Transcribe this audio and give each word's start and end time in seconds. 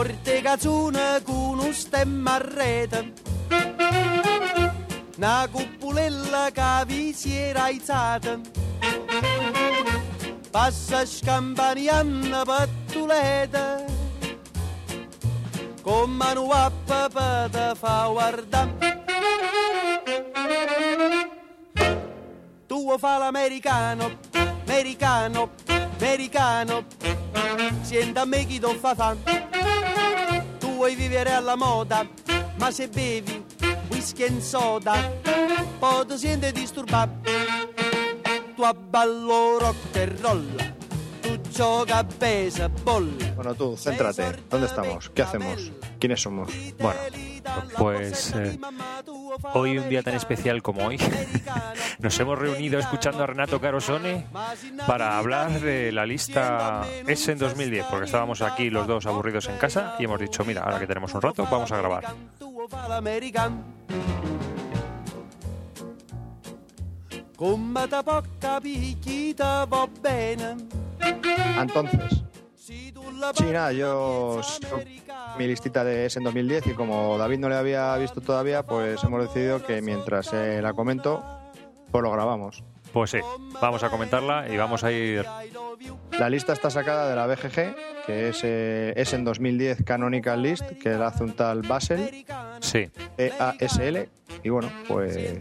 Forte 0.00 0.40
cazzone 0.40 1.20
con 1.22 1.58
un 1.58 1.74
stemma 1.74 2.36
a 2.36 2.38
rete. 2.38 3.12
Una 5.18 5.46
cupulella 5.52 6.48
che 6.50 6.84
vi 6.86 7.12
si 7.12 7.36
era 7.36 7.64
alzata. 7.64 8.40
Passa 10.50 11.04
scampanianna 11.04 12.44
pattuleta. 12.46 13.84
Con 15.82 16.10
mano 16.12 16.48
a 16.48 16.72
papà 16.86 17.48
te 17.50 17.72
fa 17.76 18.06
guardare. 18.06 19.02
Tu 22.66 22.96
fa 22.96 23.18
l'americano, 23.18 24.18
americano, 24.64 25.50
americano. 25.98 26.84
Sienta 27.82 28.22
a 28.22 28.24
me 28.24 28.46
chi 28.46 28.58
ti 28.58 28.78
fa 28.80 28.94
fan. 28.94 29.18
Vuoi 30.80 30.94
vivere 30.94 31.34
alla 31.34 31.56
moda, 31.56 32.08
ma 32.56 32.70
se 32.70 32.88
bevi 32.88 33.44
whisky 33.90 34.22
e 34.22 34.40
soda, 34.40 34.94
poi 35.78 36.06
ti 36.06 36.16
senti 36.16 36.50
disturbato. 36.52 37.28
Tu 38.56 38.62
abballo 38.62 39.58
rock 39.58 39.96
and 39.98 40.18
roll, 40.20 40.72
tu 41.20 41.38
gioca 41.50 41.98
a 41.98 42.02
baseball. 42.02 43.14
Bueno, 43.34 43.54
tú, 43.54 43.76
céntrate. 43.76 44.42
¿Dónde 44.48 44.68
estamos? 44.68 45.10
¿Qué 45.10 45.20
hacemos? 45.20 45.70
¿Quiénes 45.98 46.22
somos? 46.22 46.50
Bueno, 46.78 46.98
pues 47.76 48.32
eh, 48.36 48.58
hoy, 49.54 49.78
un 49.78 49.88
día 49.88 50.02
tan 50.02 50.14
especial 50.14 50.62
como 50.62 50.86
hoy, 50.86 50.98
nos 51.98 52.18
hemos 52.20 52.38
reunido 52.38 52.78
escuchando 52.78 53.22
a 53.22 53.26
Renato 53.26 53.60
Carosone 53.60 54.26
para 54.86 55.18
hablar 55.18 55.60
de 55.60 55.92
la 55.92 56.06
lista 56.06 56.82
S 57.06 57.32
en 57.32 57.38
2010, 57.38 57.86
porque 57.90 58.06
estábamos 58.06 58.42
aquí 58.42 58.70
los 58.70 58.86
dos 58.86 59.06
aburridos 59.06 59.48
en 59.48 59.56
casa 59.58 59.96
y 59.98 60.04
hemos 60.04 60.20
dicho, 60.20 60.44
mira, 60.44 60.62
ahora 60.62 60.78
que 60.78 60.86
tenemos 60.86 61.12
un 61.14 61.22
rato, 61.22 61.46
vamos 61.50 61.70
a 61.72 61.76
grabar. 61.76 62.14
Entonces, 71.58 72.19
Nada, 73.20 73.72
yo 73.72 74.40
mi 75.38 75.46
listita 75.46 75.84
de 75.84 76.06
S 76.06 76.18
en 76.18 76.24
2010 76.24 76.68
y 76.68 76.74
como 76.74 77.18
David 77.18 77.38
no 77.38 77.48
le 77.48 77.56
había 77.56 77.96
visto 77.96 78.20
todavía, 78.20 78.62
pues 78.62 79.02
hemos 79.04 79.22
decidido 79.22 79.62
que 79.62 79.82
mientras 79.82 80.32
eh, 80.32 80.60
la 80.62 80.72
comento, 80.72 81.22
pues 81.90 82.02
lo 82.02 82.10
grabamos. 82.10 82.64
Pues 82.92 83.10
sí, 83.10 83.18
vamos 83.60 83.84
a 83.84 83.90
comentarla 83.90 84.48
y 84.48 84.56
vamos 84.56 84.82
a 84.82 84.90
ir... 84.90 85.24
La 86.18 86.28
lista 86.28 86.52
está 86.52 86.70
sacada 86.70 87.08
de 87.08 87.16
la 87.16 87.26
BGG, 87.26 88.04
que 88.04 88.28
es, 88.28 88.40
eh, 88.42 88.92
es 88.96 89.12
en 89.12 89.24
2010 89.24 89.84
Canonical 89.84 90.42
List, 90.42 90.64
que 90.82 90.90
la 90.90 91.08
hace 91.08 91.24
un 91.24 91.32
tal 91.34 91.62
Basel, 91.62 92.26
Sí, 92.60 92.90
E-A-S-L, 93.16 94.08
y 94.42 94.48
bueno, 94.48 94.70
pues, 94.86 95.40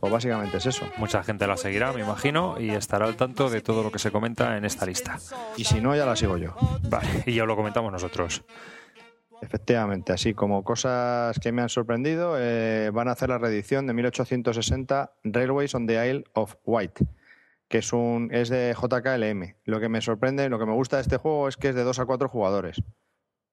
pues 0.00 0.12
básicamente 0.12 0.58
es 0.58 0.66
eso. 0.66 0.84
mucha 0.98 1.22
gente 1.22 1.46
la 1.46 1.56
seguirá, 1.56 1.92
me 1.92 2.00
imagino, 2.00 2.60
y 2.60 2.70
estará 2.70 3.06
al 3.06 3.16
tanto 3.16 3.50
de 3.50 3.60
todo 3.60 3.82
lo 3.82 3.90
que 3.90 3.98
se 3.98 4.10
comenta 4.10 4.56
en 4.56 4.64
esta 4.64 4.86
lista. 4.86 5.18
Y 5.56 5.64
si 5.64 5.80
no, 5.80 5.96
ya 5.96 6.06
la 6.06 6.16
sigo 6.16 6.36
yo. 6.36 6.54
Vale, 6.88 7.08
y 7.26 7.34
ya 7.34 7.44
lo 7.44 7.56
comentamos 7.56 7.92
nosotros. 7.92 8.44
Efectivamente, 9.40 10.12
así 10.12 10.32
como 10.32 10.64
cosas 10.64 11.38
que 11.38 11.52
me 11.52 11.62
han 11.62 11.68
sorprendido, 11.68 12.36
eh, 12.38 12.90
van 12.90 13.08
a 13.08 13.12
hacer 13.12 13.28
la 13.28 13.38
reedición 13.38 13.86
de 13.86 13.92
1860 13.92 15.12
Railways 15.24 15.74
on 15.74 15.86
the 15.86 16.08
Isle 16.08 16.24
of 16.32 16.56
Wight, 16.64 17.00
que 17.68 17.78
es 17.78 17.92
un 17.92 18.30
es 18.32 18.48
de 18.48 18.74
JKLM. 18.74 19.56
Lo 19.64 19.80
que 19.80 19.88
me 19.88 20.00
sorprende, 20.00 20.48
lo 20.48 20.58
que 20.58 20.66
me 20.66 20.72
gusta 20.72 20.96
de 20.96 21.02
este 21.02 21.16
juego 21.18 21.48
es 21.48 21.56
que 21.56 21.70
es 21.70 21.74
de 21.74 21.84
2 21.84 21.98
a 21.98 22.06
4 22.06 22.28
jugadores. 22.28 22.82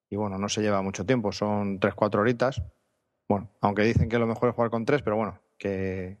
Y 0.08 0.16
bueno, 0.16 0.38
no 0.38 0.48
se 0.48 0.62
lleva 0.62 0.82
mucho 0.82 1.04
tiempo, 1.04 1.32
son 1.32 1.78
3-4 1.80 2.20
horitas. 2.20 2.62
Bueno, 3.28 3.50
aunque 3.60 3.82
dicen 3.82 4.08
que 4.08 4.18
lo 4.18 4.26
mejor 4.26 4.50
es 4.50 4.54
jugar 4.54 4.70
con 4.70 4.84
3, 4.84 5.02
pero 5.02 5.16
bueno, 5.16 5.40
que... 5.62 6.18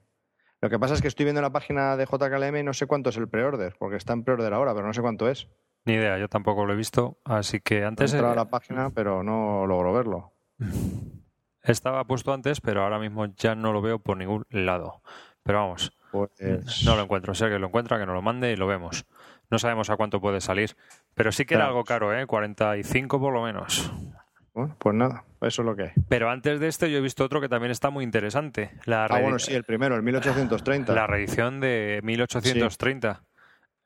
Lo 0.60 0.70
que 0.70 0.78
pasa 0.78 0.94
es 0.94 1.02
que 1.02 1.08
estoy 1.08 1.24
viendo 1.24 1.40
en 1.40 1.44
la 1.44 1.50
página 1.52 1.96
de 1.96 2.06
JKLM 2.06 2.56
y 2.58 2.62
no 2.62 2.72
sé 2.72 2.86
cuánto 2.86 3.10
es 3.10 3.16
el 3.16 3.28
pre-order, 3.28 3.74
porque 3.78 3.96
está 3.96 4.12
en 4.12 4.22
pre-order 4.22 4.52
ahora, 4.54 4.74
pero 4.74 4.86
no 4.86 4.92
sé 4.94 5.00
cuánto 5.02 5.28
es. 5.28 5.48
Ni 5.84 5.94
idea, 5.94 6.16
yo 6.18 6.28
tampoco 6.28 6.64
lo 6.64 6.72
he 6.72 6.76
visto, 6.76 7.18
así 7.24 7.60
que 7.60 7.78
He 7.80 7.84
antes... 7.84 8.12
entrado 8.12 8.30
a 8.32 8.34
eh, 8.34 8.44
la 8.44 8.48
página, 8.48 8.90
pero 8.90 9.24
no 9.24 9.66
logro 9.66 9.92
verlo. 9.92 10.32
Estaba 11.62 12.04
puesto 12.04 12.32
antes, 12.32 12.60
pero 12.60 12.82
ahora 12.82 12.98
mismo 12.98 13.26
ya 13.36 13.54
no 13.54 13.72
lo 13.72 13.82
veo 13.82 13.98
por 13.98 14.16
ningún 14.16 14.44
lado. 14.50 15.02
Pero 15.42 15.58
vamos, 15.58 15.96
Pues... 16.10 16.82
no 16.84 16.96
lo 16.96 17.02
encuentro. 17.02 17.32
O 17.32 17.34
sea, 17.34 17.48
que 17.48 17.58
lo 17.58 17.68
encuentra, 17.68 17.98
que 17.98 18.06
nos 18.06 18.14
lo 18.14 18.22
mande 18.22 18.52
y 18.52 18.56
lo 18.56 18.66
vemos. 18.66 19.06
No 19.50 19.58
sabemos 19.58 19.90
a 19.90 19.96
cuánto 19.96 20.20
puede 20.20 20.40
salir. 20.40 20.76
Pero 21.14 21.30
sí 21.32 21.44
que 21.44 21.54
era 21.54 21.64
Claro. 21.64 21.72
algo 21.74 21.84
caro, 21.84 22.18
¿eh? 22.18 22.26
45 22.26 23.20
por 23.20 23.32
lo 23.32 23.42
menos. 23.42 23.92
Bueno, 24.54 24.76
pues 24.78 24.94
nada, 24.94 25.24
eso 25.40 25.62
es 25.62 25.66
lo 25.66 25.74
que 25.74 25.82
hay. 25.84 25.90
Pero 26.08 26.28
antes 26.30 26.60
de 26.60 26.68
este 26.68 26.90
yo 26.90 26.98
he 26.98 27.00
visto 27.00 27.24
otro 27.24 27.40
que 27.40 27.48
también 27.48 27.70
está 27.70 27.88
muy 27.90 28.04
interesante. 28.04 28.70
La, 28.84 29.06
Ah, 29.06 29.20
bueno, 29.20 29.38
sí, 29.38 29.54
el 29.54 29.64
primero, 29.64 29.96
el 29.96 30.02
1830. 30.02 30.92
la 30.94 31.06
reedición 31.06 31.60
de 31.60 32.00
1830. 32.02 33.22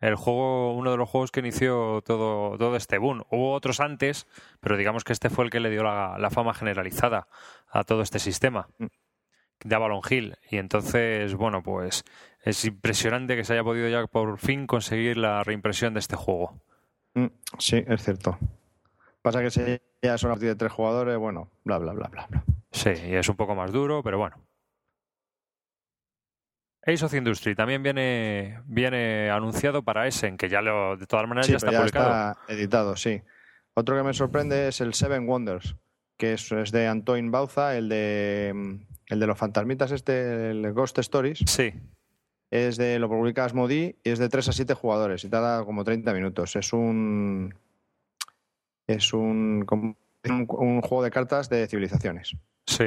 El 0.00 0.14
juego, 0.16 0.74
uno 0.76 0.90
de 0.90 0.96
los 0.98 1.08
juegos 1.08 1.30
que 1.30 1.40
inició 1.40 2.02
todo, 2.04 2.58
todo 2.58 2.76
este 2.76 2.98
boom. 2.98 3.22
Hubo 3.30 3.52
otros 3.52 3.80
antes, 3.80 4.26
pero 4.60 4.76
digamos 4.76 5.04
que 5.04 5.12
este 5.14 5.30
fue 5.30 5.44
el 5.44 5.50
que 5.50 5.60
le 5.60 5.70
dio 5.70 5.82
la, 5.84 6.16
la 6.18 6.30
fama 6.30 6.52
generalizada 6.52 7.28
a 7.70 7.84
todo 7.84 8.02
este 8.02 8.18
sistema 8.18 8.68
Mm. 8.78 8.86
de 9.64 9.74
Avalon 9.74 10.02
Hill. 10.08 10.36
Y 10.50 10.58
entonces, 10.58 11.34
bueno, 11.34 11.62
pues 11.62 12.04
es 12.42 12.62
impresionante 12.66 13.36
que 13.36 13.44
se 13.44 13.54
haya 13.54 13.64
podido 13.64 13.88
ya 13.88 14.06
por 14.06 14.36
fin 14.38 14.66
conseguir 14.66 15.16
la 15.16 15.42
reimpresión 15.44 15.94
de 15.94 16.00
este 16.00 16.14
juego. 16.16 16.60
Mm, 17.14 17.26
Sí, 17.58 17.82
es 17.86 18.02
cierto. 18.04 18.36
Pasa 19.22 19.40
que 19.42 19.50
si 19.50 19.62
ya 20.06 20.18
son 20.18 20.30
a 20.30 20.34
partir 20.34 20.48
de 20.48 20.56
tres 20.56 20.72
jugadores, 20.72 21.16
bueno, 21.18 21.50
bla, 21.64 21.78
bla, 21.78 21.92
bla, 21.92 22.08
bla. 22.08 22.26
bla. 22.28 22.44
Sí, 22.72 22.90
y 22.90 23.14
es 23.14 23.28
un 23.28 23.36
poco 23.36 23.54
más 23.54 23.72
duro, 23.72 24.02
pero 24.02 24.18
bueno. 24.18 24.36
Ace 26.86 27.04
of 27.04 27.14
Industry 27.14 27.54
también 27.56 27.82
viene, 27.82 28.60
viene 28.66 29.28
anunciado 29.30 29.82
para 29.82 30.06
Essen, 30.06 30.36
que 30.36 30.48
ya 30.48 30.62
lo, 30.62 30.96
de 30.96 31.06
todas 31.06 31.26
maneras 31.26 31.46
Sí, 31.46 31.52
ya 31.52 31.56
está 31.56 31.72
ya 31.72 31.78
publicado. 31.80 32.06
está 32.32 32.52
editado, 32.52 32.96
sí. 32.96 33.22
Otro 33.74 33.96
que 33.96 34.02
me 34.04 34.14
sorprende 34.14 34.68
es 34.68 34.80
el 34.80 34.94
Seven 34.94 35.26
Wonders, 35.28 35.74
que 36.16 36.34
es, 36.34 36.50
es 36.52 36.70
de 36.70 36.86
Antoine 36.86 37.30
Bauza, 37.30 37.76
el 37.76 37.88
de, 37.88 38.78
el 39.08 39.20
de 39.20 39.26
los 39.26 39.36
fantasmitas, 39.36 39.90
este, 39.90 40.50
el 40.50 40.72
Ghost 40.72 40.98
Stories. 40.98 41.40
Sí, 41.46 41.74
Es 42.52 42.76
de, 42.76 43.00
lo 43.00 43.08
publica 43.08 43.44
Asmodee 43.44 43.96
y 44.04 44.10
es 44.10 44.20
de 44.20 44.28
3 44.28 44.48
a 44.48 44.52
7 44.52 44.74
jugadores 44.74 45.24
y 45.24 45.28
tarda 45.28 45.64
como 45.64 45.82
30 45.82 46.12
minutos. 46.14 46.54
Es 46.54 46.72
un. 46.72 47.52
Es 48.86 49.12
un, 49.12 49.66
un, 49.70 49.96
un 50.48 50.80
juego 50.82 51.02
de 51.02 51.10
cartas 51.10 51.48
de 51.48 51.66
civilizaciones. 51.66 52.36
sí. 52.66 52.86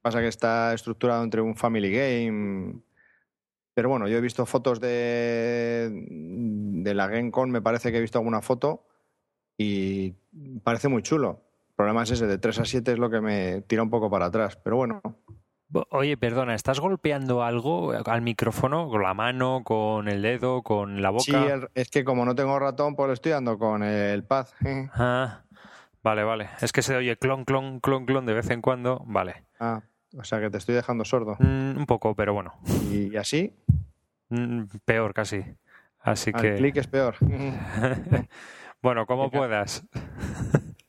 Pasa 0.00 0.20
que 0.20 0.28
está 0.28 0.72
estructurado 0.74 1.24
entre 1.24 1.40
un 1.40 1.56
family 1.56 1.90
game. 1.90 2.80
Pero 3.74 3.88
bueno, 3.88 4.08
yo 4.08 4.16
he 4.16 4.20
visto 4.20 4.46
fotos 4.46 4.80
de, 4.80 5.90
de 5.90 6.94
la 6.94 7.08
GameCon, 7.08 7.50
me 7.50 7.60
parece 7.60 7.90
que 7.90 7.98
he 7.98 8.00
visto 8.00 8.18
alguna 8.18 8.40
foto 8.40 8.86
y 9.56 10.12
parece 10.62 10.88
muy 10.88 11.02
chulo. 11.02 11.42
El 11.70 11.74
problema 11.74 12.04
es 12.04 12.12
ese, 12.12 12.26
de 12.26 12.38
3 12.38 12.60
a 12.60 12.64
7 12.64 12.92
es 12.92 12.98
lo 12.98 13.10
que 13.10 13.20
me 13.20 13.60
tira 13.62 13.82
un 13.82 13.90
poco 13.90 14.08
para 14.08 14.26
atrás. 14.26 14.56
Pero 14.56 14.76
bueno, 14.76 15.02
Oye, 15.90 16.16
perdona, 16.16 16.54
¿estás 16.54 16.80
golpeando 16.80 17.42
algo 17.42 17.92
al 17.92 18.22
micrófono? 18.22 18.88
¿Con 18.88 19.02
la 19.02 19.12
mano, 19.12 19.60
con 19.64 20.08
el 20.08 20.22
dedo, 20.22 20.62
con 20.62 21.02
la 21.02 21.10
boca? 21.10 21.24
sí, 21.24 21.32
el- 21.34 21.68
es 21.74 21.90
que 21.90 22.04
como 22.04 22.24
no 22.24 22.34
tengo 22.34 22.58
ratón, 22.58 22.96
pues 22.96 23.06
lo 23.08 23.12
estoy 23.12 23.32
dando 23.32 23.58
con 23.58 23.82
el 23.82 24.24
pad. 24.24 24.46
Ah, 24.94 25.42
vale, 26.02 26.24
vale. 26.24 26.48
Es 26.62 26.72
que 26.72 26.80
se 26.80 26.96
oye 26.96 27.16
clon, 27.18 27.44
clon, 27.44 27.80
clon, 27.80 28.06
clon 28.06 28.24
de 28.24 28.32
vez 28.34 28.48
en 28.50 28.62
cuando. 28.62 29.02
Vale. 29.06 29.44
Ah, 29.60 29.82
o 30.16 30.24
sea 30.24 30.40
que 30.40 30.48
te 30.48 30.56
estoy 30.56 30.74
dejando 30.74 31.04
sordo. 31.04 31.36
Mm, 31.38 31.76
un 31.76 31.86
poco, 31.86 32.14
pero 32.14 32.32
bueno. 32.32 32.54
Y, 32.90 33.14
así, 33.16 33.54
Mm, 34.30 34.64
peor 34.84 35.12
casi. 35.14 35.42
Así 36.00 36.30
al 36.34 36.40
que... 36.42 36.54
clic 36.56 36.76
es 36.76 36.86
peor. 36.86 37.16
bueno, 38.82 39.06
como 39.06 39.30
puedas. 39.30 39.82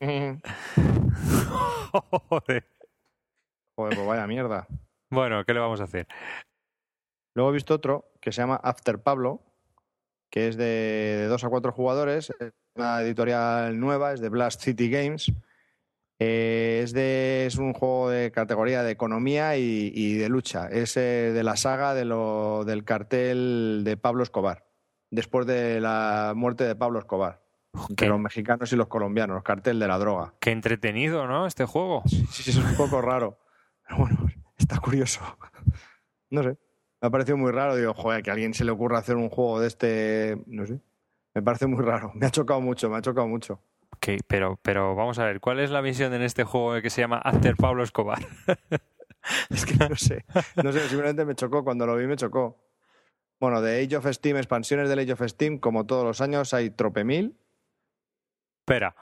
Joder. 1.92 2.64
Joder, 3.80 3.96
pues 3.96 4.08
vaya 4.08 4.26
mierda. 4.26 4.66
Bueno, 5.10 5.42
¿qué 5.44 5.54
le 5.54 5.60
vamos 5.60 5.80
a 5.80 5.84
hacer? 5.84 6.06
Luego 7.34 7.50
he 7.50 7.54
visto 7.54 7.74
otro 7.74 8.12
que 8.20 8.30
se 8.30 8.42
llama 8.42 8.60
After 8.62 9.02
Pablo, 9.02 9.40
que 10.30 10.48
es 10.48 10.56
de, 10.56 10.64
de 10.64 11.26
dos 11.26 11.44
a 11.44 11.48
cuatro 11.48 11.72
jugadores, 11.72 12.30
es 12.38 12.52
una 12.76 13.00
editorial 13.02 13.80
nueva, 13.80 14.12
es 14.12 14.20
de 14.20 14.28
Blast 14.28 14.60
City 14.60 14.90
Games. 14.90 15.32
Eh, 16.18 16.82
es, 16.84 16.92
de, 16.92 17.46
es 17.46 17.56
un 17.56 17.72
juego 17.72 18.10
de 18.10 18.30
categoría 18.30 18.82
de 18.82 18.90
economía 18.90 19.56
y, 19.56 19.90
y 19.94 20.14
de 20.18 20.28
lucha. 20.28 20.68
Es 20.68 20.98
eh, 20.98 21.32
de 21.32 21.42
la 21.42 21.56
saga 21.56 21.94
de 21.94 22.04
lo, 22.04 22.64
del 22.66 22.84
cartel 22.84 23.80
de 23.84 23.96
Pablo 23.96 24.22
Escobar, 24.22 24.66
después 25.10 25.46
de 25.46 25.80
la 25.80 26.34
muerte 26.36 26.64
de 26.64 26.76
Pablo 26.76 26.98
Escobar. 26.98 27.40
Qué, 27.72 27.80
Entre 27.88 28.08
los 28.08 28.20
mexicanos 28.20 28.70
y 28.72 28.76
los 28.76 28.88
colombianos, 28.88 29.38
el 29.38 29.42
cartel 29.42 29.78
de 29.78 29.88
la 29.88 29.98
droga. 29.98 30.34
qué 30.40 30.50
entretenido, 30.50 31.26
¿no? 31.26 31.46
Este 31.46 31.64
juego. 31.64 32.02
Sí, 32.06 32.26
sí, 32.30 32.50
es 32.50 32.56
un 32.56 32.76
poco 32.76 33.00
raro. 33.00 33.38
Bueno, 33.98 34.26
está 34.56 34.78
curioso. 34.78 35.20
No 36.32 36.44
sé. 36.44 36.50
Me 37.00 37.08
ha 37.08 37.10
parecido 37.10 37.36
muy 37.36 37.50
raro. 37.50 37.74
Digo, 37.74 37.92
joder, 37.92 38.22
que 38.22 38.30
a 38.30 38.34
alguien 38.34 38.54
se 38.54 38.64
le 38.64 38.70
ocurra 38.70 38.98
hacer 38.98 39.16
un 39.16 39.30
juego 39.30 39.58
de 39.58 39.66
este. 39.66 40.40
No 40.46 40.64
sé. 40.64 40.80
Me 41.34 41.42
parece 41.42 41.66
muy 41.66 41.84
raro. 41.84 42.12
Me 42.14 42.26
ha 42.26 42.30
chocado 42.30 42.60
mucho, 42.60 42.88
me 42.88 42.98
ha 42.98 43.02
chocado 43.02 43.26
mucho. 43.26 43.60
Ok, 43.96 44.20
pero, 44.28 44.56
pero 44.62 44.94
vamos 44.94 45.18
a 45.18 45.24
ver, 45.24 45.40
¿cuál 45.40 45.58
es 45.58 45.70
la 45.70 45.82
misión 45.82 46.14
en 46.14 46.22
este 46.22 46.44
juego 46.44 46.80
que 46.80 46.88
se 46.88 47.00
llama 47.00 47.18
After 47.18 47.56
Pablo 47.56 47.82
Escobar? 47.82 48.20
es 49.50 49.66
que 49.66 49.74
no 49.88 49.96
sé. 49.96 50.24
No 50.62 50.70
sé, 50.70 50.88
simplemente 50.88 51.24
me 51.24 51.34
chocó. 51.34 51.64
Cuando 51.64 51.84
lo 51.84 51.96
vi 51.96 52.06
me 52.06 52.14
chocó. 52.14 52.56
Bueno, 53.40 53.60
de 53.60 53.82
Age 53.82 53.96
of 53.96 54.06
Steam, 54.06 54.36
expansiones 54.36 54.88
del 54.88 55.00
Age 55.00 55.14
of 55.14 55.22
Steam, 55.26 55.58
como 55.58 55.86
todos 55.86 56.04
los 56.04 56.20
años, 56.20 56.54
hay 56.54 56.70
trope 56.70 57.02
mil. 57.02 57.36
Espera. 58.60 58.94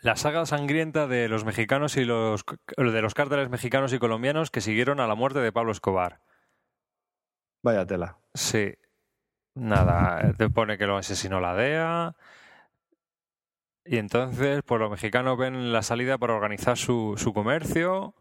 La 0.00 0.14
saga 0.14 0.46
sangrienta 0.46 1.08
de 1.08 1.28
los 1.28 1.44
mexicanos 1.44 1.96
y 1.96 2.04
los 2.04 2.44
de 2.76 3.02
los 3.02 3.14
cárteles 3.14 3.50
mexicanos 3.50 3.92
y 3.92 3.98
colombianos 3.98 4.50
que 4.50 4.60
siguieron 4.60 5.00
a 5.00 5.08
la 5.08 5.16
muerte 5.16 5.40
de 5.40 5.50
Pablo 5.50 5.72
Escobar. 5.72 6.20
Vaya 7.62 7.84
tela. 7.84 8.18
Sí. 8.34 8.74
Nada, 9.54 10.32
te 10.34 10.48
pone 10.50 10.78
que 10.78 10.86
lo 10.86 10.96
asesinó 10.96 11.40
la 11.40 11.54
DEA. 11.54 12.14
Y 13.84 13.96
entonces, 13.96 14.62
pues 14.64 14.80
los 14.80 14.90
mexicanos 14.90 15.36
ven 15.36 15.72
la 15.72 15.82
salida 15.82 16.16
para 16.18 16.34
organizar 16.34 16.76
su, 16.76 17.14
su 17.16 17.32
comercio. 17.32 18.14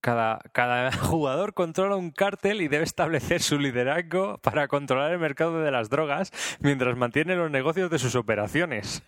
Cada, 0.00 0.38
cada, 0.52 0.92
jugador 0.96 1.54
controla 1.54 1.96
un 1.96 2.12
cártel 2.12 2.60
y 2.60 2.68
debe 2.68 2.84
establecer 2.84 3.40
su 3.42 3.58
liderazgo 3.58 4.38
para 4.38 4.68
controlar 4.68 5.12
el 5.12 5.18
mercado 5.18 5.60
de 5.60 5.70
las 5.72 5.90
drogas 5.90 6.30
mientras 6.60 6.96
mantiene 6.96 7.34
los 7.34 7.50
negocios 7.50 7.90
de 7.90 7.98
sus 7.98 8.14
operaciones. 8.14 9.02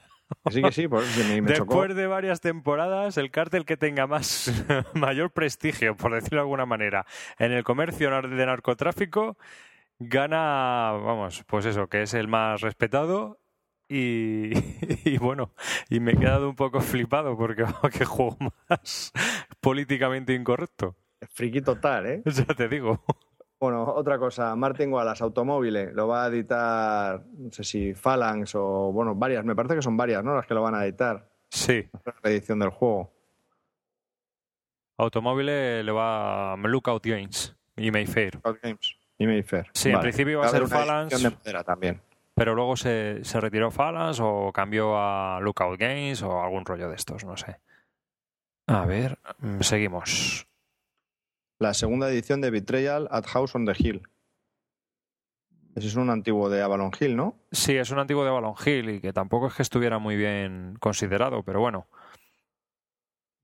Sí, 0.48 0.62
que 0.62 0.72
sí, 0.72 0.88
pues, 0.88 1.08
me, 1.16 1.40
me 1.42 1.52
Después 1.52 1.56
chocó. 1.56 1.94
de 1.94 2.06
varias 2.06 2.40
temporadas, 2.40 3.16
el 3.18 3.30
cártel 3.30 3.64
que 3.64 3.76
tenga 3.76 4.06
más 4.06 4.50
mayor 4.94 5.30
prestigio, 5.32 5.96
por 5.96 6.14
decirlo 6.14 6.38
de 6.38 6.42
alguna 6.42 6.66
manera, 6.66 7.06
en 7.38 7.52
el 7.52 7.64
comercio 7.64 8.10
de 8.22 8.46
narcotráfico, 8.46 9.36
gana, 9.98 10.92
vamos, 10.92 11.44
pues 11.46 11.66
eso, 11.66 11.88
que 11.88 12.02
es 12.02 12.14
el 12.14 12.28
más 12.28 12.60
respetado. 12.60 13.40
Y, 13.88 14.50
y 15.04 15.18
bueno, 15.18 15.52
y 15.90 16.00
me 16.00 16.12
he 16.12 16.16
quedado 16.18 16.48
un 16.48 16.56
poco 16.56 16.80
flipado 16.80 17.36
porque 17.36 17.64
qué 17.98 18.04
juego 18.04 18.38
más 18.68 19.12
políticamente 19.60 20.34
incorrecto. 20.34 20.96
Friki 21.34 21.60
total, 21.62 22.06
¿eh? 22.06 22.22
Ya 22.24 22.44
te 22.54 22.68
digo. 22.68 23.04
Bueno, 23.64 23.82
otra 23.82 24.18
cosa, 24.18 24.54
Martin 24.54 24.92
Wallace, 24.92 25.24
automóviles, 25.24 25.94
lo 25.94 26.06
va 26.06 26.24
a 26.24 26.28
editar, 26.28 27.24
no 27.38 27.50
sé 27.50 27.64
si 27.64 27.94
Phalanx 27.94 28.54
o, 28.56 28.92
bueno, 28.92 29.14
varias, 29.14 29.42
me 29.42 29.56
parece 29.56 29.76
que 29.76 29.80
son 29.80 29.96
varias, 29.96 30.22
¿no? 30.22 30.34
Las 30.34 30.44
que 30.46 30.52
lo 30.52 30.60
van 30.60 30.74
a 30.74 30.84
editar, 30.84 31.30
Sí, 31.48 31.88
la 32.22 32.30
edición 32.30 32.58
del 32.58 32.68
juego. 32.68 33.10
Automóviles 34.98 35.82
le 35.82 35.92
va 35.92 36.52
a 36.52 36.56
Lookout 36.58 37.06
Games 37.06 37.56
y 37.74 37.90
Mayfair. 37.90 38.38
Cloud 38.42 38.58
Games 38.62 38.96
y 39.16 39.26
Mayfair. 39.26 39.66
Sí, 39.72 39.88
en 39.88 40.00
principio 40.00 40.40
va 40.40 40.46
a 40.46 40.50
ser 40.50 40.68
Phalanx. 40.68 41.14
edición 41.14 41.32
de 41.32 41.38
madera 41.38 41.64
también. 41.64 42.02
Pero 42.34 42.54
luego 42.54 42.76
se, 42.76 43.24
se 43.24 43.40
retiró 43.40 43.70
Phalanx 43.70 44.20
o 44.20 44.52
cambió 44.52 44.98
a 44.98 45.40
Lookout 45.40 45.80
Games 45.80 46.22
o 46.22 46.38
algún 46.42 46.66
rollo 46.66 46.90
de 46.90 46.96
estos, 46.96 47.24
no 47.24 47.38
sé. 47.38 47.56
A 48.66 48.84
ver, 48.84 49.18
mm, 49.38 49.60
seguimos. 49.60 50.46
La 51.64 51.72
segunda 51.72 52.10
edición 52.10 52.42
de 52.42 52.50
Betrayal 52.50 53.08
at 53.10 53.24
House 53.24 53.54
on 53.54 53.64
the 53.64 53.72
Hill. 53.74 54.02
Ese 55.74 55.86
es 55.86 55.96
un 55.96 56.10
antiguo 56.10 56.50
de 56.50 56.60
Avalon 56.60 56.90
Hill, 57.00 57.16
¿no? 57.16 57.36
Sí, 57.52 57.74
es 57.74 57.90
un 57.90 57.98
antiguo 57.98 58.22
de 58.22 58.28
Avalon 58.28 58.54
Hill 58.66 58.90
y 58.90 59.00
que 59.00 59.14
tampoco 59.14 59.46
es 59.46 59.54
que 59.54 59.62
estuviera 59.62 59.98
muy 59.98 60.14
bien 60.14 60.76
considerado, 60.78 61.42
pero 61.42 61.60
bueno. 61.60 61.86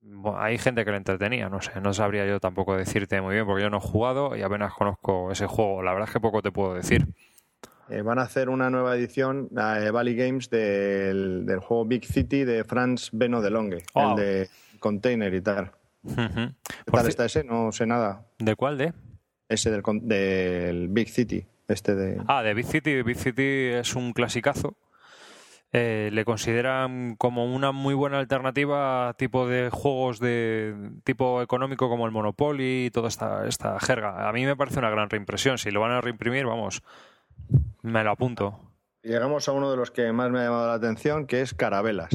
Bu- 0.02 0.36
Hay 0.38 0.58
gente 0.58 0.84
que 0.84 0.90
le 0.90 0.98
entretenía, 0.98 1.48
no 1.48 1.62
sé, 1.62 1.80
no 1.80 1.94
sabría 1.94 2.26
yo 2.26 2.40
tampoco 2.40 2.76
decirte 2.76 3.22
muy 3.22 3.34
bien 3.36 3.46
porque 3.46 3.62
yo 3.62 3.70
no 3.70 3.78
he 3.78 3.80
jugado 3.80 4.36
y 4.36 4.42
apenas 4.42 4.74
conozco 4.74 5.32
ese 5.32 5.46
juego. 5.46 5.82
La 5.82 5.92
verdad 5.94 6.08
es 6.10 6.12
que 6.12 6.20
poco 6.20 6.42
te 6.42 6.52
puedo 6.52 6.74
decir. 6.74 7.06
Eh, 7.88 8.02
van 8.02 8.18
a 8.18 8.22
hacer 8.24 8.50
una 8.50 8.68
nueva 8.68 8.96
edición, 8.96 9.48
eh, 9.56 9.90
Valley 9.90 10.14
Games, 10.14 10.50
del, 10.50 11.46
del 11.46 11.58
juego 11.60 11.86
Big 11.86 12.04
City 12.04 12.44
de 12.44 12.64
Franz 12.64 13.08
Beno 13.12 13.40
de 13.40 13.50
Longue, 13.50 13.82
el 13.94 14.14
de 14.16 14.48
Container 14.78 15.32
y 15.32 15.40
tal. 15.40 15.72
¿Qué 16.06 16.14
Por 16.86 16.94
tal 17.00 17.06
ci- 17.06 17.08
está 17.10 17.24
ese? 17.26 17.44
No 17.44 17.72
sé 17.72 17.86
nada. 17.86 18.26
¿De 18.38 18.56
cuál 18.56 18.78
de? 18.78 18.92
Ese 19.48 19.70
del 19.70 20.88
Big 20.88 21.08
City, 21.08 21.46
este 21.68 21.94
de... 21.94 22.22
Ah, 22.28 22.42
de 22.42 22.54
Big 22.54 22.66
City. 22.66 23.02
Big 23.02 23.16
City 23.18 23.42
es 23.74 23.94
un 23.96 24.12
clasicazo. 24.12 24.76
Eh, 25.72 26.10
le 26.12 26.24
consideran 26.24 27.14
como 27.16 27.44
una 27.52 27.70
muy 27.70 27.94
buena 27.94 28.18
alternativa 28.18 29.08
a 29.08 29.14
tipo 29.14 29.46
de 29.46 29.70
juegos 29.70 30.18
de 30.18 30.74
tipo 31.04 31.42
económico 31.42 31.88
como 31.88 32.06
el 32.06 32.12
Monopoly 32.12 32.86
y 32.86 32.90
toda 32.90 33.08
esta, 33.08 33.46
esta 33.46 33.78
jerga. 33.78 34.28
A 34.28 34.32
mí 34.32 34.44
me 34.44 34.56
parece 34.56 34.78
una 34.80 34.90
gran 34.90 35.10
reimpresión. 35.10 35.58
Si 35.58 35.70
lo 35.70 35.80
van 35.80 35.92
a 35.92 36.00
reimprimir, 36.00 36.44
vamos, 36.46 36.82
me 37.82 38.02
lo 38.02 38.10
apunto. 38.10 38.58
Llegamos 39.02 39.48
a 39.48 39.52
uno 39.52 39.70
de 39.70 39.76
los 39.76 39.90
que 39.92 40.12
más 40.12 40.30
me 40.30 40.40
ha 40.40 40.44
llamado 40.44 40.66
la 40.68 40.74
atención, 40.74 41.26
que 41.26 41.40
es 41.40 41.54
Carabelas. 41.54 42.10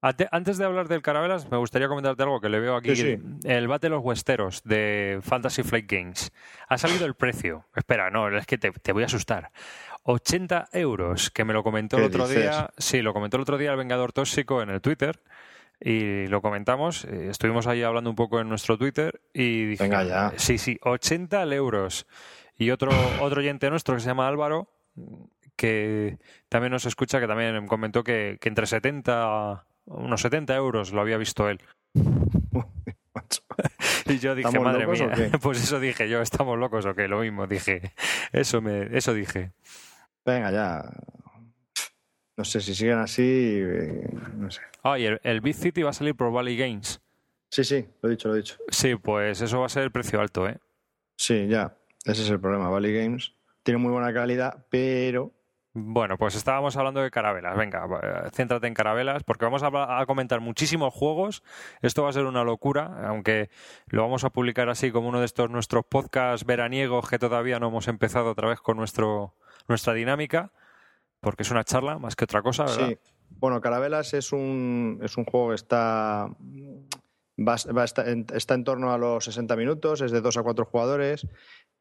Ante- 0.00 0.28
Antes 0.30 0.58
de 0.58 0.64
hablar 0.64 0.86
del 0.88 1.02
Carabelas, 1.02 1.50
me 1.50 1.56
gustaría 1.56 1.88
comentarte 1.88 2.22
algo 2.22 2.40
que 2.40 2.48
le 2.48 2.60
veo 2.60 2.76
aquí. 2.76 2.94
Sí, 2.94 3.18
El 3.44 3.66
Battle 3.68 3.94
of 3.96 4.04
Westeros 4.04 4.62
de 4.64 5.18
Fantasy 5.22 5.62
Flight 5.64 5.90
Games. 5.90 6.32
Ha 6.68 6.78
salido 6.78 7.04
el 7.06 7.14
precio. 7.14 7.64
Espera, 7.74 8.10
no, 8.10 8.28
es 8.36 8.46
que 8.46 8.58
te, 8.58 8.70
te 8.70 8.92
voy 8.92 9.02
a 9.02 9.06
asustar. 9.06 9.50
80 10.04 10.68
euros, 10.72 11.30
que 11.30 11.44
me 11.44 11.52
lo 11.52 11.62
comentó 11.62 11.96
el 11.96 12.02
¿Qué 12.04 12.06
otro 12.08 12.28
dices? 12.28 12.42
día. 12.44 12.70
Sí, 12.78 13.02
lo 13.02 13.12
comentó 13.12 13.36
el 13.36 13.42
otro 13.42 13.58
día 13.58 13.72
el 13.72 13.76
Vengador 13.76 14.12
Tóxico 14.12 14.62
en 14.62 14.70
el 14.70 14.80
Twitter. 14.80 15.20
Y 15.80 16.26
lo 16.28 16.40
comentamos. 16.42 17.04
eh, 17.04 17.28
Estuvimos 17.30 17.66
ahí 17.66 17.82
hablando 17.82 18.10
un 18.10 18.16
poco 18.16 18.40
en 18.40 18.48
nuestro 18.48 18.78
Twitter. 18.78 19.20
Y 19.32 19.64
dije, 19.66 19.82
Venga 19.82 20.04
ya. 20.04 20.32
Sí, 20.36 20.58
sí, 20.58 20.78
80 20.82 21.42
euros. 21.54 22.06
Y 22.56 22.70
otro, 22.70 22.90
otro 23.20 23.40
oyente 23.40 23.68
nuestro 23.70 23.94
que 23.94 24.00
se 24.00 24.06
llama 24.08 24.26
Álvaro, 24.28 24.68
que 25.56 26.18
también 26.48 26.72
nos 26.72 26.86
escucha, 26.86 27.20
que 27.20 27.26
también 27.26 27.66
comentó 27.66 28.02
que, 28.02 28.38
que 28.40 28.48
entre 28.48 28.66
70, 28.66 29.66
unos 29.88 30.20
70 30.20 30.54
euros 30.54 30.92
lo 30.92 31.00
había 31.00 31.16
visto 31.16 31.48
él. 31.48 31.60
Y 34.06 34.18
yo 34.18 34.34
dije, 34.34 34.48
¿Estamos 34.48 34.72
madre 34.72 34.86
mía, 34.86 35.30
pues 35.42 35.62
eso 35.62 35.80
dije 35.80 36.08
yo, 36.08 36.22
estamos 36.22 36.58
locos 36.58 36.86
o 36.86 36.94
qué, 36.94 37.08
lo 37.08 37.20
mismo, 37.20 37.46
dije, 37.46 37.92
eso 38.32 38.62
me, 38.62 38.96
eso 38.96 39.12
dije. 39.12 39.52
Venga, 40.24 40.50
ya. 40.50 40.90
No 42.36 42.44
sé 42.44 42.60
si 42.60 42.74
siguen 42.74 42.98
así, 42.98 43.22
eh, 43.22 44.08
no 44.36 44.50
sé. 44.50 44.62
Ah, 44.82 44.98
y 44.98 45.04
el, 45.04 45.20
el 45.24 45.40
Big 45.40 45.56
City 45.56 45.82
va 45.82 45.90
a 45.90 45.92
salir 45.92 46.14
por 46.14 46.32
Valley 46.32 46.56
Games. 46.56 47.00
Sí, 47.50 47.64
sí, 47.64 47.86
lo 48.00 48.08
he 48.08 48.12
dicho, 48.12 48.28
lo 48.28 48.34
he 48.34 48.38
dicho. 48.38 48.56
Sí, 48.70 48.94
pues 48.94 49.40
eso 49.40 49.60
va 49.60 49.66
a 49.66 49.70
ser 49.70 49.82
el 49.82 49.90
precio 49.90 50.20
alto, 50.20 50.48
¿eh? 50.48 50.58
Sí, 51.16 51.46
ya. 51.48 51.76
Ese 52.04 52.22
es 52.22 52.30
el 52.30 52.40
problema. 52.40 52.68
Valley 52.68 52.94
Games 52.94 53.34
tiene 53.62 53.78
muy 53.78 53.90
buena 53.90 54.12
calidad, 54.14 54.64
pero 54.70 55.32
Bueno, 55.80 56.18
pues 56.18 56.34
estábamos 56.34 56.76
hablando 56.76 57.00
de 57.00 57.10
carabelas. 57.10 57.56
Venga, 57.56 57.86
céntrate 58.32 58.66
en 58.66 58.74
carabelas, 58.74 59.22
porque 59.24 59.44
vamos 59.44 59.62
a 59.62 60.04
comentar 60.06 60.40
muchísimos 60.40 60.92
juegos. 60.92 61.42
Esto 61.82 62.02
va 62.02 62.10
a 62.10 62.12
ser 62.12 62.24
una 62.24 62.42
locura, 62.44 63.06
aunque 63.08 63.50
lo 63.86 64.02
vamos 64.02 64.24
a 64.24 64.30
publicar 64.30 64.68
así 64.68 64.90
como 64.90 65.08
uno 65.08 65.20
de 65.20 65.26
estos 65.26 65.50
nuestros 65.50 65.84
podcasts 65.84 66.44
veraniegos 66.46 67.08
que 67.08 67.18
todavía 67.18 67.58
no 67.60 67.68
hemos 67.68 67.88
empezado 67.88 68.30
otra 68.30 68.48
vez 68.48 68.60
con 68.60 68.76
nuestro, 68.76 69.34
nuestra 69.68 69.92
dinámica, 69.94 70.52
porque 71.20 71.42
es 71.42 71.50
una 71.50 71.64
charla 71.64 71.98
más 71.98 72.16
que 72.16 72.24
otra 72.24 72.42
cosa, 72.42 72.64
¿verdad? 72.64 72.88
Sí. 72.88 72.98
Bueno, 73.30 73.60
Carabelas 73.60 74.14
es 74.14 74.32
un, 74.32 75.00
es 75.02 75.16
un 75.16 75.24
juego 75.24 75.50
que 75.50 75.56
está, 75.56 76.28
va, 77.38 77.56
va- 77.76 77.84
está, 77.84 78.10
en, 78.10 78.26
está 78.34 78.54
en 78.54 78.64
torno 78.64 78.92
a 78.92 78.98
los 78.98 79.24
60 79.24 79.54
minutos, 79.56 80.00
es 80.00 80.10
de 80.12 80.20
2 80.20 80.36
a 80.38 80.42
4 80.42 80.64
jugadores 80.64 81.26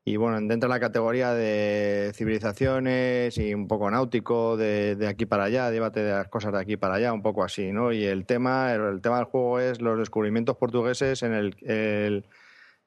y 0.08 0.16
bueno, 0.16 0.38
entra 0.38 0.68
en 0.68 0.70
la 0.70 0.80
categoría 0.80 1.34
de 1.34 2.14
civilizaciones 2.16 3.38
y 3.38 3.54
un 3.54 3.68
poco 3.68 3.92
náutico, 3.92 4.56
de, 4.56 4.96
de 4.96 5.06
aquí 5.06 5.26
para 5.26 5.44
allá, 5.44 5.70
llévate 5.70 6.02
de 6.02 6.12
las 6.14 6.30
cosas 6.30 6.54
de 6.54 6.60
aquí 6.60 6.78
para 6.78 6.96
allá, 6.96 7.12
un 7.12 7.22
poco 7.22 7.44
así, 7.44 7.74
¿no? 7.74 7.92
Y 7.92 8.06
el 8.06 8.26
tema, 8.26 8.74
el, 8.74 8.84
el 8.84 9.02
tema 9.02 9.18
del 9.18 9.26
juego 9.26 9.60
es 9.60 9.82
los 9.82 10.00
descubrimientos 10.00 10.56
portugueses 10.56 11.24
en 11.24 11.34
el, 11.34 11.58
el, 11.62 12.26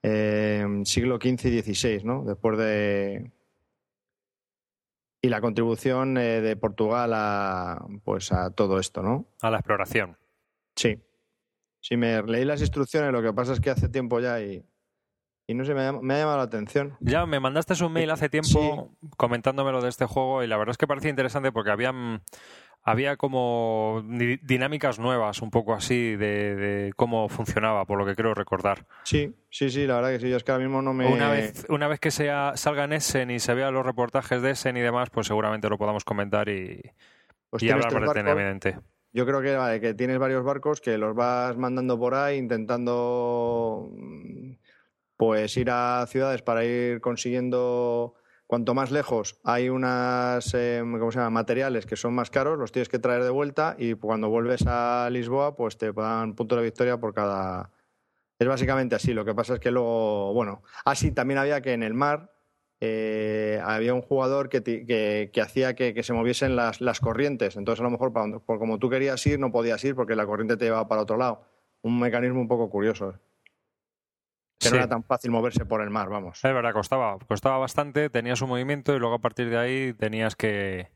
eh, 0.03 0.67
siglo 0.85 1.17
XV 1.17 1.45
y 1.45 1.61
XVI, 1.61 2.05
¿no? 2.05 2.25
Después 2.25 2.57
de, 2.57 3.31
y 5.21 5.29
la 5.29 5.43
contribución 5.43 6.17
eh, 6.17 6.41
de 6.41 6.57
Portugal 6.57 7.13
a 7.13 7.87
pues 8.03 8.33
a 8.33 8.49
todo 8.49 8.79
esto, 8.79 9.03
¿no? 9.03 9.27
A 9.43 9.51
la 9.51 9.59
exploración. 9.59 10.17
Sí. 10.75 10.99
Sí, 11.83 11.99
me 11.99 12.23
leí 12.23 12.47
las 12.47 12.63
instrucciones, 12.63 13.13
lo 13.13 13.21
que 13.21 13.35
pasa 13.35 13.53
es 13.53 13.61
que 13.61 13.69
hace 13.69 13.91
tiempo 13.91 14.21
ya 14.21 14.41
y, 14.41 14.65
y 15.51 15.55
no 15.55 15.65
sé, 15.65 15.75
me 15.75 15.81
ha, 15.81 15.93
llam- 15.93 16.01
me 16.03 16.15
ha 16.15 16.19
llamado 16.19 16.37
la 16.39 16.45
atención. 16.45 16.97
Ya 17.01 17.27
me 17.27 17.41
mandaste 17.41 17.83
un 17.85 17.93
mail 17.93 18.11
hace 18.11 18.29
tiempo 18.29 18.91
comentándome 19.17 19.73
lo 19.73 19.81
de 19.83 19.89
este 19.89 20.07
juego 20.07 20.43
y 20.43 20.47
la 20.47 20.57
verdad 20.57 20.71
es 20.73 20.79
que 20.79 20.87
parecía 20.87 21.11
interesante 21.11 21.51
porque 21.51 21.71
habían 21.71 22.23
había 22.83 23.17
como 23.17 24.03
di- 24.07 24.39
dinámicas 24.43 24.99
nuevas, 24.99 25.43
un 25.43 25.51
poco 25.51 25.75
así, 25.75 26.17
de, 26.17 26.55
de 26.55 26.93
cómo 26.97 27.29
funcionaba, 27.29 27.85
por 27.85 27.99
lo 27.99 28.07
que 28.07 28.15
creo 28.15 28.33
recordar. 28.35 28.87
Sí, 29.05 29.35
sí, 29.51 29.71
sí, 29.71 29.87
la 29.87 29.97
verdad 29.97 30.11
que 30.13 30.21
sí, 30.21 30.31
yo 30.31 30.37
es 30.37 30.45
que 30.45 30.53
ahora 30.53 30.65
mismo 30.65 30.81
no 30.81 30.95
me... 30.95 31.13
Una 31.13 31.29
vez, 31.29 31.67
una 31.69 31.89
vez 31.89 32.01
que 32.01 32.11
sea, 32.11 32.53
salga 32.57 32.85
en 32.85 32.93
Essen 32.95 33.31
y 33.31 33.39
se 33.41 33.53
vean 33.55 33.75
los 33.75 33.85
reportajes 33.85 34.41
de 34.41 34.53
Essen 34.53 34.77
y 34.77 34.81
demás, 34.81 35.11
pues 35.11 35.27
seguramente 35.27 35.69
lo 35.69 35.77
podamos 35.79 36.05
comentar 36.05 36.49
y, 36.49 36.81
pues 37.51 37.63
y 37.63 37.71
hablar 37.71 37.93
detenidamente. 38.01 38.79
Yo 39.13 39.27
creo 39.27 39.43
que, 39.43 39.57
vale, 39.57 39.81
que 39.81 39.93
tienes 39.95 40.19
varios 40.19 40.45
barcos 40.45 40.81
que 40.81 40.97
los 40.97 41.15
vas 41.17 41.57
mandando 41.57 41.99
por 41.99 42.15
ahí 42.15 42.39
intentando 42.39 43.91
pues 45.21 45.55
ir 45.59 45.69
a 45.71 46.07
ciudades 46.07 46.41
para 46.41 46.65
ir 46.65 47.03
consiguiendo 47.03 48.15
cuanto 48.47 48.73
más 48.73 48.91
lejos 48.91 49.39
hay 49.45 49.69
unas 49.69 50.55
eh, 50.55 50.81
¿cómo 50.81 51.13
se 51.13 51.19
llama? 51.19 51.29
materiales 51.29 51.85
que 51.85 51.95
son 51.95 52.15
más 52.15 52.31
caros, 52.31 52.59
los 52.59 52.73
tienes 52.73 52.89
que 52.89 52.99
traer 52.99 53.23
de 53.25 53.29
vuelta 53.29 53.77
y 53.79 53.93
cuando 53.93 54.31
vuelves 54.31 54.65
a 54.67 55.11
Lisboa, 55.11 55.57
pues 55.57 55.77
te 55.77 55.93
dan 55.93 56.35
punto 56.35 56.57
de 56.57 56.63
victoria 56.63 56.97
por 56.97 57.13
cada. 57.13 57.71
Es 58.39 58.49
básicamente 58.49 58.95
así. 58.95 59.13
Lo 59.13 59.27
que 59.27 59.35
pasa 59.35 59.53
es 59.53 59.61
que 59.61 59.71
luego, 59.71 60.33
bueno, 60.33 60.63
así 60.87 61.11
también 61.11 61.37
había 61.37 61.61
que 61.61 61.75
en 61.75 61.83
el 61.83 61.93
mar 61.93 62.33
eh, 62.81 63.61
había 63.63 63.93
un 63.93 64.01
jugador 64.01 64.49
que, 64.49 64.63
que, 64.63 65.41
hacía 65.43 65.75
que, 65.75 66.03
se 66.03 66.15
moviesen 66.15 66.57
las, 66.57 66.81
las, 66.81 66.99
corrientes. 66.99 67.57
Entonces, 67.57 67.81
a 67.81 67.85
lo 67.85 67.91
mejor, 67.91 68.15
por 68.15 68.59
como 68.59 68.79
tú 68.79 68.89
querías 68.89 69.27
ir, 69.27 69.39
no 69.39 69.53
podías 69.53 69.85
ir 69.85 69.95
porque 69.95 70.17
la 70.17 70.25
corriente 70.25 70.57
te 70.57 70.65
llevaba 70.65 70.89
para 70.89 71.03
otro 71.03 71.19
lado. 71.19 71.43
Un 71.83 72.01
mecanismo 72.01 72.41
un 72.41 72.49
poco 72.49 72.71
curioso. 72.71 73.17
Que 74.61 74.71
no 74.71 74.77
era 74.77 74.89
tan 74.89 75.03
fácil 75.03 75.31
moverse 75.31 75.65
por 75.65 75.81
el 75.81 75.89
mar, 75.89 76.11
vamos. 76.11 76.45
Es 76.45 76.55
verdad, 76.55 76.75
costaba, 76.75 77.19
costaba 77.27 77.57
bastante, 77.57 78.11
tenías 78.11 78.43
un 78.43 78.51
movimiento 78.51 78.95
y 78.95 78.99
luego 78.99 79.15
a 79.15 79.21
partir 79.21 79.49
de 79.49 79.57
ahí 79.57 79.95
tenías 79.95 80.37
que, 80.37 80.91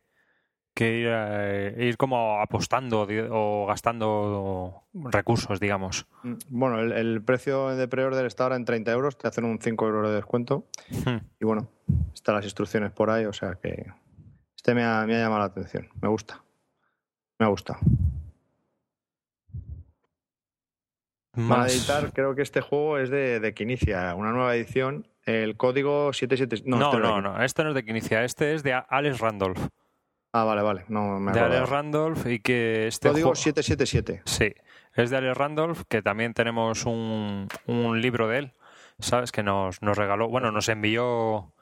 que 0.74 0.98
ir, 0.98 1.08
eh, 1.10 1.74
ir 1.78 1.96
como 1.96 2.42
apostando 2.42 3.06
o 3.30 3.66
gastando 3.66 4.82
recursos, 4.92 5.60
digamos. 5.60 6.06
Mm, 6.24 6.34
bueno, 6.50 6.80
el, 6.80 7.22
precio 7.22 7.68
de 7.68 7.88
pre-order 7.88 8.26
está 8.26 8.42
ahora 8.42 8.56
en 8.56 8.66
30 8.66 8.92
euros, 8.92 9.16
te 9.16 9.28
hacen 9.28 9.44
un 9.44 9.58
5 9.58 9.86
euros 9.86 10.10
de 10.10 10.16
descuento. 10.16 10.66
Hmm. 10.90 11.24
Y 11.40 11.44
bueno, 11.46 11.70
están 12.12 12.34
las 12.34 12.44
instrucciones 12.44 12.92
por 12.92 13.08
ahí, 13.10 13.24
o 13.24 13.32
sea 13.32 13.54
que 13.54 13.86
este 14.54 14.74
me 14.74 14.84
ha, 14.84 15.06
me 15.06 15.14
ha 15.14 15.20
llamado 15.20 15.40
la 15.40 15.46
atención, 15.46 15.88
me 16.02 16.08
gusta. 16.08 16.42
Me 17.38 17.46
ha 17.46 17.48
gustado. 17.48 17.80
Para 21.48 21.66
editar, 21.66 22.12
creo 22.12 22.34
que 22.34 22.42
este 22.42 22.60
juego 22.60 22.98
es 22.98 23.10
de, 23.10 23.40
de 23.40 23.54
Quinicia, 23.54 24.14
una 24.14 24.32
nueva 24.32 24.54
edición. 24.54 25.06
El 25.24 25.56
código 25.56 26.12
77. 26.12 26.62
No, 26.66 26.76
no, 26.76 26.86
este 26.86 26.98
no, 27.00 27.20
no, 27.20 27.42
este 27.42 27.64
no 27.64 27.70
es 27.70 27.74
de 27.74 27.84
Quinicia, 27.84 28.24
este 28.24 28.54
es 28.54 28.62
de 28.62 28.74
Alex 28.74 29.18
Randolph. 29.18 29.58
Ah, 30.32 30.44
vale, 30.44 30.62
vale. 30.62 30.84
No, 30.88 31.18
me 31.18 31.32
de 31.32 31.40
Alex 31.40 31.68
Randolph 31.68 32.26
y 32.26 32.40
que 32.40 32.86
este 32.86 33.08
Código 33.08 33.34
777. 33.34 34.22
Sí, 34.26 34.54
es 34.94 35.10
de 35.10 35.16
Alex 35.16 35.36
Randolph, 35.36 35.82
que 35.88 36.02
también 36.02 36.34
tenemos 36.34 36.86
un, 36.86 37.48
un 37.66 38.00
libro 38.00 38.28
de 38.28 38.38
él, 38.38 38.52
¿sabes? 38.98 39.32
Que 39.32 39.42
nos, 39.42 39.80
nos 39.82 39.96
regaló, 39.96 40.28
bueno, 40.28 40.52
nos 40.52 40.68
envió 40.68 41.52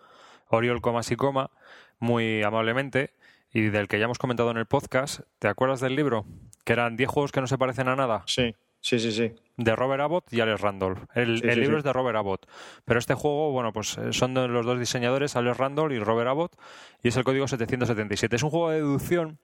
Oriol 0.49 0.81
Comas 0.81 1.11
y 1.11 1.17
Coma 1.17 1.51
muy 1.99 2.43
amablemente 2.43 3.15
y 3.53 3.69
del 3.69 3.89
que 3.89 3.99
ya 3.99 4.07
hemos 4.07 4.19
comentado 4.19 4.51
en 4.51 4.57
el 4.57 4.67
podcast. 4.67 5.21
¿Te 5.39 5.49
acuerdas 5.49 5.81
del 5.81 5.95
libro? 5.95 6.27
Que 6.65 6.73
eran 6.73 6.97
10 6.97 7.09
juegos 7.09 7.33
que 7.33 7.41
no 7.41 7.47
se 7.47 7.59
parecen 7.59 7.89
a 7.89 7.97
nada. 7.97 8.23
Sí. 8.27 8.55
Sí, 8.83 8.99
sí, 8.99 9.13
sí. 9.13 9.33
De 9.57 9.77
Robert 9.77 10.03
Abbott 10.03 10.33
y 10.33 10.41
Alex 10.41 10.61
Randolph. 10.61 11.05
El, 11.15 11.37
libro 11.39 11.79
es 11.79 11.85
de 11.85 11.93
Robert 11.93 12.17
Abbott. 12.17 12.47
Pero 12.85 12.99
este 12.99 13.15
juego, 13.15 13.53
bueno, 13.53 13.73
pues 13.73 13.97
eh, 13.97 14.13
son 14.13 14.35
los 14.35 14.67
dos 14.67 14.79
diseñadores, 14.79 15.37
Alex 15.37 15.57
Randolph 15.57 15.93
y 15.93 16.01
Robert 16.01 16.29
Abbott, 16.29 16.57
y 17.01 17.09
es 17.09 17.17
el 17.17 17.23
código 17.23 17.47
777. 17.47 18.35
Es 18.35 18.43
un 18.43 18.51
juego 18.51 18.71
de 18.71 18.79
deducción, 18.79 19.39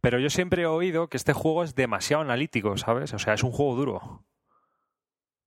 pero 0.00 0.20
yo 0.20 0.30
siempre 0.30 0.62
he 0.62 0.66
oído 0.66 1.08
que 1.08 1.16
este 1.16 1.32
juego 1.32 1.64
es 1.64 1.74
demasiado 1.74 2.22
analítico, 2.22 2.76
¿sabes? 2.76 3.12
O 3.12 3.18
sea, 3.18 3.34
es 3.34 3.42
un 3.42 3.50
juego 3.50 3.74
duro. 3.74 4.24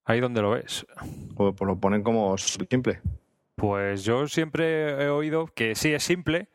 Ahí 0.03 0.19
donde 0.19 0.41
lo 0.41 0.51
ves. 0.51 0.85
Pues, 1.37 1.55
pues 1.55 1.67
lo 1.67 1.79
ponen 1.79 2.03
como 2.03 2.37
simple. 2.37 2.99
Pues 3.55 4.03
yo 4.03 4.27
siempre 4.27 5.01
he 5.01 5.09
oído 5.09 5.47
que 5.47 5.75
sí 5.75 5.93
es 5.93 6.03
simple, 6.03 6.49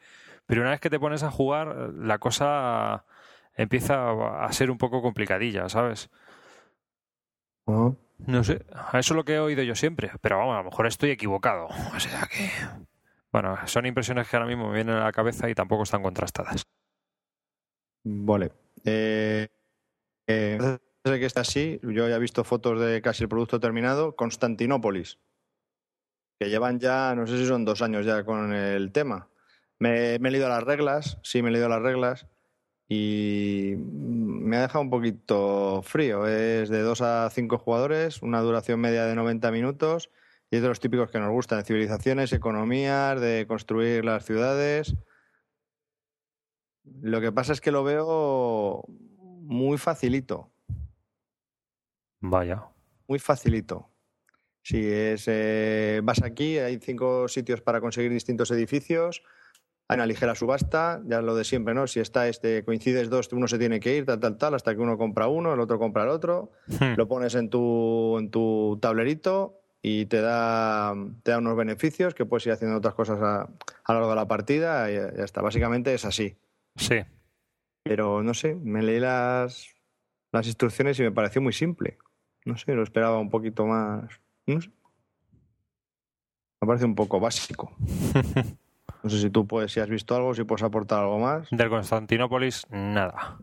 pero 0.44 0.60
una 0.60 0.70
vez 0.70 0.80
que 0.80 0.90
te 0.90 1.00
pones 1.00 1.22
a 1.22 1.30
jugar, 1.30 1.94
la 1.94 2.18
cosa 2.18 3.06
empieza 3.56 4.44
a 4.44 4.52
ser 4.52 4.70
un 4.70 4.76
poco 4.76 5.00
complicadilla, 5.00 5.70
¿sabes? 5.70 6.10
No 7.66 8.44
sé, 8.44 8.64
eso 8.92 8.98
es 8.98 9.10
lo 9.10 9.24
que 9.24 9.34
he 9.34 9.38
oído 9.38 9.62
yo 9.62 9.74
siempre, 9.74 10.10
pero 10.20 10.38
vamos, 10.38 10.54
a 10.54 10.58
lo 10.58 10.64
mejor 10.64 10.86
estoy 10.86 11.10
equivocado. 11.10 11.66
O 11.94 12.00
sea 12.00 12.28
que. 12.30 12.50
Bueno, 13.32 13.58
son 13.66 13.84
impresiones 13.84 14.28
que 14.28 14.36
ahora 14.36 14.48
mismo 14.48 14.68
me 14.68 14.74
vienen 14.74 14.94
a 14.94 15.04
la 15.04 15.12
cabeza 15.12 15.50
y 15.50 15.54
tampoco 15.54 15.82
están 15.82 16.02
contrastadas. 16.02 16.66
Vale. 18.04 18.52
Eh, 18.84 19.48
eh, 20.26 20.78
que 21.02 21.26
está 21.26 21.40
así, 21.40 21.80
yo 21.82 22.08
ya 22.08 22.16
he 22.16 22.20
visto 22.20 22.44
fotos 22.44 22.80
de 22.80 23.02
casi 23.02 23.24
el 23.24 23.28
producto 23.28 23.58
terminado. 23.58 24.14
Constantinópolis, 24.14 25.18
que 26.38 26.48
llevan 26.48 26.78
ya, 26.78 27.14
no 27.16 27.26
sé 27.26 27.36
si 27.38 27.46
son 27.46 27.64
dos 27.64 27.82
años 27.82 28.06
ya 28.06 28.24
con 28.24 28.52
el 28.52 28.92
tema. 28.92 29.28
Me, 29.80 30.18
me 30.20 30.28
he 30.28 30.32
leído 30.32 30.48
las 30.48 30.62
reglas, 30.62 31.18
sí, 31.22 31.42
me 31.42 31.48
he 31.48 31.52
leído 31.52 31.68
las 31.68 31.82
reglas 31.82 32.28
y 32.88 33.74
me 33.78 34.56
ha 34.56 34.62
dejado 34.62 34.82
un 34.82 34.90
poquito 34.90 35.82
frío. 35.82 36.26
Es 36.26 36.68
de 36.68 36.80
2 36.80 37.00
a 37.00 37.30
5 37.30 37.58
jugadores, 37.58 38.22
una 38.22 38.40
duración 38.40 38.80
media 38.80 39.04
de 39.06 39.14
90 39.14 39.50
minutos 39.50 40.10
y 40.50 40.56
es 40.56 40.62
de 40.62 40.68
los 40.68 40.80
típicos 40.80 41.10
que 41.10 41.18
nos 41.18 41.30
gustan, 41.30 41.58
de 41.58 41.64
civilizaciones, 41.64 42.32
economías, 42.32 43.20
de 43.20 43.46
construir 43.48 44.04
las 44.04 44.24
ciudades. 44.24 44.94
Lo 47.00 47.20
que 47.20 47.32
pasa 47.32 47.52
es 47.52 47.60
que 47.60 47.70
lo 47.70 47.82
veo 47.82 48.84
muy 48.88 49.78
facilito. 49.78 50.52
Vaya. 52.20 52.64
Muy 53.08 53.18
facilito. 53.18 53.90
Si 54.62 54.78
es, 54.86 55.24
eh, 55.26 56.00
vas 56.04 56.22
aquí, 56.22 56.58
hay 56.58 56.78
cinco 56.78 57.28
sitios 57.28 57.60
para 57.60 57.80
conseguir 57.80 58.10
distintos 58.12 58.50
edificios 58.50 59.22
hay 59.88 59.96
una 59.96 60.06
ligera 60.06 60.34
subasta, 60.34 61.02
ya 61.06 61.20
lo 61.20 61.34
de 61.34 61.44
siempre, 61.44 61.74
¿no? 61.74 61.86
Si 61.86 62.00
está 62.00 62.26
este, 62.28 62.64
coincides 62.64 63.10
dos, 63.10 63.30
uno 63.32 63.46
se 63.48 63.58
tiene 63.58 63.80
que 63.80 63.96
ir, 63.96 64.06
tal, 64.06 64.18
tal, 64.18 64.38
tal, 64.38 64.54
hasta 64.54 64.74
que 64.74 64.80
uno 64.80 64.96
compra 64.96 65.28
uno, 65.28 65.52
el 65.52 65.60
otro 65.60 65.78
compra 65.78 66.04
el 66.04 66.08
otro, 66.08 66.52
hmm. 66.68 66.94
lo 66.96 67.06
pones 67.06 67.34
en 67.34 67.50
tu, 67.50 68.16
en 68.18 68.30
tu 68.30 68.78
tablerito 68.80 69.60
y 69.82 70.06
te 70.06 70.22
da, 70.22 70.94
te 71.22 71.32
da 71.32 71.38
unos 71.38 71.56
beneficios 71.56 72.14
que 72.14 72.24
puedes 72.24 72.46
ir 72.46 72.52
haciendo 72.52 72.78
otras 72.78 72.94
cosas 72.94 73.20
a, 73.20 73.42
a 73.42 73.92
lo 73.92 74.00
largo 74.00 74.10
de 74.10 74.16
la 74.16 74.26
partida 74.26 74.90
y 74.90 74.94
ya 74.94 75.24
está. 75.24 75.42
Básicamente 75.42 75.92
es 75.92 76.06
así. 76.06 76.38
Sí. 76.76 77.00
Pero 77.82 78.22
no 78.22 78.32
sé, 78.32 78.54
me 78.54 78.82
leí 78.82 78.98
las, 78.98 79.68
las 80.32 80.46
instrucciones 80.46 80.98
y 80.98 81.02
me 81.02 81.12
pareció 81.12 81.42
muy 81.42 81.52
simple. 81.52 81.98
No 82.46 82.56
sé, 82.56 82.74
lo 82.74 82.82
esperaba 82.82 83.18
un 83.18 83.28
poquito 83.28 83.66
más. 83.66 84.10
No 84.46 84.62
sé. 84.62 84.70
Me 86.62 86.66
parece 86.66 86.86
un 86.86 86.94
poco 86.94 87.20
básico. 87.20 87.76
No 89.04 89.10
sé 89.10 89.20
si 89.20 89.28
tú 89.28 89.46
puedes, 89.46 89.70
si 89.70 89.80
has 89.80 89.88
visto 89.90 90.16
algo, 90.16 90.32
si 90.32 90.44
puedes 90.44 90.62
aportar 90.62 91.00
algo 91.00 91.18
más. 91.18 91.46
Del 91.50 91.68
Constantinópolis, 91.68 92.66
nada. 92.70 93.38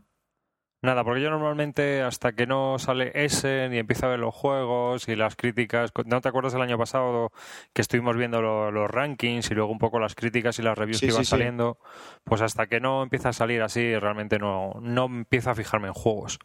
Nada, 0.82 1.04
porque 1.04 1.22
yo 1.22 1.30
normalmente 1.30 2.02
hasta 2.02 2.34
que 2.34 2.48
no 2.48 2.80
sale 2.80 3.12
ese 3.14 3.70
ni 3.70 3.78
empieza 3.78 4.08
a 4.08 4.10
ver 4.10 4.18
los 4.18 4.34
juegos 4.34 5.08
y 5.08 5.16
las 5.16 5.36
críticas, 5.36 5.92
¿no 6.06 6.20
te 6.20 6.30
acuerdas 6.30 6.54
del 6.54 6.64
año 6.64 6.80
pasado 6.80 7.30
que 7.74 7.84
estuvimos 7.84 8.18
viendo 8.18 8.42
los 8.42 8.90
rankings 8.90 9.52
y 9.52 9.54
luego 9.54 9.72
un 9.72 9.78
poco 9.78 10.00
las 10.00 10.16
críticas 10.16 10.58
y 10.58 10.64
las 10.64 10.76
reviews 10.76 11.00
que 11.00 11.06
iban 11.06 11.26
saliendo? 11.26 11.78
Pues 12.24 12.42
hasta 12.42 12.66
que 12.66 12.80
no 12.80 13.04
empieza 13.04 13.30
a 13.30 13.34
salir 13.34 13.62
así 13.62 13.96
realmente 14.00 14.40
no, 14.40 14.74
no 14.82 15.06
empiezo 15.06 15.52
a 15.52 15.56
fijarme 15.56 15.90
en 15.90 15.94
juegos. 15.94 16.40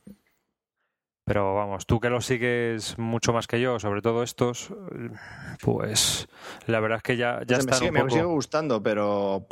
Pero 1.26 1.56
vamos, 1.56 1.86
tú 1.86 1.98
que 1.98 2.08
lo 2.08 2.20
sigues 2.20 2.96
mucho 2.98 3.32
más 3.32 3.48
que 3.48 3.60
yo, 3.60 3.80
sobre 3.80 4.00
todo 4.00 4.22
estos, 4.22 4.72
pues 5.60 6.28
la 6.66 6.78
verdad 6.78 6.98
es 6.98 7.02
que 7.02 7.16
ya, 7.16 7.40
ya 7.44 7.56
está. 7.56 7.80
Me, 7.80 8.04
me 8.04 8.08
sigue 8.08 8.22
gustando, 8.22 8.80
pero 8.80 9.48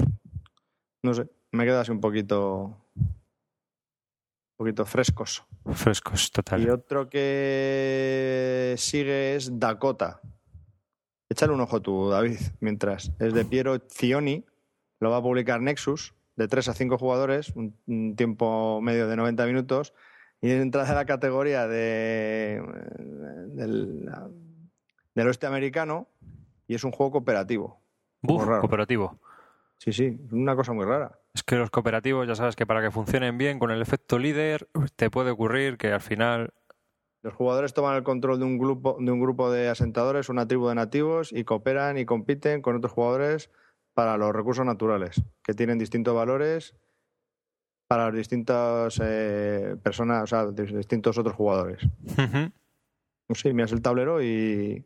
no 1.03 1.15
sé, 1.15 1.29
me 1.51 1.65
queda 1.65 1.81
así 1.81 1.91
un 1.91 2.01
poquito. 2.01 2.77
Un 2.97 4.57
poquito 4.57 4.87
frescos. 4.87 5.45
Frescos, 5.73 6.31
total. 6.31 6.63
Y 6.63 6.71
otro 6.71 7.11
que 7.11 8.77
sigue 8.79 9.35
es 9.35 9.59
Dakota. 9.59 10.21
Échale 11.29 11.55
un 11.55 11.61
ojo 11.61 11.83
tú, 11.83 12.09
David, 12.09 12.39
mientras. 12.61 13.11
Es 13.19 13.35
de 13.35 13.45
Piero 13.45 13.81
Cioni, 13.91 14.45
lo 15.01 15.11
va 15.11 15.17
a 15.17 15.23
publicar 15.23 15.61
Nexus, 15.61 16.15
de 16.37 16.47
3 16.47 16.69
a 16.69 16.75
5 16.75 16.99
jugadores, 16.99 17.53
un 17.57 18.15
tiempo 18.15 18.81
medio 18.81 19.09
de 19.09 19.17
90 19.17 19.45
minutos 19.47 19.93
y 20.45 20.51
entras 20.51 20.91
en 20.91 20.97
la 20.97 21.07
categoría 21.07 21.67
de, 21.67 22.63
del, 23.55 24.07
oeste 25.27 25.47
americano 25.47 26.07
y 26.69 26.75
es 26.75 26.85
un 26.85 26.93
juego 26.93 27.13
cooperativo. 27.13 27.81
Buf, 28.21 28.45
cooperativo. 28.61 29.19
Sí, 29.79 29.95
sí, 29.95 30.21
una 30.33 30.55
cosa 30.55 30.75
muy 30.75 30.85
rara. 30.85 31.19
Es 31.33 31.43
que 31.43 31.57
los 31.57 31.71
cooperativos, 31.71 32.29
ya 32.29 32.35
sabes 32.35 32.57
que 32.57 32.67
para 32.67 32.83
que 32.83 32.91
funcionen 32.91 33.39
bien 33.39 33.59
con 33.59 33.71
el 33.71 33.81
efecto 33.81 34.19
líder, 34.19 34.69
te 34.97 35.09
puede 35.09 35.31
ocurrir 35.31 35.79
que 35.79 35.93
al 35.93 36.03
final 36.03 36.53
los 37.23 37.33
jugadores 37.33 37.73
toman 37.73 37.97
el 37.97 38.03
control 38.03 38.39
de 38.39 38.45
un 38.45 38.59
grupo 38.59 38.99
de 39.01 39.11
un 39.11 39.21
grupo 39.21 39.51
de 39.51 39.71
asentadores, 39.71 40.29
una 40.29 40.47
tribu 40.47 40.69
de 40.69 40.75
nativos 40.75 41.33
y 41.33 41.45
cooperan 41.45 41.97
y 41.97 42.05
compiten 42.05 42.61
con 42.61 42.77
otros 42.77 42.93
jugadores 42.93 43.51
para 43.95 44.19
los 44.19 44.35
recursos 44.35 44.67
naturales, 44.67 45.23
que 45.43 45.55
tienen 45.55 45.79
distintos 45.79 46.15
valores 46.15 46.75
para 47.87 48.07
las 48.07 48.15
distintas 48.15 49.01
eh, 49.03 49.77
personas, 49.83 50.25
o 50.25 50.27
sea, 50.27 50.47
distintos 50.47 51.19
otros 51.19 51.37
jugadores. 51.37 51.87
No 53.27 53.35
sé, 53.35 53.53
miras 53.53 53.73
el 53.73 53.83
tablero 53.83 54.23
y 54.23 54.85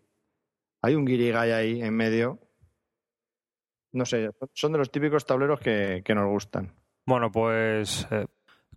hay 0.83 0.95
un 0.95 1.05
guirigay 1.05 1.53
ahí 1.53 1.83
en 1.83 1.95
medio. 1.95 2.39
No 3.93 4.05
sé, 4.05 4.31
son 4.53 4.73
de 4.73 4.79
los 4.79 4.91
típicos 4.91 5.27
tableros 5.27 5.61
que, 5.61 6.03
nos 6.15 6.27
gustan. 6.27 6.75
Bueno, 7.07 7.33
pues 7.33 8.07
eh, 8.11 8.27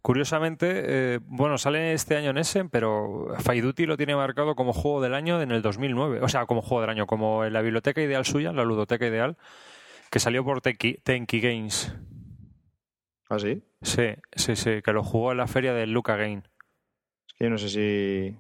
curiosamente, 0.01 1.16
eh, 1.16 1.20
bueno, 1.22 1.58
sale 1.58 1.94
este 1.94 2.16
año 2.16 2.30
en 2.30 2.38
Essen, 2.38 2.70
pero 2.70 3.36
Faiduti 3.40 3.86
lo 3.86 3.98
tiene 3.98 4.16
marcado 4.16 4.56
como 4.56 4.74
juego 4.74 5.01
del 5.01 5.13
año 5.13 5.42
en 5.42 5.51
el 5.51 5.62
2009. 5.62 6.22
O 6.22 6.30
sea, 6.30 6.46
como 6.46 6.62
juego 6.62 6.82
del 6.82 6.90
año, 6.90 7.08
como 7.08 7.46
en 7.46 7.54
la 7.54 7.62
biblioteca 7.62 8.01
ideal 8.01 8.25
suya, 8.25 8.54
la 8.54 8.63
ludoteca 8.63 9.06
ideal, 9.06 9.38
que 10.10 10.20
salió 10.20 10.44
por 10.44 10.62
Tenki, 10.62 10.96
Tenki 11.04 11.40
Games. 11.42 11.94
¿Ah, 13.31 13.39
sí? 13.39 13.63
Sí, 13.81 14.07
sí, 14.35 14.57
sí, 14.57 14.81
que 14.81 14.91
lo 14.91 15.03
jugó 15.03 15.31
en 15.31 15.38
la 15.38 15.47
feria 15.47 15.73
del 15.73 15.93
Luca 15.93 16.17
Game. 16.17 16.43
Es 17.27 17.33
que 17.33 17.45
yo 17.45 17.50
no 17.50 17.57
sé 17.57 17.69
si, 17.69 18.38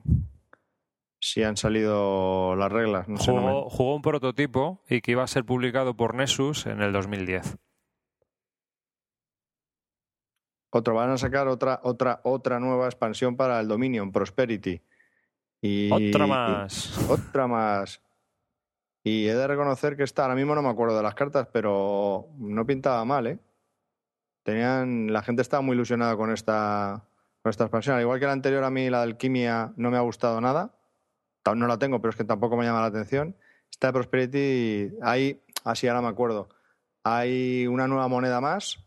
si 1.21 1.43
han 1.43 1.55
salido 1.55 2.57
las 2.57 2.69
reglas. 2.69 3.07
No 3.07 3.15
sé, 3.17 3.31
no 3.31 3.41
me- 3.41 3.47
Jugó, 3.47 3.69
jugó 3.69 3.95
un 3.95 4.01
prototipo 4.01 4.81
y 4.89 4.99
que 4.99 5.11
iba 5.11 5.23
a 5.23 5.27
ser 5.27 5.45
publicado 5.45 5.95
por 5.95 6.13
Nessus 6.13 6.65
en 6.65 6.81
el 6.81 6.91
2010. 6.91 7.55
Otro, 10.73 10.93
van 10.95 11.11
a 11.11 11.17
sacar 11.17 11.47
otra, 11.47 11.79
otra, 11.83 12.19
otra 12.23 12.59
nueva 12.59 12.85
expansión 12.87 13.37
para 13.37 13.61
el 13.61 13.69
Dominion, 13.69 14.11
Prosperity. 14.11 14.81
Y, 15.61 15.89
Otra 15.91 16.27
más. 16.27 16.97
y- 16.99 17.11
otra 17.11 17.47
más. 17.47 18.01
Y 19.03 19.27
he 19.27 19.35
de 19.35 19.47
reconocer 19.47 19.95
que 19.95 20.03
esta, 20.03 20.23
ahora 20.23 20.35
mismo 20.35 20.53
no 20.53 20.61
me 20.61 20.69
acuerdo 20.69 20.97
de 20.97 21.03
las 21.03 21.15
cartas, 21.15 21.47
pero 21.53 22.27
no 22.37 22.65
pintaba 22.65 23.03
mal, 23.05 23.27
¿eh? 23.27 23.39
Tenían, 24.43 25.13
la 25.13 25.21
gente 25.21 25.41
estaba 25.41 25.61
muy 25.61 25.75
ilusionada 25.75 26.15
con 26.15 26.31
esta, 26.31 27.05
con 27.41 27.49
esta 27.49 27.65
expansión. 27.65 27.95
Al 27.95 28.01
igual 28.01 28.19
que 28.19 28.25
la 28.25 28.31
anterior, 28.31 28.63
a 28.63 28.69
mí 28.69 28.89
la 28.89 28.99
de 28.99 29.03
alquimia 29.03 29.73
no 29.75 29.91
me 29.91 29.97
ha 29.97 30.01
gustado 30.01 30.41
nada. 30.41 30.75
No 31.55 31.67
la 31.67 31.77
tengo, 31.79 31.99
pero 32.01 32.11
es 32.11 32.15
que 32.15 32.23
tampoco 32.23 32.57
me 32.57 32.65
llama 32.65 32.81
la 32.81 32.87
atención. 32.87 33.35
Esta 33.71 33.87
de 33.87 33.93
Prosperity, 33.93 34.95
hay, 35.01 35.41
así 35.63 35.87
ahora 35.87 36.01
me 36.01 36.09
acuerdo, 36.09 36.49
hay 37.03 37.65
una 37.67 37.87
nueva 37.87 38.07
moneda 38.07 38.41
más 38.41 38.83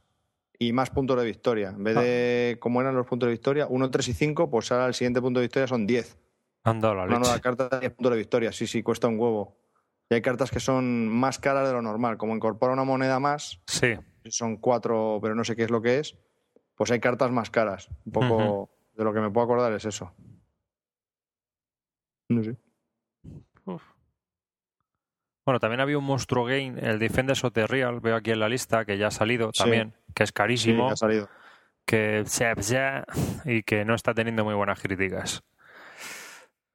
y 0.58 0.72
más 0.72 0.90
puntos 0.90 1.18
de 1.18 1.24
victoria. 1.24 1.70
En 1.70 1.82
vez 1.82 1.96
de, 1.96 2.58
como 2.60 2.80
eran 2.80 2.94
los 2.94 3.06
puntos 3.06 3.26
de 3.26 3.32
victoria, 3.32 3.66
1, 3.68 3.90
3 3.90 4.08
y 4.08 4.12
5, 4.12 4.50
pues 4.50 4.70
ahora 4.70 4.86
el 4.86 4.94
siguiente 4.94 5.20
punto 5.20 5.40
de 5.40 5.46
victoria 5.46 5.66
son 5.66 5.86
10. 5.86 6.16
Han 6.64 6.80
dado 6.80 6.94
la 6.94 7.04
Una 7.04 7.18
nueva 7.18 7.38
carta 7.40 7.68
de 7.68 7.80
10 7.80 7.92
puntos 7.94 8.12
de 8.12 8.18
victoria, 8.18 8.52
sí, 8.52 8.66
sí, 8.66 8.82
cuesta 8.82 9.08
un 9.08 9.18
huevo. 9.18 9.56
Y 10.10 10.14
hay 10.14 10.22
cartas 10.22 10.50
que 10.50 10.60
son 10.60 11.08
más 11.08 11.38
caras 11.38 11.66
de 11.66 11.72
lo 11.72 11.82
normal. 11.82 12.18
Como 12.18 12.36
incorpora 12.36 12.72
una 12.72 12.84
moneda 12.84 13.18
más, 13.18 13.60
Sí, 13.66 13.94
son 14.30 14.56
cuatro, 14.56 15.18
pero 15.22 15.34
no 15.34 15.44
sé 15.44 15.54
qué 15.56 15.64
es 15.64 15.70
lo 15.70 15.82
que 15.82 15.98
es, 15.98 16.16
pues 16.74 16.90
hay 16.90 17.00
cartas 17.00 17.30
más 17.30 17.50
caras. 17.50 17.88
Un 18.06 18.12
poco 18.12 18.70
de 18.94 19.04
lo 19.04 19.12
que 19.12 19.20
me 19.20 19.30
puedo 19.30 19.44
acordar 19.44 19.72
es 19.72 19.84
eso. 19.84 20.12
No 22.28 22.42
sé. 22.42 22.56
Bueno, 25.46 25.60
también 25.60 25.80
había 25.80 25.98
un 25.98 26.04
monstruo 26.04 26.44
game, 26.46 26.74
el 26.80 26.98
Defenders 26.98 27.44
of 27.44 27.52
the 27.52 27.66
Real, 27.66 28.00
veo 28.00 28.16
aquí 28.16 28.30
en 28.30 28.40
la 28.40 28.48
lista, 28.48 28.86
que 28.86 28.96
ya 28.96 29.08
ha 29.08 29.10
salido 29.10 29.50
Sí. 29.52 29.62
también, 29.62 29.94
que 30.14 30.22
es 30.22 30.30
Sí, 30.30 30.34
carísimo, 30.34 30.88
ha 30.90 30.96
salido. 30.96 31.28
que 31.84 32.24
ya, 32.26 33.04
y 33.44 33.62
que 33.62 33.84
no 33.84 33.94
está 33.94 34.14
teniendo 34.14 34.42
muy 34.44 34.54
buenas 34.54 34.80
críticas. 34.80 35.42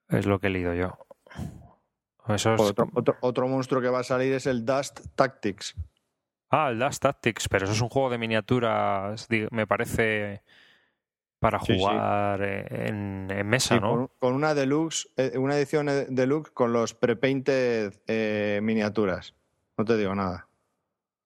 Es 0.07 0.27
lo 0.27 0.39
que 0.39 0.47
he 0.47 0.49
leído 0.51 0.75
yo. 0.75 0.99
Eso 2.27 2.53
es- 2.53 2.61
Otro, 2.61 2.87
otro, 2.93 3.17
otro 3.21 3.47
monstruo 3.47 3.81
que 3.81 3.89
va 3.89 4.01
a 4.01 4.03
salir 4.03 4.33
es 4.33 4.45
el 4.45 4.63
Dust 4.65 4.99
Tactics. 5.15 5.75
Ah, 6.49 6.69
el 6.69 6.79
Dust 6.79 7.01
Tactics, 7.03 7.47
pero 7.47 7.65
eso 7.65 7.73
es 7.73 7.81
un 7.81 7.89
juego 7.89 8.09
de 8.09 8.17
miniaturas, 8.17 9.27
me 9.51 9.67
parece, 9.67 10.41
para 11.39 11.59
Sí, 11.59 11.73
sí. 11.73 11.79
jugar 11.79 12.41
eh, 12.41 12.87
en, 12.87 13.27
en 13.29 13.47
mesa, 13.47 13.75
Sí, 13.75 13.81
¿no? 13.81 13.89
con, 13.91 14.09
con 14.19 14.33
una 14.33 14.53
deluxe, 14.53 15.09
eh, 15.17 15.37
una 15.37 15.55
edición 15.57 15.87
deluxe 16.09 16.51
con 16.51 16.73
los 16.73 16.93
pre-painted 16.95 17.93
eh, 18.07 18.59
miniaturas. 18.63 19.35
No 19.77 19.85
te 19.85 19.95
digo 19.97 20.15
nada. 20.15 20.47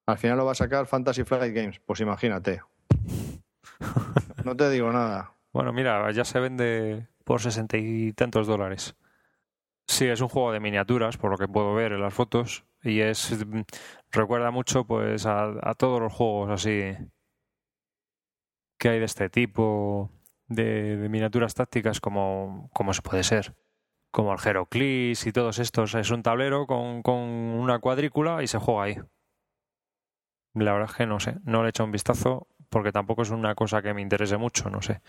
Al 0.06 0.18
final 0.18 0.38
lo 0.38 0.46
va 0.46 0.52
a 0.52 0.56
sacar 0.56 0.86
Fantasy 0.86 1.24
Flight 1.24 1.56
Games. 1.56 1.80
Pues 1.80 2.00
imagínate. 2.02 2.62
No 4.44 4.56
te 4.58 4.70
digo 4.70 4.92
nada. 4.92 5.32
Bueno, 5.54 5.72
mira, 5.72 6.12
ya 6.12 6.26
se 6.26 6.38
vende 6.40 7.08
por 7.24 7.40
sesenta 7.40 7.78
y 7.78 8.12
tantos 8.12 8.46
dólares. 8.46 8.94
Sí, 10.04 10.10
es 10.10 10.20
un 10.20 10.28
juego 10.28 10.52
de 10.52 10.60
miniaturas, 10.60 11.16
por 11.16 11.32
lo 11.32 11.38
que 11.38 11.48
puedo 11.48 11.74
ver 11.74 11.94
en 11.94 12.02
las 12.02 12.14
fotos, 12.14 12.66
y 12.82 13.00
es 13.00 13.48
mm, 13.48 13.62
recuerda 14.12 14.52
mucho, 14.52 14.86
pues, 14.86 15.26
a, 15.26 15.46
a 15.62 15.74
todos 15.76 16.02
los 16.02 16.12
juegos 16.12 16.52
así 16.52 16.94
que 18.78 18.90
hay 18.90 19.00
de 19.00 19.06
este 19.06 19.30
tipo 19.30 20.12
de, 20.48 20.98
de 20.98 21.08
miniaturas 21.08 21.54
tácticas, 21.54 22.02
como, 22.02 22.70
como 22.74 22.94
se 22.94 23.02
puede 23.02 23.24
ser, 23.24 23.56
como 24.12 24.34
el 24.34 24.40
Heroclix 24.46 25.26
y 25.26 25.32
todos 25.32 25.58
estos. 25.60 25.96
Es 25.96 26.12
un 26.12 26.22
tablero 26.22 26.68
con, 26.68 27.02
con 27.02 27.18
una 27.18 27.80
cuadrícula 27.80 28.44
y 28.44 28.48
se 28.48 28.58
juega 28.58 28.84
ahí. 28.84 28.98
La 30.54 30.74
verdad 30.74 30.90
es 30.92 30.98
que 30.98 31.06
no 31.06 31.22
sé, 31.22 31.38
no 31.46 31.62
le 31.62 31.68
he 31.68 31.70
hecho 31.70 31.86
un 31.86 31.94
vistazo 31.94 32.50
porque 32.70 32.92
tampoco 32.92 33.22
es 33.22 33.30
una 33.30 33.56
cosa 33.56 33.82
que 33.82 33.94
me 33.94 34.02
interese 34.02 34.36
mucho, 34.36 34.70
no 34.70 34.82
sé 34.82 35.00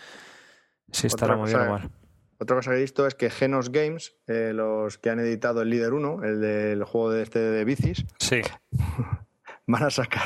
si 0.93 1.09
estará 1.09 1.37
muy 1.37 1.49
bien 1.49 1.63
o 1.63 1.71
mal. 1.71 1.91
Otra 2.39 2.57
cosa 2.57 2.71
que 2.73 2.77
he 2.77 2.81
visto 2.81 3.07
es 3.07 3.15
que 3.15 3.31
Genos 3.31 3.71
Games, 3.71 4.17
eh, 4.27 4.53
los 4.55 4.99
que 4.99 5.11
han 5.11 5.21
editado 5.21 5.63
el 5.63 5.71
Líder 5.71 5.93
1, 5.93 6.25
el 6.25 6.41
del 6.41 6.85
juego 6.85 7.11
de 7.11 7.23
este 7.23 7.39
de 7.39 7.65
bicis, 7.65 8.05
Sí, 8.19 8.41
van 9.67 9.83
a 9.85 9.91
sacar 9.91 10.25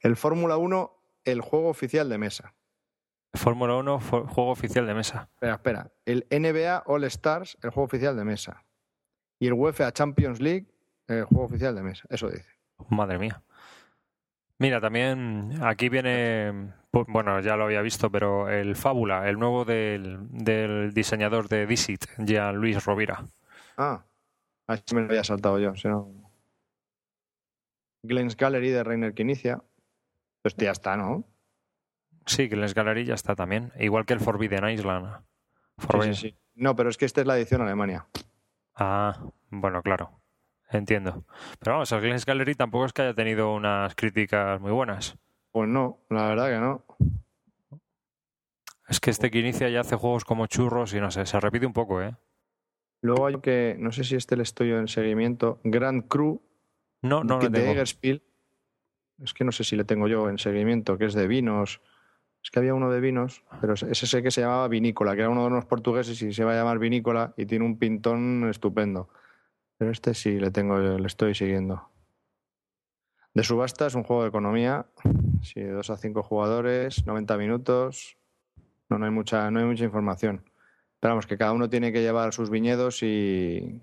el 0.00 0.16
Fórmula 0.16 0.56
1, 0.56 0.92
el 1.24 1.40
juego 1.40 1.68
oficial 1.68 2.08
de 2.08 2.18
mesa. 2.18 2.54
Fórmula 3.34 3.74
1, 3.74 4.00
fu- 4.00 4.26
juego 4.26 4.50
oficial 4.50 4.86
de 4.86 4.94
mesa. 4.94 5.28
Espera, 5.34 5.54
espera. 5.54 5.90
El 6.04 6.26
NBA 6.30 6.84
All 6.86 7.04
Stars, 7.04 7.58
el 7.62 7.70
juego 7.70 7.84
oficial 7.86 8.16
de 8.16 8.24
mesa. 8.24 8.64
Y 9.38 9.48
el 9.48 9.52
UEFA 9.52 9.92
Champions 9.92 10.40
League, 10.40 10.66
el 11.08 11.24
juego 11.24 11.44
oficial 11.44 11.74
de 11.74 11.82
mesa. 11.82 12.04
Eso 12.08 12.30
dice. 12.30 12.48
Madre 12.88 13.18
mía. 13.18 13.42
Mira, 14.58 14.80
también 14.80 15.58
aquí 15.62 15.88
viene, 15.88 16.50
pu- 16.90 17.04
bueno, 17.08 17.40
ya 17.40 17.56
lo 17.56 17.64
había 17.64 17.82
visto, 17.82 18.10
pero 18.10 18.48
el 18.48 18.74
Fábula, 18.74 19.28
el 19.28 19.38
nuevo 19.38 19.64
del, 19.64 20.18
del 20.30 20.94
diseñador 20.94 21.48
de 21.48 21.66
Dixit, 21.66 22.06
Jean 22.18 22.56
Luis 22.56 22.82
Rovira. 22.84 23.24
Ah, 23.76 24.02
así 24.66 24.94
me 24.94 25.02
lo 25.02 25.08
había 25.08 25.24
saltado 25.24 25.58
yo. 25.58 25.74
Si 25.76 25.88
no... 25.88 26.08
Glenn's 28.02 28.36
Gallery 28.36 28.70
de 28.70 28.84
Reiner 28.84 29.14
que 29.14 29.22
inicia. 29.22 29.62
Pues 30.42 30.54
ya 30.56 30.70
está, 30.70 30.96
¿no? 30.96 31.24
Sí, 32.24 32.48
les 32.48 32.72
Gallery 32.74 33.04
ya 33.04 33.14
está 33.14 33.34
también, 33.34 33.72
igual 33.78 34.06
que 34.06 34.14
el 34.14 34.20
Forbidden 34.20 34.68
Island. 34.70 35.16
Sí, 35.78 35.86
Forbidden- 35.86 36.14
sí, 36.14 36.30
sí. 36.30 36.36
No, 36.54 36.74
pero 36.74 36.88
es 36.88 36.96
que 36.96 37.04
esta 37.04 37.20
es 37.20 37.26
la 37.26 37.36
edición 37.36 37.60
Alemania. 37.60 38.06
Ah, 38.74 39.20
bueno, 39.50 39.82
claro, 39.82 40.18
entiendo. 40.70 41.24
Pero 41.58 41.72
vamos, 41.72 41.92
el 41.92 42.00
Glens 42.00 42.26
Gallery 42.26 42.54
tampoco 42.54 42.86
es 42.86 42.92
que 42.92 43.02
haya 43.02 43.14
tenido 43.14 43.54
unas 43.54 43.94
críticas 43.94 44.60
muy 44.60 44.72
buenas. 44.72 45.16
Pues 45.52 45.68
no, 45.68 46.00
la 46.10 46.28
verdad 46.28 46.48
que 46.48 46.58
no. 46.58 46.84
Es 48.88 49.00
que 49.00 49.10
este 49.10 49.30
que 49.30 49.38
inicia 49.40 49.68
ya 49.68 49.80
hace 49.80 49.96
juegos 49.96 50.24
como 50.24 50.46
churros 50.46 50.94
y 50.94 51.00
no 51.00 51.10
sé, 51.10 51.26
se 51.26 51.40
repite 51.40 51.66
un 51.66 51.72
poco, 51.72 52.02
¿eh? 52.02 52.14
Luego 53.02 53.26
hay 53.26 53.40
que, 53.40 53.76
no 53.78 53.92
sé 53.92 54.04
si 54.04 54.16
este 54.16 54.36
le 54.36 54.42
estoy 54.42 54.70
yo 54.70 54.78
en 54.78 54.88
seguimiento, 54.88 55.60
Grand 55.64 56.06
Cru 56.08 56.42
No, 57.02 57.24
no 57.24 57.38
de 57.38 57.44
lo 57.44 57.50
tengo. 57.50 57.72
Egerspiel. 57.72 58.22
Es 59.22 59.32
que 59.32 59.44
no 59.44 59.52
sé 59.52 59.64
si 59.64 59.76
le 59.76 59.84
tengo 59.84 60.08
yo 60.08 60.28
en 60.28 60.38
seguimiento, 60.38 60.98
que 60.98 61.06
es 61.06 61.14
de 61.14 61.26
vinos. 61.26 61.80
Es 62.42 62.50
que 62.50 62.58
había 62.58 62.74
uno 62.74 62.90
de 62.90 63.00
vinos, 63.00 63.42
pero 63.60 63.74
ese 63.74 64.06
sé 64.06 64.22
que 64.22 64.30
se 64.30 64.42
llamaba 64.42 64.68
Vinícola, 64.68 65.14
que 65.14 65.22
era 65.22 65.30
uno 65.30 65.40
de 65.42 65.48
unos 65.48 65.64
portugueses 65.64 66.20
y 66.22 66.32
se 66.32 66.44
va 66.44 66.52
a 66.52 66.56
llamar 66.56 66.78
Vinícola 66.78 67.34
y 67.36 67.46
tiene 67.46 67.64
un 67.64 67.78
pintón 67.78 68.48
estupendo. 68.48 69.08
Pero 69.78 69.90
este 69.90 70.14
sí 70.14 70.38
le 70.38 70.50
tengo, 70.50 70.78
le 70.78 71.06
estoy 71.06 71.34
siguiendo. 71.34 71.90
De 73.34 73.42
subasta 73.42 73.86
es 73.86 73.94
un 73.94 74.02
juego 74.02 74.22
de 74.22 74.30
economía, 74.30 74.86
sí, 75.42 75.60
de 75.60 75.72
2 75.72 75.90
a 75.90 75.96
5 75.98 76.22
jugadores, 76.22 77.04
90 77.06 77.36
minutos. 77.36 78.16
No, 78.88 78.98
no 78.98 79.04
hay 79.04 79.10
mucha, 79.10 79.50
no 79.50 79.60
hay 79.60 79.66
mucha 79.66 79.84
información. 79.84 80.42
Pero 81.00 81.12
vamos, 81.12 81.26
que 81.26 81.36
cada 81.36 81.52
uno 81.52 81.68
tiene 81.68 81.92
que 81.92 82.00
llevar 82.00 82.32
sus 82.32 82.48
viñedos 82.48 83.02
y 83.02 83.82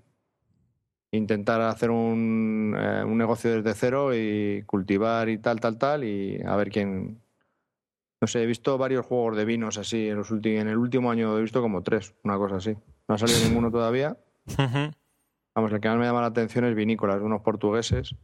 intentar 1.12 1.60
hacer 1.60 1.90
un, 1.90 2.74
eh, 2.76 3.04
un 3.04 3.16
negocio 3.16 3.54
desde 3.54 3.78
cero 3.78 4.10
y 4.12 4.64
cultivar 4.66 5.28
y 5.28 5.38
tal, 5.38 5.60
tal, 5.60 5.78
tal, 5.78 6.02
y 6.02 6.42
a 6.44 6.56
ver 6.56 6.70
quién. 6.70 7.20
No 8.20 8.26
sé, 8.26 8.42
he 8.42 8.46
visto 8.46 8.76
varios 8.76 9.06
juegos 9.06 9.36
de 9.36 9.44
vinos 9.44 9.78
así 9.78 10.08
en, 10.08 10.16
los 10.16 10.32
últimos, 10.32 10.62
en 10.62 10.68
el 10.68 10.78
último 10.78 11.12
año, 11.12 11.38
he 11.38 11.42
visto 11.42 11.60
como 11.60 11.82
tres, 11.84 12.14
una 12.24 12.36
cosa 12.38 12.56
así. 12.56 12.76
No 13.06 13.14
ha 13.14 13.18
salido 13.18 13.38
ninguno 13.46 13.70
todavía. 13.70 14.16
Vamos, 15.54 15.72
el 15.72 15.80
que 15.80 15.88
más 15.88 15.98
me 15.98 16.04
llama 16.04 16.20
la 16.20 16.28
atención 16.28 16.64
es 16.64 16.74
Vinícolas, 16.74 17.20
unos 17.20 17.42
portugueses. 17.42 18.14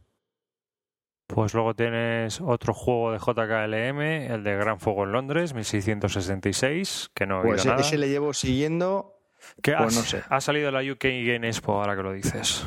Pues 1.27 1.53
luego 1.53 1.73
tienes 1.73 2.41
otro 2.41 2.73
juego 2.73 3.13
de 3.13 3.19
JKLM, 3.19 4.01
el 4.33 4.43
de 4.43 4.55
Gran 4.57 4.79
Fuego 4.81 5.05
en 5.05 5.13
Londres, 5.13 5.53
1666, 5.53 7.09
que 7.13 7.25
no 7.25 7.39
he 7.39 7.47
Pues 7.47 7.65
nada. 7.65 7.79
ese 7.79 7.97
le 7.97 8.09
llevo 8.09 8.33
siguiendo. 8.33 9.17
Que 9.61 9.71
pues 9.71 9.95
ha, 9.95 9.99
no 9.99 10.05
sé. 10.05 10.23
ha 10.27 10.41
salido 10.41 10.71
la 10.71 10.81
UK 10.81 11.03
Game 11.03 11.47
Expo, 11.47 11.79
ahora 11.79 11.95
que 11.95 12.03
lo 12.03 12.11
dices. 12.11 12.65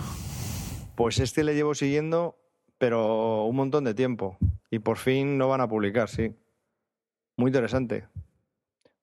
Pues 0.96 1.18
este 1.18 1.44
le 1.44 1.55
llevo 1.55 1.74
siguiendo, 1.74 2.38
pero 2.79 3.44
un 3.44 3.55
montón 3.57 3.85
de 3.85 3.94
tiempo. 3.94 4.38
Y 4.70 4.79
por 4.79 4.96
fin 4.96 5.37
no 5.37 5.48
van 5.48 5.61
a 5.61 5.68
publicar, 5.68 6.09
sí. 6.09 6.35
Muy 7.37 7.48
interesante. 7.50 8.09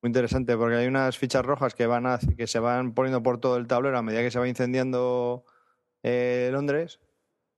Muy 0.02 0.10
interesante, 0.10 0.58
porque 0.58 0.78
hay 0.78 0.88
unas 0.88 1.18
fichas 1.18 1.46
rojas 1.46 1.76
que 1.76 1.86
van 1.86 2.08
a, 2.08 2.18
que 2.18 2.48
se 2.48 2.58
van 2.60 2.94
poniendo 2.94 3.22
por 3.22 3.40
todo 3.40 3.58
el 3.58 3.68
tablero 3.68 3.98
a 3.98 4.02
medida 4.02 4.22
que 4.22 4.32
se 4.32 4.40
va 4.40 4.48
incendiando 4.48 5.46
eh, 6.04 6.50
Londres. 6.52 7.00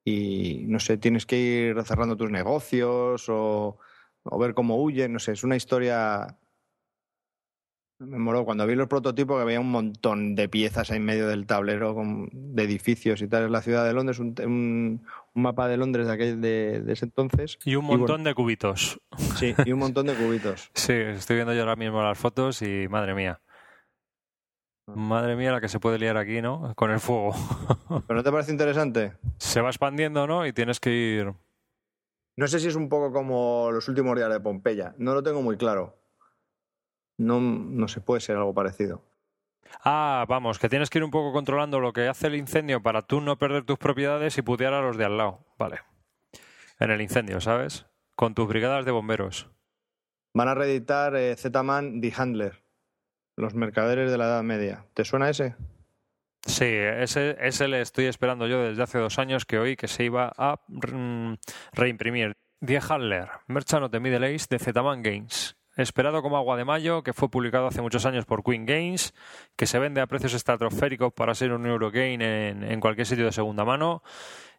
Y 0.05 0.65
no 0.67 0.79
sé, 0.79 0.97
tienes 0.97 1.25
que 1.25 1.37
ir 1.39 1.83
cerrando 1.83 2.17
tus 2.17 2.29
negocios 2.29 3.29
o, 3.29 3.77
o 4.23 4.39
ver 4.39 4.53
cómo 4.53 4.81
huyen. 4.83 5.13
No 5.13 5.19
sé, 5.19 5.31
es 5.31 5.43
una 5.43 5.55
historia. 5.55 6.37
Me 7.99 8.17
moló 8.19 8.43
cuando 8.43 8.67
vi 8.67 8.75
los 8.75 8.89
prototipos 8.89 9.37
que 9.37 9.43
había 9.43 9.61
un 9.61 9.71
montón 9.71 10.35
de 10.35 10.49
piezas 10.49 10.91
ahí 10.91 10.97
en 10.97 11.05
medio 11.05 11.27
del 11.29 11.45
tablero 11.45 11.95
con- 11.95 12.27
de 12.33 12.63
edificios 12.63 13.21
y 13.21 13.29
tal. 13.29 13.45
Es 13.45 13.51
la 13.51 13.61
ciudad 13.61 13.85
de 13.85 13.93
Londres, 13.93 14.19
un, 14.19 14.35
un- 14.45 15.05
un 15.35 15.41
mapa 15.41 15.69
de 15.69 15.77
Londres 15.77 16.07
de 16.07 16.13
aquel 16.13 16.41
de, 16.41 16.83
ese 16.87 17.05
entonces. 17.05 17.57
Y 17.63 17.75
un 17.75 17.85
montón 17.85 18.25
de 18.25 18.33
cubitos. 18.33 18.99
Sí, 19.39 19.55
y 19.63 19.71
un 19.71 19.79
montón 19.79 20.07
de 20.07 20.15
cubitos. 20.15 20.69
sí, 20.73 20.91
estoy 20.93 21.37
viendo 21.37 21.53
yo 21.53 21.61
ahora 21.61 21.77
mismo 21.77 22.03
las 22.03 22.17
fotos 22.17 22.61
y 22.61 22.87
madre 22.89 23.13
mía. 23.15 23.39
Ah. 24.87 24.93
Madre 24.95 25.35
mía 25.35 25.51
la 25.51 25.61
que 25.61 25.69
se 25.69 25.79
puede 25.79 25.97
liar 25.97 26.17
aquí, 26.17 26.41
¿no? 26.41 26.73
Con 26.75 26.91
el 26.91 26.99
fuego. 26.99 27.33
¿Pero 28.07 28.17
no 28.17 28.23
te 28.23 28.31
parece 28.31 28.51
interesante? 28.51 29.13
Se 29.37 29.61
va 29.61 29.69
expandiendo, 29.69 30.27
¿no? 30.27 30.45
Y 30.45 30.53
tienes 30.53 30.79
que 30.79 30.91
ir... 30.91 31.33
No 32.35 32.47
sé 32.47 32.59
si 32.59 32.67
es 32.67 32.75
un 32.75 32.89
poco 32.89 33.13
como 33.13 33.69
los 33.71 33.87
últimos 33.87 34.15
días 34.15 34.31
de 34.31 34.39
Pompeya. 34.39 34.95
No 34.97 35.13
lo 35.13 35.21
tengo 35.21 35.41
muy 35.41 35.55
claro. 35.55 35.95
No, 37.17 37.39
no 37.39 37.87
se 37.87 38.01
puede 38.01 38.21
ser 38.21 38.37
algo 38.37 38.53
parecido. 38.53 39.03
Ah, 39.83 40.25
vamos, 40.27 40.59
que 40.59 40.69
tienes 40.69 40.89
que 40.89 40.97
ir 40.97 41.03
un 41.03 41.11
poco 41.11 41.31
controlando 41.31 41.79
lo 41.79 41.93
que 41.93 42.07
hace 42.07 42.27
el 42.27 42.35
incendio 42.35 42.81
para 42.81 43.01
tú 43.01 43.21
no 43.21 43.37
perder 43.37 43.65
tus 43.65 43.77
propiedades 43.77 44.37
y 44.37 44.41
putear 44.41 44.73
a 44.73 44.81
los 44.81 44.97
de 44.97 45.05
al 45.05 45.17
lado. 45.17 45.45
Vale. 45.57 45.79
En 46.79 46.91
el 46.91 47.01
incendio, 47.01 47.39
¿sabes? 47.39 47.85
Con 48.15 48.33
tus 48.33 48.47
brigadas 48.47 48.85
de 48.85 48.91
bomberos. 48.91 49.49
Van 50.33 50.47
a 50.47 50.55
reeditar 50.55 51.15
eh, 51.15 51.35
Z-Man 51.35 52.01
The 52.01 52.13
Handler. 52.15 52.62
Los 53.35 53.55
mercaderes 53.55 54.11
de 54.11 54.17
la 54.17 54.25
Edad 54.25 54.43
Media. 54.43 54.85
¿Te 54.93 55.05
suena 55.05 55.29
ese? 55.29 55.55
Sí, 56.45 56.65
ese, 56.65 57.37
ese 57.39 57.67
le 57.67 57.81
estoy 57.81 58.05
esperando 58.05 58.47
yo 58.47 58.61
desde 58.61 58.83
hace 58.83 58.99
dos 58.99 59.17
años 59.17 59.45
que 59.45 59.59
oí 59.59 59.75
que 59.75 59.87
se 59.87 60.03
iba 60.03 60.31
a 60.37 60.59
mm, 60.67 61.35
reimprimir. 61.73 62.33
Die 62.59 62.79
Handler, 62.79 63.29
Merchant 63.47 63.83
of 63.83 63.91
the 63.91 63.99
Middle 63.99 64.25
Age 64.25 64.45
de 64.49 64.59
Z-Man 64.59 65.03
Games 65.03 65.57
esperado 65.75 66.21
como 66.21 66.37
agua 66.37 66.57
de 66.57 66.65
mayo, 66.65 67.03
que 67.03 67.13
fue 67.13 67.29
publicado 67.29 67.67
hace 67.67 67.81
muchos 67.81 68.05
años 68.05 68.25
por 68.25 68.43
Queen 68.43 68.65
Games, 68.65 69.13
que 69.55 69.65
se 69.65 69.79
vende 69.79 70.01
a 70.01 70.07
precios 70.07 70.33
estratosféricos 70.33 71.13
para 71.13 71.33
ser 71.33 71.51
un 71.51 71.65
Eurogame 71.65 72.49
en, 72.49 72.63
en 72.63 72.79
cualquier 72.79 73.07
sitio 73.07 73.25
de 73.25 73.31
segunda 73.31 73.65
mano. 73.65 74.03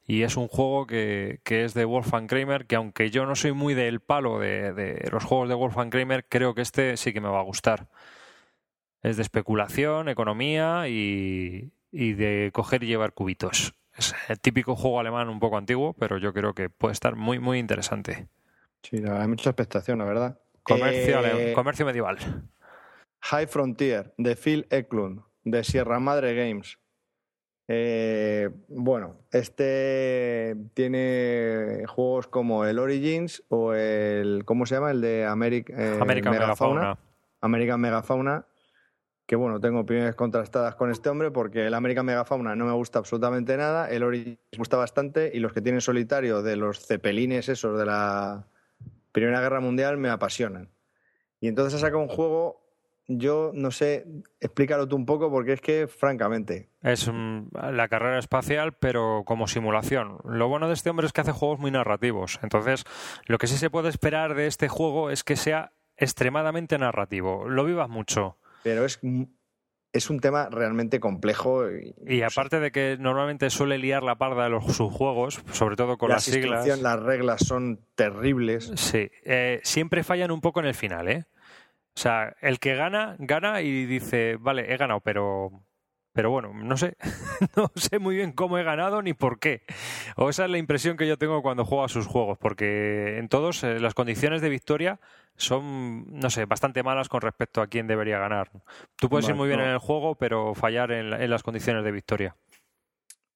Y 0.06 0.22
es 0.22 0.37
un 0.37 0.48
juego 0.48 0.87
que, 0.87 1.40
que, 1.44 1.64
es 1.64 1.72
de 1.72 1.87
Wolfgang 1.87 2.26
Kramer, 2.26 2.66
que 2.66 2.76
aunque 2.76 3.10
yo 3.10 3.24
no 3.24 3.34
soy 3.37 3.52
muy 3.52 3.72
del 3.72 4.00
palo 4.00 4.38
de, 4.38 4.74
de, 4.74 5.08
los 5.10 5.24
juegos 5.24 5.48
de 5.48 5.54
Wolfgang 5.54 5.90
Kramer, 5.90 6.26
creo 6.28 6.54
que 6.54 6.60
este 6.60 6.98
sí 6.98 7.14
que 7.14 7.22
me 7.22 7.30
va 7.30 7.40
a 7.40 7.44
gustar. 7.44 7.88
Es 9.04 9.16
de 9.16 9.22
especulación, 9.22 10.08
economía 10.08 10.88
y, 10.88 11.70
y 11.92 12.14
de 12.14 12.50
coger 12.52 12.82
y 12.82 12.86
llevar 12.86 13.12
cubitos. 13.12 13.74
Es 13.96 14.14
el 14.28 14.40
típico 14.40 14.74
juego 14.74 14.98
alemán 14.98 15.28
un 15.28 15.38
poco 15.38 15.58
antiguo, 15.58 15.92
pero 15.92 16.18
yo 16.18 16.32
creo 16.32 16.54
que 16.54 16.70
puede 16.70 16.92
estar 16.92 17.14
muy, 17.14 17.38
muy 17.38 17.58
interesante. 17.58 18.26
Sí, 18.82 19.02
hay 19.06 19.28
mucha 19.28 19.50
expectación, 19.50 19.98
la 19.98 20.06
verdad. 20.06 20.40
Comercio, 20.62 21.24
eh, 21.24 21.52
comercio 21.52 21.84
medieval. 21.84 22.18
High 23.20 23.46
Frontier, 23.46 24.14
de 24.16 24.36
Phil 24.36 24.66
Eklund, 24.70 25.20
de 25.44 25.64
Sierra 25.64 26.00
Madre 26.00 26.34
Games. 26.34 26.78
Eh, 27.68 28.50
bueno, 28.68 29.16
este 29.30 30.56
tiene 30.74 31.84
juegos 31.86 32.26
como 32.26 32.64
el 32.64 32.78
Origins 32.78 33.42
o 33.48 33.74
el. 33.74 34.44
¿Cómo 34.44 34.66
se 34.66 34.74
llama? 34.74 34.90
El 34.90 35.02
de 35.02 35.24
America, 35.26 35.74
eh, 35.76 35.98
American 36.00 36.32
Megafauna. 36.32 36.98
American 37.40 37.80
Megafauna. 37.80 38.46
Que 39.26 39.37
bueno, 39.37 39.58
tengo 39.58 39.80
opiniones 39.80 40.14
contrastadas 40.14 40.74
con 40.74 40.90
este 40.90 41.08
hombre 41.08 41.30
porque 41.30 41.66
el 41.66 41.74
American 41.74 42.04
Megafauna 42.04 42.54
no 42.54 42.66
me 42.66 42.72
gusta 42.72 42.98
absolutamente 42.98 43.56
nada, 43.56 43.88
el 43.88 44.02
Origins 44.02 44.38
me 44.52 44.58
gusta 44.58 44.76
bastante 44.76 45.30
y 45.32 45.38
los 45.38 45.52
que 45.52 45.62
tienen 45.62 45.80
solitario 45.80 46.42
de 46.42 46.56
los 46.56 46.87
cepelines 46.87 47.48
esos 47.48 47.78
de 47.78 47.87
la 47.87 48.46
Primera 49.12 49.40
Guerra 49.40 49.60
Mundial 49.60 49.96
me 49.96 50.10
apasionan. 50.10 50.68
Y 51.40 51.48
entonces 51.48 51.74
ha 51.74 51.78
sacado 51.78 52.02
un 52.02 52.08
juego, 52.08 52.62
yo 53.06 53.52
no 53.54 53.70
sé, 53.70 54.06
explícalo 54.40 54.88
tú 54.88 54.96
un 54.96 55.06
poco 55.06 55.30
porque 55.30 55.52
es 55.52 55.60
que, 55.60 55.87
francamente. 55.87 56.68
Es 56.82 57.08
la 57.52 57.88
carrera 57.88 58.18
espacial, 58.18 58.72
pero 58.72 59.22
como 59.24 59.46
simulación. 59.46 60.18
Lo 60.24 60.48
bueno 60.48 60.68
de 60.68 60.74
este 60.74 60.90
hombre 60.90 61.06
es 61.06 61.12
que 61.12 61.20
hace 61.20 61.32
juegos 61.32 61.60
muy 61.60 61.70
narrativos. 61.70 62.40
Entonces, 62.42 62.84
lo 63.26 63.38
que 63.38 63.46
sí 63.46 63.56
se 63.56 63.70
puede 63.70 63.88
esperar 63.88 64.34
de 64.34 64.46
este 64.46 64.68
juego 64.68 65.10
es 65.10 65.22
que 65.22 65.37
sea 65.37 65.72
extremadamente 65.96 66.76
narrativo. 66.78 67.48
Lo 67.48 67.64
vivas 67.64 67.88
mucho. 67.88 68.38
Pero 68.64 68.85
es 68.85 68.98
es 69.94 70.11
un 70.11 70.18
tema 70.18 70.48
realmente 70.50 70.98
complejo. 70.98 71.62
Y, 72.05 72.22
aparte 72.22 72.59
de 72.59 72.72
que 72.72 72.96
normalmente 72.98 73.48
suele 73.48 73.79
liar 73.79 74.03
la 74.03 74.16
parda 74.16 74.44
de 74.44 74.50
los 74.50 74.64
subjuegos, 74.77 75.40
sobre 75.53 75.77
todo 75.77 75.96
con 75.96 76.11
las, 76.11 76.24
siglas. 76.24 76.66
Las 76.81 77.00
reglas 77.00 77.46
son 77.46 77.79
terribles. 77.94 78.72
Sí, 78.74 79.09
eh, 79.22 79.61
siempre 79.62 80.03
fallan 80.03 80.33
un 80.33 80.40
poco 80.40 80.59
en 80.59 80.66
el 80.66 80.74
final, 80.74 81.09
¿eh? 81.09 81.27
O 81.96 82.00
sea, 82.00 82.35
el 82.40 82.59
que 82.59 82.74
gana, 82.74 83.14
gana 83.20 83.62
y 83.62 83.87
dice, 83.87 84.37
vale, 84.40 84.74
he 84.74 84.77
ganado, 84.77 84.98
pero 84.98 85.62
pero 86.14 86.31
bueno, 86.31 86.53
no 86.55 86.77
sé, 86.77 86.96
no 87.57 87.70
sé 87.74 87.98
muy 87.98 88.14
bien 88.14 88.33
cómo 88.33 88.57
he 88.57 88.62
ganado 88.62 89.03
ni 89.03 89.12
por 89.12 89.38
qué. 89.40 89.62
O 90.16 90.31
esa 90.31 90.44
es 90.44 90.50
la 90.50 90.59
impresión 90.59 90.96
que 90.96 91.07
yo 91.07 91.18
tengo 91.18 91.42
cuando 91.42 91.64
juego 91.64 91.85
a 91.85 91.88
sus 91.88 92.07
juegos, 92.07 92.38
porque 92.38 93.18
en 93.18 93.29
todos 93.29 93.64
eh, 93.64 93.81
las 93.81 93.94
condiciones 93.94 94.40
de 94.40 94.48
victoria 94.48 95.00
son, 95.37 96.07
no 96.18 96.31
sé, 96.31 96.46
bastante 96.46 96.85
malas 96.85 97.09
con 97.09 97.20
respecto 97.20 97.61
a 97.61 97.66
quién 97.66 97.88
debería 97.88 98.18
ganar. 98.18 98.50
Tú 98.96 99.11
puedes 99.11 99.29
ir 99.29 99.35
muy 99.35 99.48
bien 99.48 99.61
en 99.61 99.70
el 99.70 99.79
juego, 99.79 100.14
pero 100.14 100.55
fallar 100.55 100.92
en 100.92 101.29
las 101.31 101.42
condiciones 101.42 101.83
de 101.83 101.90
victoria. 101.90 102.37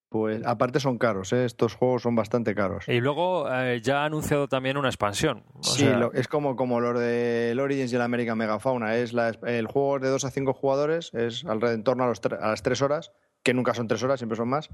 Pues 0.09 0.41
aparte 0.47 0.81
son 0.81 0.97
caros, 0.97 1.35
¿eh? 1.35 1.45
estos 1.45 1.75
juegos 1.75 2.03
son 2.03 2.17
bastante 2.17 2.55
caros. 2.55 2.89
Y 2.89 2.99
luego 3.01 3.47
eh, 3.53 3.81
ya 3.83 4.03
ha 4.03 4.05
anunciado 4.07 4.49
también 4.49 4.79
una 4.79 4.89
expansión. 4.89 5.45
sí, 5.61 5.87
es 6.15 6.29
como, 6.29 6.57
como 6.57 6.81
los 6.81 6.99
de 6.99 7.55
Origins 7.61 7.93
y 7.93 7.97
el 7.97 8.01
American 8.01 8.39
Megafauna. 8.39 8.97
Es 8.97 9.13
el 9.45 9.67
juego 9.67 9.99
de 9.99 10.09
2 10.09 10.25
a 10.25 10.31
5 10.31 10.55
jugadores, 10.55 11.13
es 11.13 11.45
alrededor 11.45 11.75
en 11.75 11.85
torno 11.85 12.05
a, 12.05 12.07
los 12.07 12.23
a 12.25 12.49
las 12.49 12.63
3 12.63 12.81
horas, 12.81 13.13
que 13.43 13.53
nunca 13.53 13.75
son 13.75 13.87
3 13.87 14.03
horas, 14.03 14.21
siempre 14.21 14.37
son 14.37 14.49
más. 14.49 14.71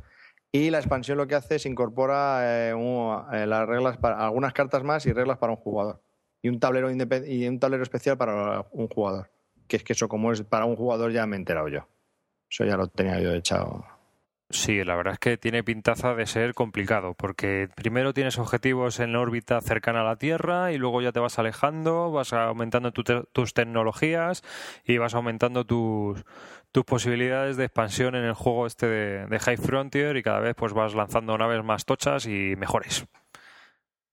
Y 0.52 0.70
la 0.70 0.78
expansión 0.78 1.18
lo 1.18 1.26
que 1.26 1.34
hace 1.34 1.56
es 1.56 1.66
incorpora 1.66 2.68
eh, 2.70 3.46
las 3.46 3.66
reglas 3.66 3.96
para 3.96 4.24
algunas 4.24 4.52
cartas 4.52 4.84
más 4.84 5.04
y 5.06 5.12
reglas 5.12 5.38
para 5.38 5.52
un 5.52 5.58
jugador. 5.58 6.00
Y 6.42 6.48
un 6.48 6.60
tablero 6.60 6.92
y 6.92 7.48
un 7.48 7.58
tablero 7.58 7.82
especial 7.82 8.16
para 8.16 8.66
un 8.70 8.86
jugador. 8.86 9.32
Que 9.66 9.76
es 9.76 9.82
que 9.82 9.94
eso 9.94 10.06
como 10.06 10.30
es 10.30 10.42
para 10.42 10.64
un 10.64 10.76
jugador 10.76 11.10
ya 11.10 11.26
me 11.26 11.34
he 11.34 11.38
enterado 11.40 11.66
yo. 11.66 11.88
Eso 12.48 12.64
ya 12.64 12.76
lo 12.76 12.86
tenía 12.86 13.18
yo 13.18 13.32
echado 13.32 13.84
Sí, 14.54 14.84
la 14.84 14.94
verdad 14.94 15.14
es 15.14 15.18
que 15.18 15.36
tiene 15.36 15.64
pintaza 15.64 16.14
de 16.14 16.26
ser 16.26 16.54
complicado, 16.54 17.14
porque 17.14 17.68
primero 17.74 18.14
tienes 18.14 18.38
objetivos 18.38 19.00
en 19.00 19.16
órbita 19.16 19.60
cercana 19.60 20.02
a 20.02 20.04
la 20.04 20.16
Tierra 20.16 20.70
y 20.70 20.78
luego 20.78 21.02
ya 21.02 21.10
te 21.10 21.18
vas 21.18 21.40
alejando, 21.40 22.12
vas 22.12 22.32
aumentando 22.32 22.92
tus 22.92 23.52
tecnologías 23.52 24.44
y 24.84 24.96
vas 24.98 25.14
aumentando 25.14 25.66
tus, 25.66 26.24
posibilidades 26.86 27.56
de 27.56 27.64
expansión 27.64 28.14
en 28.14 28.22
el 28.24 28.34
juego 28.34 28.68
este 28.68 28.86
de, 28.86 29.38
High 29.40 29.56
Frontier 29.56 30.16
y 30.16 30.22
cada 30.22 30.38
vez 30.38 30.54
pues 30.54 30.72
vas 30.72 30.94
lanzando 30.94 31.36
naves 31.36 31.64
más 31.64 31.84
tochas 31.84 32.26
y 32.26 32.54
mejores. 32.56 33.06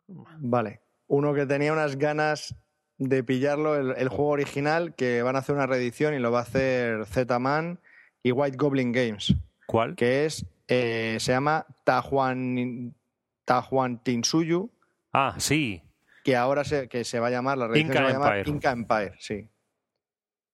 Vale, 0.08 0.82
uno 1.06 1.36
que 1.36 1.45
tenía 1.45 1.71
unas 1.71 1.97
ganas 1.97 2.56
de 2.97 3.23
pillarlo, 3.23 3.75
el, 3.75 3.93
el 3.95 4.10
juego 4.10 4.32
original, 4.32 4.95
que 4.95 5.21
van 5.21 5.36
a 5.36 5.39
hacer 5.39 5.54
una 5.54 5.67
reedición 5.67 6.15
y 6.15 6.19
lo 6.19 6.32
va 6.32 6.39
a 6.39 6.43
hacer 6.43 7.06
Z-Man 7.06 7.80
y 8.23 8.32
White 8.32 8.58
Goblin 8.58 8.91
Games. 8.91 9.36
¿Cuál? 9.71 9.95
Que 9.95 10.25
es, 10.25 10.45
eh, 10.67 11.15
se 11.21 11.31
llama 11.31 11.65
Tahuan, 11.86 12.93
Tinsuyu. 14.03 14.69
Ah, 15.13 15.36
sí. 15.38 15.81
Que 16.25 16.36
ahora 16.36 16.65
se, 16.65 16.89
que 16.89 17.05
se 17.05 17.21
va 17.21 17.27
a 17.27 17.31
llamar, 17.31 17.57
la 17.57 17.67
Inca 17.79 17.93
se 17.93 18.01
va 18.01 18.10
a 18.10 18.12
llamar 18.12 18.47
Inca 18.49 18.71
Empire, 18.71 19.15
sí. 19.17 19.49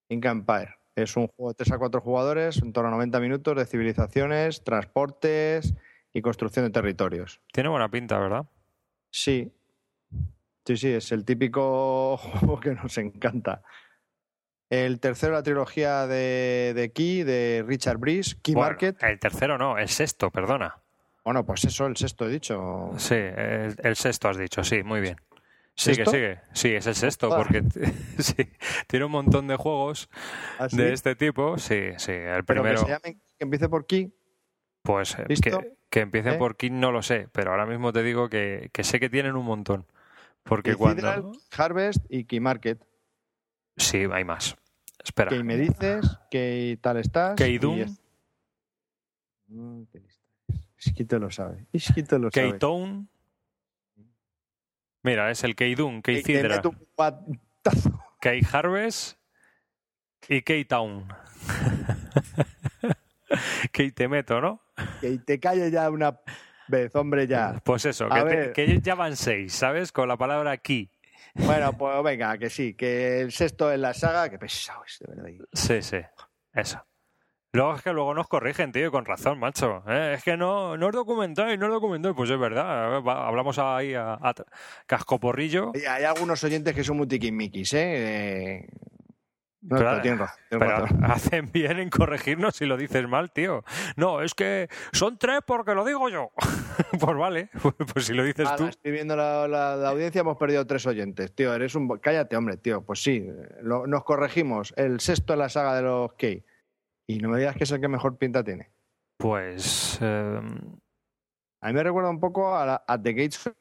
Inca 0.10 0.30
Empire. 0.30 0.76
Es 0.96 1.18
un 1.18 1.26
juego 1.30 1.50
de 1.50 1.56
3 1.56 1.72
a 1.72 1.80
4 1.80 2.00
jugadores, 2.00 2.62
en 2.62 2.72
torno 2.72 2.90
a 2.90 2.92
90 2.92 3.20
minutos 3.20 3.56
de 3.56 3.66
civilizaciones, 3.66 4.64
transportes 4.64 5.74
y 6.14 6.22
construcción 6.22 6.66
de 6.66 6.72
territorios. 6.72 7.42
Tiene 7.52 7.70
buena 7.70 7.90
pinta, 7.90 8.20
¿verdad? 8.20 8.46
Sí. 9.10 9.52
Sí, 10.64 10.78
sí, 10.78 10.90
es 10.90 11.12
el 11.12 11.26
típico 11.26 12.18
juego 12.22 12.60
que 12.60 12.76
nos 12.76 12.96
encanta. 13.00 13.64
El 14.70 15.00
tercero, 15.00 15.34
la 15.34 15.44
trilogía 15.44 16.08
de, 16.08 16.74
de 16.76 16.92
Key, 16.92 17.24
de 17.24 17.64
Richard 17.66 17.98
Breeze, 17.98 18.36
Key 18.42 18.56
Market. 18.56 19.02
El 19.02 19.20
tercero 19.20 19.58
no, 19.58 19.78
el 19.78 19.88
sexto, 19.88 20.30
perdona. 20.30 20.82
Bueno, 21.24 21.46
pues 21.46 21.64
eso, 21.66 21.86
el 21.86 21.96
sexto 21.96 22.26
he 22.26 22.30
dicho. 22.30 22.92
Sí, 22.98 23.16
el, 23.16 23.96
sexto 23.96 24.30
has 24.30 24.38
dicho, 24.38 24.64
sí, 24.64 24.84
muy 24.84 25.02
bien. 25.02 25.18
Sigue, 25.76 26.06
sigue. 26.06 26.40
Sí, 26.54 26.74
es 26.74 26.88
el 26.88 26.96
sexto, 26.96 27.34
ah. 27.34 27.38
porque 27.38 27.64
sí, 28.18 28.50
tiene 28.88 29.06
un 29.06 29.12
montón 29.12 29.48
de 29.48 29.56
juegos 29.56 30.10
¿Ah, 30.60 30.68
de 30.72 30.92
este 30.92 31.16
tipo. 31.16 31.58
Sí, 31.58 31.92
sí, 31.98 32.14
el 32.14 32.44
primero. 32.44 32.86
que, 32.86 33.14
que 33.14 33.20
empiece 33.40 33.70
por 33.70 33.86
Key. 33.86 34.12
Pues 34.82 35.18
eh, 35.20 35.26
que, 35.42 35.76
que, 35.90 36.00
empiece 36.00 36.32
¿Eh? 36.32 36.38
por 36.38 36.56
Key 36.56 36.70
no 36.70 36.92
lo 36.92 37.02
sé, 37.02 37.28
pero 37.32 37.52
ahora 37.52 37.66
mismo 37.66 37.94
te 37.94 38.04
digo 38.04 38.30
que, 38.30 38.70
que 38.74 38.84
sé 38.84 39.00
que 39.00 39.10
tienen 39.10 39.36
un 39.36 39.46
montón. 39.46 39.86
Porque 40.44 40.76
cuando. 40.76 41.34
Harvest 41.58 42.06
y 42.10 42.24
Key 42.26 42.40
Market. 42.40 42.80
Sí, 43.78 44.06
hay 44.12 44.26
más. 44.26 44.56
Espera. 45.04 45.30
Que 45.30 45.44
me 45.44 45.56
dices 45.56 46.06
que 46.30 46.78
tal 46.82 46.98
estás. 46.98 47.36
Keidun. 47.36 47.80
Es... 47.80 48.02
Mm, 49.48 49.84
Isquito 50.80 51.20
lo 51.20 51.32
sabe. 51.32 51.66
Isquito 51.72 52.20
lo 52.20 52.30
sabe. 52.30 52.52
Keitown. 52.52 53.10
Mira, 55.04 55.32
es 55.32 55.44
el 55.44 55.56
Keidun, 55.56 56.02
Keicidra. 56.02 56.62
Kei 58.22 58.42
Harvest 58.52 59.18
y 60.28 60.42
Keitown. 60.42 61.08
Kei 63.72 63.92
te 63.92 64.08
meto, 64.08 64.42
¿no? 64.42 64.62
Que 65.02 65.18
te 65.20 65.40
calle 65.40 65.72
ya 65.72 65.90
una 65.90 66.20
vez, 66.68 66.96
hombre, 66.96 67.28
ya. 67.28 67.62
Pues 67.64 67.86
eso, 67.86 68.10
que, 68.10 68.52
que, 68.54 68.82
ya 68.82 68.96
van 68.96 69.16
seis, 69.16 69.54
¿sabes? 69.54 69.92
Con 69.92 70.08
la 70.08 70.18
palabra 70.18 70.58
key. 70.58 70.90
Bueno, 71.38 71.74
pues 71.74 72.04
venga, 72.04 72.38
que 72.38 72.50
sí, 72.50 72.74
que 72.74 73.22
el 73.22 73.32
sexto 73.32 73.72
en 73.72 73.82
la 73.82 73.94
saga, 73.94 74.30
que 74.30 74.38
pesado 74.38 74.84
es, 74.86 75.00
de 75.00 75.16
verdad. 75.16 75.46
Sí, 75.54 75.82
sí, 75.82 75.98
eso. 76.54 76.86
Luego 77.54 77.76
es 77.76 77.82
que 77.82 77.94
luego 77.94 78.14
nos 78.14 78.28
corrigen, 78.28 78.72
tío, 78.72 78.92
con 78.92 79.06
razón, 79.06 79.40
macho. 79.40 79.82
¿eh? 79.88 80.16
Es 80.18 80.24
que 80.24 80.36
no, 80.38 80.78
no 80.78 80.88
os 80.88 80.94
documentáis, 80.94 81.58
no 81.58 81.68
os 81.68 81.72
documentáis. 81.72 82.14
Pues 82.16 82.30
es 82.30 82.38
verdad, 82.38 82.98
hablamos 82.98 83.58
ahí 83.58 83.94
a, 83.96 84.20
cascoporrillo. 84.86 85.72
Y 85.74 85.86
hay 85.86 86.04
algunos 86.04 86.44
oyentes 86.44 86.76
que 86.76 86.84
son 86.84 86.98
muy 86.98 87.08
tiquismiquis, 87.08 87.74
¿eh? 87.74 88.60
eh 88.60 88.68
no, 89.70 89.78
hacen 91.04 91.52
bien 91.52 91.80
en 91.80 91.90
corregirnos 91.90 92.56
si 92.56 92.66
lo 92.66 92.78
dices 92.78 93.08
mal, 93.08 93.32
tío. 93.32 93.64
No, 93.96 94.22
es 94.22 94.34
que 94.34 94.70
son 94.92 95.18
tres 95.18 95.42
porque 95.46 95.74
lo 95.74 95.86
digo 95.86 96.10
yo. 96.10 96.32
pues 97.00 97.18
vale, 97.18 97.50
pues 97.94 98.06
si 98.06 98.14
lo 98.14 98.24
dices 98.24 98.48
tú. 98.56 98.66
Estoy 98.66 98.92
viendo 98.92 99.16
la, 99.16 99.90
audiencia, 99.90 100.22
hemos 100.22 100.38
perdido 100.38 100.66
tres 100.66 100.86
oyentes. 100.88 101.34
Tío, 101.34 101.54
eres 101.54 101.76
un... 101.76 101.88
Cállate, 102.00 102.36
hombre, 102.36 102.58
tío. 102.58 102.82
Pues 102.82 103.04
sí, 103.04 103.28
nos 103.62 104.04
corregimos. 104.04 104.74
El 104.78 105.00
sexto 105.00 105.34
en 105.34 105.40
la 105.40 105.50
saga 105.50 105.76
de 105.76 105.82
los 105.84 106.14
Key. 106.14 106.44
Y 107.08 107.20
no 107.20 107.30
me 107.30 107.40
digas 107.40 107.56
que 107.56 107.64
es 107.64 107.72
el 107.72 107.82
que 107.82 107.88
mejor 107.88 108.18
pinta 108.18 108.44
tiene. 108.44 108.70
Pues... 109.18 110.00
Eh... 110.02 110.42
A 111.62 111.68
mí 111.68 111.74
me 111.74 111.84
recuerda 111.84 112.10
un 112.10 112.20
poco 112.20 112.56
a, 112.56 113.02
The 113.02 113.14
Gates 113.14 113.48
of 113.48 113.56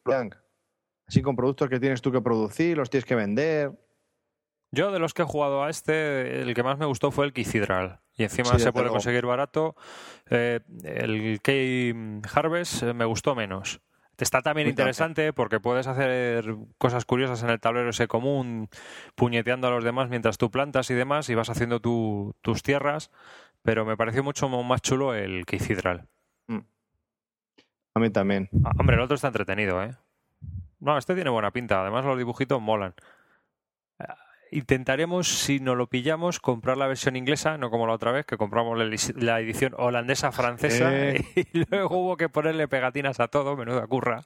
Así 1.09 1.23
con 1.23 1.37
productos 1.37 1.69
que 1.69 1.79
tienes 1.79 2.03
tú 2.03 2.11
que 2.11 2.21
producir, 2.21 2.77
los 2.77 2.91
tienes 2.91 3.05
que 3.05 3.15
vender. 3.15 3.73
Yo 4.77 4.93
de 4.93 4.99
los 4.99 5.15
que 5.15 5.23
he 5.23 5.25
jugado 5.25 5.65
a 5.65 5.71
este, 5.71 6.43
el 6.43 6.53
que 6.53 6.63
más 6.63 6.77
me 6.77 6.85
gustó 6.85 7.11
fue 7.11 7.25
el 7.25 7.33
Keycidral. 7.33 8.01
Y 8.15 8.25
encima 8.25 8.59
se 8.59 8.73
puede 8.73 8.91
conseguir 8.91 9.25
barato. 9.25 9.75
Eh, 10.29 10.61
el 10.85 11.41
Key 11.41 12.21
Harvest 12.35 12.83
eh, 12.83 12.93
me 12.93 13.07
gustó 13.07 13.35
menos. 13.35 13.81
Está 14.19 14.43
también 14.43 14.69
interesante 14.69 15.33
porque 15.33 15.61
puedes 15.61 15.87
hacer 15.87 16.55
cosas 16.77 17.07
curiosas 17.07 17.43
en 17.43 17.49
el 17.49 17.59
tablero 17.59 17.89
ese 17.89 18.07
común, 18.07 18.69
puñeteando 19.15 19.69
a 19.69 19.71
los 19.71 19.83
demás 19.83 20.11
mientras 20.11 20.37
tú 20.37 20.51
plantas 20.51 20.91
y 20.91 20.95
demás, 20.95 21.31
y 21.31 21.35
vas 21.35 21.49
haciendo 21.49 21.81
tus 21.81 22.63
tierras, 22.63 23.11
pero 23.63 23.87
me 23.87 23.97
pareció 23.97 24.23
mucho 24.23 24.47
más 24.47 24.83
chulo 24.83 25.15
el 25.15 25.47
Keycidral. 25.47 26.07
Mm. 26.49 26.61
A 27.95 28.01
mí 28.01 28.11
también. 28.11 28.51
Ah, 28.63 28.73
hombre, 28.79 28.97
el 28.97 29.03
otro 29.03 29.15
está 29.15 29.29
entretenido, 29.29 29.83
¿eh? 29.83 29.97
No, 30.81 30.99
este 30.99 31.15
tiene 31.15 31.31
buena 31.31 31.51
pinta, 31.51 31.81
además 31.81 32.05
los 32.05 32.19
dibujitos 32.19 32.61
molan 32.61 32.95
intentaremos, 34.51 35.29
si 35.29 35.61
no 35.61 35.75
lo 35.75 35.89
pillamos, 35.89 36.41
comprar 36.41 36.77
la 36.77 36.87
versión 36.87 37.17
inglesa, 37.17 37.59
no 37.59 37.71
como 37.71 37.87
la 37.87 37.95
otra 37.95 38.13
vez, 38.13 38.27
que 38.27 38.37
compramos 38.37 38.79
la 39.17 39.41
edición 39.41 39.75
holandesa 39.77 40.33
francesa 40.33 40.91
y 41.35 41.65
luego 41.71 41.97
hubo 41.99 42.17
que 42.17 42.29
ponerle 42.29 42.69
pegatinas 42.69 43.21
a 43.21 43.29
todo, 43.29 43.57
menuda 43.57 43.87
curra. 43.87 44.25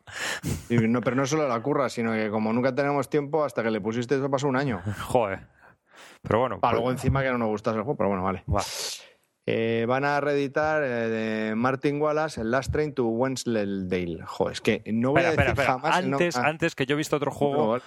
no, 0.68 1.00
pero 1.00 1.16
no 1.16 1.26
solo 1.26 1.48
la 1.48 1.60
curra, 1.60 1.88
sino 1.88 2.12
que 2.12 2.30
como 2.30 2.52
nunca 2.52 2.74
tenemos 2.74 3.08
tiempo, 3.08 3.44
hasta 3.44 3.62
que 3.62 3.70
le 3.70 3.80
pusiste 3.80 4.16
eso 4.16 4.30
pasó 4.30 4.48
un 4.48 4.56
año. 4.56 4.82
Joder. 5.06 5.40
Pero 6.22 6.40
bueno. 6.40 6.60
Pues 6.60 6.72
luego 6.72 6.90
encima 6.90 7.22
que 7.22 7.30
no 7.30 7.38
nos 7.38 7.48
gustase 7.48 7.76
el 7.76 7.82
juego, 7.82 7.96
pero 7.96 8.08
bueno, 8.10 8.22
vale. 8.22 8.44
Eh, 9.46 9.84
van 9.88 10.04
a 10.04 10.20
reeditar 10.20 10.82
eh, 10.82 10.86
de 10.86 11.54
Martin 11.54 12.00
Wallace 12.00 12.40
el 12.40 12.50
Last 12.50 12.72
Train 12.72 12.94
to 12.94 13.06
Wensleydale. 13.06 14.22
Joder, 14.24 14.52
es 14.52 14.60
que 14.60 14.82
no 14.92 15.12
voy 15.12 15.22
a 15.22 15.32
decir 15.32 15.56
jamás... 15.56 15.96
Antes, 15.96 16.36
ah. 16.36 16.46
antes 16.46 16.74
que 16.74 16.86
yo 16.86 16.94
he 16.94 16.98
visto 16.98 17.16
otro 17.16 17.30
juego... 17.30 17.78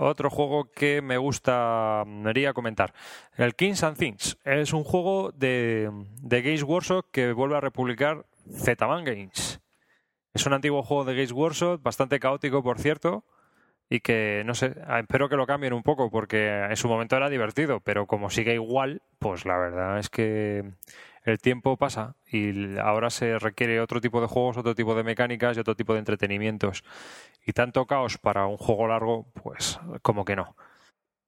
Otro 0.00 0.30
juego 0.30 0.70
que 0.70 1.02
me 1.02 1.16
gustaría 1.16 2.52
comentar. 2.52 2.94
El 3.36 3.56
Kings 3.56 3.82
and 3.82 3.98
Things. 3.98 4.38
Es 4.44 4.72
un 4.72 4.84
juego 4.84 5.32
de, 5.32 5.90
de 6.22 6.42
Games 6.42 6.62
Workshop 6.62 7.06
que 7.10 7.32
vuelve 7.32 7.56
a 7.56 7.60
republicar 7.60 8.24
Z-Man 8.48 9.04
Games. 9.04 9.60
Es 10.32 10.46
un 10.46 10.52
antiguo 10.52 10.84
juego 10.84 11.04
de 11.04 11.14
Games 11.14 11.32
Workshop, 11.32 11.82
bastante 11.82 12.20
caótico, 12.20 12.62
por 12.62 12.78
cierto, 12.78 13.24
y 13.90 13.98
que, 13.98 14.44
no 14.46 14.54
sé, 14.54 14.76
espero 15.00 15.28
que 15.28 15.34
lo 15.34 15.48
cambien 15.48 15.72
un 15.72 15.82
poco, 15.82 16.12
porque 16.12 16.46
en 16.46 16.76
su 16.76 16.86
momento 16.86 17.16
era 17.16 17.28
divertido, 17.28 17.80
pero 17.80 18.06
como 18.06 18.30
sigue 18.30 18.54
igual, 18.54 19.02
pues 19.18 19.44
la 19.44 19.58
verdad 19.58 19.98
es 19.98 20.10
que 20.10 20.62
el 21.28 21.38
tiempo 21.38 21.76
pasa 21.76 22.16
y 22.26 22.78
ahora 22.78 23.10
se 23.10 23.38
requiere 23.38 23.80
otro 23.80 24.00
tipo 24.00 24.20
de 24.20 24.26
juegos, 24.26 24.56
otro 24.56 24.74
tipo 24.74 24.94
de 24.94 25.04
mecánicas 25.04 25.56
y 25.56 25.60
otro 25.60 25.74
tipo 25.74 25.92
de 25.92 26.00
entretenimientos. 26.00 26.84
Y 27.46 27.52
tanto 27.52 27.86
caos 27.86 28.18
para 28.18 28.46
un 28.46 28.56
juego 28.56 28.88
largo, 28.88 29.26
pues 29.34 29.80
como 30.02 30.24
que 30.24 30.36
no. 30.36 30.56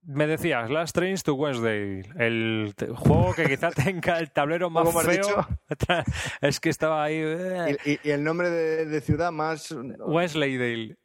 Me 0.03 0.27
decías, 0.27 0.71
Last 0.71 0.95
Trains 0.95 1.23
to 1.23 1.35
Wednesday, 1.35 2.03
el 2.19 2.75
juego 2.97 3.35
que 3.35 3.45
quizá 3.45 3.71
tenga 3.71 4.19
el 4.19 4.31
tablero 4.31 4.71
más 4.71 4.89
feo. 5.05 5.47
es 6.41 6.59
que 6.59 6.71
estaba 6.71 7.05
ahí. 7.05 7.21
Eh. 7.23 7.99
¿Y, 8.03 8.11
el 8.11 8.25
nombre 8.25 8.49
de, 8.51 9.01
ciudad 9.03 9.31
más. 9.31 9.75
Wesleydale. 9.99 10.97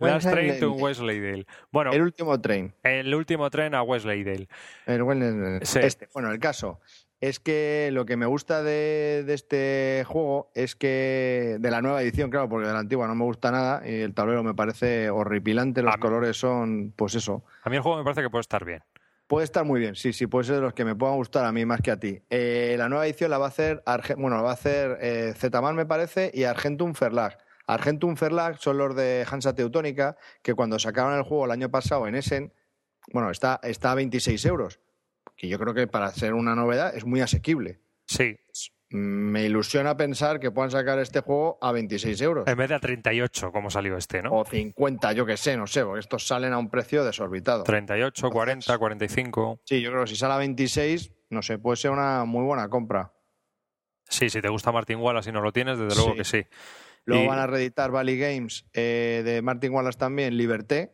Last 0.00 0.30
Train 0.30 0.60
to 0.60 0.72
Wesleydale. 0.72 1.46
Bueno, 1.70 1.92
el 1.92 2.02
último 2.02 2.38
tren. 2.40 2.74
El 2.82 3.14
último 3.14 3.48
tren 3.48 3.74
a 3.74 3.82
Wesleydale. 3.82 4.48
El, 4.84 5.60
este. 5.62 6.08
Bueno, 6.12 6.30
el 6.30 6.38
caso 6.38 6.80
es 7.22 7.38
que 7.38 7.90
lo 7.92 8.04
que 8.04 8.16
me 8.16 8.26
gusta 8.26 8.64
de, 8.64 9.24
este 9.28 10.04
juego 10.08 10.50
es 10.56 10.74
que 10.74 11.56
de 11.60 11.70
la 11.70 11.80
nueva 11.80 12.02
edición, 12.02 12.30
claro, 12.30 12.48
porque 12.48 12.66
de 12.66 12.72
la 12.72 12.80
antigua 12.80 13.06
no 13.06 13.14
me 13.14 13.22
gusta 13.22 13.52
nada 13.52 13.88
y 13.88 14.00
el 14.00 14.12
tablero 14.12 14.42
me 14.42 14.54
parece 14.54 15.08
horripilante, 15.08 15.82
los 15.82 15.96
colores 15.98 16.36
son, 16.36 16.92
pues 16.96 17.14
eso. 17.14 17.44
A 17.62 17.70
mí 17.70 17.76
el 17.76 17.82
juego 17.82 17.98
me 17.98 18.02
parece 18.02 18.22
que 18.22 18.28
puede 18.28 18.40
estar 18.40 18.64
bien. 18.64 18.82
Puede 19.28 19.44
estar 19.44 19.64
muy 19.64 19.78
bien, 19.78 19.94
sí, 19.94 20.12
sí, 20.12 20.26
puede 20.26 20.46
ser 20.46 20.56
de 20.56 20.62
los 20.62 20.74
que 20.74 20.84
me 20.84 20.96
puedan 20.96 21.14
gustar 21.14 21.44
a 21.44 21.52
mí 21.52 21.64
más 21.64 21.80
que 21.80 21.92
a 21.92 21.96
ti. 22.00 22.20
Eh, 22.28 22.74
la 22.76 22.88
nueva 22.88 23.06
edición 23.06 23.30
la 23.30 23.38
va 23.38 23.46
a 23.46 23.48
hacer, 23.50 23.84
bueno, 24.16 24.36
la 24.36 24.42
va 24.42 24.50
a 24.50 24.54
hacer 24.54 24.98
eh, 25.00 25.32
Zetaman 25.36 25.76
me 25.76 25.86
parece 25.86 26.32
y 26.34 26.42
Argentum 26.42 26.92
Ferlag. 26.92 27.38
Argentum 27.68 28.16
Ferlag 28.16 28.58
son 28.58 28.78
los 28.78 28.96
de 28.96 29.24
Hansa 29.30 29.54
Teutónica 29.54 30.16
que 30.42 30.54
cuando 30.54 30.76
sacaron 30.80 31.14
el 31.14 31.22
juego 31.22 31.44
el 31.44 31.52
año 31.52 31.70
pasado 31.70 32.08
en 32.08 32.16
Essen, 32.16 32.52
bueno, 33.12 33.30
está, 33.30 33.60
está 33.62 33.92
a 33.92 33.94
26 33.94 34.44
euros 34.46 34.80
que 35.36 35.48
yo 35.48 35.58
creo 35.58 35.74
que 35.74 35.86
para 35.86 36.10
ser 36.10 36.34
una 36.34 36.54
novedad 36.54 36.94
es 36.94 37.04
muy 37.04 37.20
asequible. 37.20 37.80
Sí. 38.06 38.36
Me 38.90 39.44
ilusiona 39.44 39.96
pensar 39.96 40.38
que 40.38 40.50
puedan 40.50 40.70
sacar 40.70 40.98
este 40.98 41.20
juego 41.20 41.58
a 41.62 41.72
26 41.72 42.20
euros. 42.20 42.46
En 42.46 42.58
vez 42.58 42.68
de 42.68 42.74
a 42.74 42.78
38, 42.78 43.50
como 43.50 43.70
salió 43.70 43.96
este, 43.96 44.22
¿no? 44.22 44.32
O 44.34 44.44
50, 44.44 45.12
yo 45.14 45.24
que 45.24 45.38
sé, 45.38 45.56
no 45.56 45.66
sé, 45.66 45.82
porque 45.82 46.00
estos 46.00 46.26
salen 46.26 46.52
a 46.52 46.58
un 46.58 46.68
precio 46.68 47.02
desorbitado. 47.02 47.64
38, 47.64 48.30
40, 48.30 48.78
45. 48.78 49.60
Sí, 49.64 49.80
yo 49.80 49.90
creo 49.90 50.04
que 50.04 50.10
si 50.10 50.16
sale 50.16 50.34
a 50.34 50.38
26, 50.38 51.10
no 51.30 51.40
sé, 51.40 51.58
puede 51.58 51.76
ser 51.76 51.90
una 51.90 52.26
muy 52.26 52.44
buena 52.44 52.68
compra. 52.68 53.12
Sí, 54.08 54.28
si 54.28 54.42
te 54.42 54.48
gusta 54.50 54.72
Martin 54.72 54.98
Wallace 54.98 55.30
y 55.30 55.32
no 55.32 55.40
lo 55.40 55.52
tienes, 55.52 55.78
desde 55.78 55.96
luego 55.96 56.14
que 56.14 56.24
sí. 56.24 56.44
Luego 57.06 57.28
van 57.28 57.38
a 57.38 57.46
reeditar 57.46 57.90
Valley 57.90 58.18
Games 58.18 58.66
eh, 58.74 59.22
de 59.24 59.40
Martin 59.40 59.72
Wallace 59.72 59.98
también, 59.98 60.36
Liberté 60.36 60.92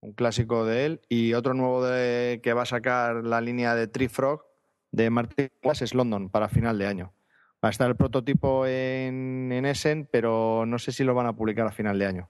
un 0.00 0.12
clásico 0.12 0.64
de 0.64 0.86
él, 0.86 1.00
y 1.08 1.34
otro 1.34 1.54
nuevo 1.54 1.84
de, 1.84 2.40
que 2.42 2.52
va 2.52 2.62
a 2.62 2.66
sacar 2.66 3.24
la 3.24 3.40
línea 3.40 3.74
de 3.74 3.86
Tree 3.86 4.08
Frog 4.08 4.46
de 4.92 5.10
Martin 5.10 5.48
es 5.62 5.94
London 5.94 6.30
para 6.30 6.48
final 6.48 6.78
de 6.78 6.86
año. 6.86 7.14
Va 7.62 7.68
a 7.68 7.70
estar 7.70 7.88
el 7.88 7.96
prototipo 7.96 8.66
en, 8.66 9.50
en 9.52 9.66
Essen, 9.66 10.08
pero 10.10 10.64
no 10.66 10.78
sé 10.78 10.92
si 10.92 11.04
lo 11.04 11.14
van 11.14 11.26
a 11.26 11.34
publicar 11.34 11.66
a 11.66 11.72
final 11.72 11.98
de 11.98 12.06
año. 12.06 12.28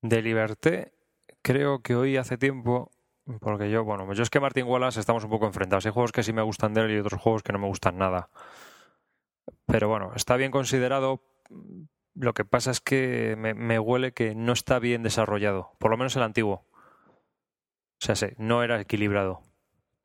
De 0.00 0.22
Liberté, 0.22 0.94
creo 1.42 1.82
que 1.82 1.94
hoy 1.94 2.16
hace 2.16 2.38
tiempo, 2.38 2.90
porque 3.40 3.70
yo, 3.70 3.84
bueno, 3.84 4.12
yo 4.14 4.22
es 4.22 4.30
que 4.30 4.40
Martin 4.40 4.66
Wallace 4.66 4.98
estamos 4.98 5.24
un 5.24 5.30
poco 5.30 5.46
enfrentados. 5.46 5.84
Hay 5.84 5.92
juegos 5.92 6.12
que 6.12 6.22
sí 6.22 6.32
me 6.32 6.42
gustan 6.42 6.72
de 6.72 6.80
él 6.80 6.90
y 6.92 6.98
otros 6.98 7.20
juegos 7.20 7.42
que 7.42 7.52
no 7.52 7.58
me 7.58 7.68
gustan 7.68 7.98
nada. 7.98 8.30
Pero 9.66 9.88
bueno, 9.88 10.12
está 10.16 10.36
bien 10.36 10.50
considerado 10.50 11.22
lo 12.14 12.34
que 12.34 12.44
pasa 12.44 12.70
es 12.70 12.80
que 12.80 13.36
me, 13.36 13.78
huele 13.78 14.12
que 14.12 14.34
no 14.34 14.52
está 14.52 14.78
bien 14.78 15.02
desarrollado, 15.02 15.72
por 15.78 15.90
lo 15.90 15.96
menos 15.96 16.16
el 16.16 16.22
antiguo. 16.22 16.64
O 17.14 18.04
sea, 18.04 18.16
sí, 18.16 18.26
no 18.36 18.62
era 18.62 18.80
equilibrado, 18.80 19.42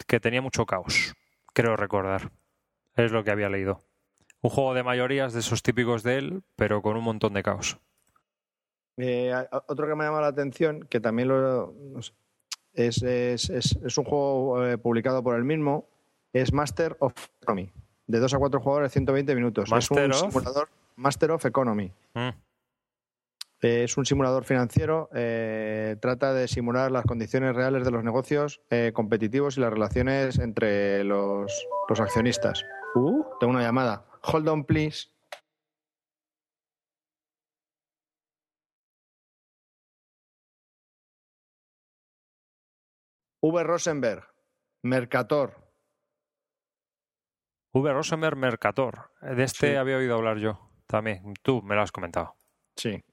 que 0.07 0.19
tenía 0.19 0.41
mucho 0.41 0.65
caos, 0.65 1.15
creo 1.53 1.75
recordar. 1.75 2.31
Es 2.95 3.11
lo 3.11 3.23
que 3.23 3.31
había 3.31 3.49
leído. 3.49 3.81
Un 4.41 4.49
juego 4.49 4.73
de 4.73 4.83
mayorías 4.83 5.33
de 5.33 5.39
esos 5.39 5.63
típicos 5.63 6.03
de 6.03 6.17
él, 6.17 6.43
pero 6.55 6.81
con 6.81 6.95
un 6.95 7.03
montón 7.03 7.33
de 7.33 7.43
caos. 7.43 7.79
Eh, 8.97 9.33
otro 9.67 9.87
que 9.87 9.95
me 9.95 10.05
llama 10.05 10.21
la 10.21 10.27
atención, 10.27 10.87
que 10.89 10.99
también 10.99 11.27
lo, 11.27 11.73
es, 12.73 13.03
es, 13.03 13.49
es, 13.49 13.97
un 13.97 14.03
juego 14.05 14.65
eh, 14.65 14.77
publicado 14.77 15.23
por 15.23 15.35
el 15.35 15.43
mismo, 15.43 15.87
es 16.33 16.53
Master 16.53 16.95
of 16.99 17.13
Economy, 17.41 17.71
de 18.07 18.19
2 18.19 18.33
a 18.33 18.37
4 18.37 18.59
jugadores, 18.59 18.91
120 18.91 19.35
minutos. 19.35 19.71
es 19.71 19.91
un 19.91 20.13
simulador 20.13 20.69
Master 20.97 21.31
of 21.31 21.45
Economy. 21.45 21.93
Mm. 22.15 22.29
es 23.61 23.97
un 23.97 24.05
simulador 24.05 24.43
financiero, 24.43 25.09
eh, 25.13 25.95
trata 26.01 26.33
de 26.33 26.47
simular 26.47 26.91
las 26.91 27.05
condiciones 27.05 27.55
reales 27.55 27.85
de 27.85 27.91
los 27.91 28.03
negocios 28.03 28.61
eh, 28.71 28.91
competitivos 28.93 29.57
y 29.57 29.61
las 29.61 29.71
relaciones 29.71 30.39
entre 30.39 31.03
los, 31.03 31.67
accionistas. 31.87 32.63
Uh. 32.95 33.23
tengo 33.39 33.51
una 33.51 33.61
llamada. 33.61 34.05
Hold 34.23 34.49
on, 34.49 34.63
please. 34.63 35.09
V. 43.41 43.63
Rosenberg, 43.63 44.23
Mercator. 44.83 45.53
V. 47.73 47.93
Rosenberg 47.93 48.35
Mercator. 48.35 49.11
De 49.21 49.43
este 49.43 49.69
Sí. 49.71 49.75
había 49.75 49.97
oído 49.97 50.15
hablar 50.15 50.37
yo 50.37 50.66
también. 50.87 51.33
Tú 51.41 51.61
me 51.61 51.75
lo 51.75 51.81
has 51.81 51.91
comentado. 51.91 52.35
Sí. 52.75 53.03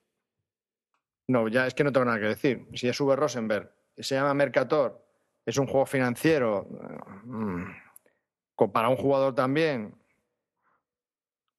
No, 1.29 1.49
ya 1.49 1.67
es 1.67 1.75
que 1.75 1.85
no 1.85 1.93
tengo 1.93 2.07
nada 2.07 2.21
que 2.21 2.27
decir. 2.27 2.67
Si 2.75 2.89
es 2.89 3.01
V. 3.01 3.17
Rosenberg, 3.17 3.71
se 3.97 4.15
llama 4.15 4.35
Mercator, 4.35 5.05
es 5.47 5.59
un 5.59 5.67
juego 5.67 5.87
financiero, 5.87 6.67
mm, 7.25 7.65
para 8.73 8.89
un 8.89 8.97
jugador 8.97 9.35
también, 9.35 9.95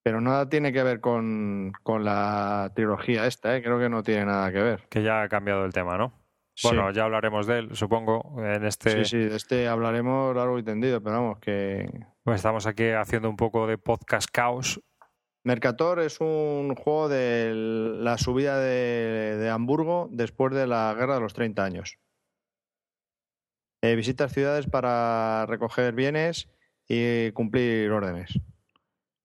pero 0.04 0.22
nada 0.22 0.48
tiene 0.48 0.72
que 0.72 0.84
ver 0.84 1.00
con, 1.00 1.74
con 1.84 2.06
la 2.06 2.72
trilogía 2.76 3.26
esta, 3.26 3.56
¿eh? 3.56 3.64
creo 3.64 3.80
que 3.80 3.90
no 3.90 4.04
tiene 4.04 4.26
nada 4.26 4.52
que 4.52 4.62
ver. 4.62 4.88
Que 4.90 5.04
ya 5.04 5.24
ha 5.24 5.30
cambiado 5.30 5.66
el 5.66 5.74
tema, 5.74 5.98
¿no? 5.98 6.14
Sí. 6.54 6.68
Bueno, 6.68 6.92
ya 6.92 7.04
hablaremos 7.04 7.48
de 7.48 7.60
él, 7.60 7.76
supongo, 7.76 8.36
en 8.38 8.66
este... 8.66 9.04
Sí, 9.04 9.06
sí, 9.06 9.18
de 9.18 9.36
este 9.36 9.68
hablaremos 9.68 10.36
largo 10.36 10.58
y 10.58 10.64
tendido, 10.64 11.02
pero 11.02 11.16
vamos, 11.16 11.40
que 11.40 11.90
Pues 12.24 12.38
estamos 12.38 12.66
aquí 12.66 12.90
haciendo 12.92 13.30
un 13.30 13.36
poco 13.36 13.68
de 13.68 13.78
podcast 13.78 14.30
caos. 14.32 14.80
Mercator 15.46 16.00
es 16.00 16.22
un 16.22 16.74
juego 16.76 17.08
de 17.08 17.54
la 17.54 18.18
subida 18.18 18.60
de, 18.60 19.48
Hamburgo 19.54 20.10
después 20.12 20.56
de 20.56 20.66
la 20.66 20.92
Guerra 20.98 21.14
de 21.14 21.22
los 21.22 21.36
30 21.36 21.64
años. 21.64 22.00
Eh, 23.84 23.96
visitas 23.96 24.34
ciudades 24.34 24.66
para 24.66 25.46
recoger 25.46 25.94
bienes 25.94 26.50
y 26.88 27.32
cumplir 27.34 27.92
órdenes. 27.92 28.40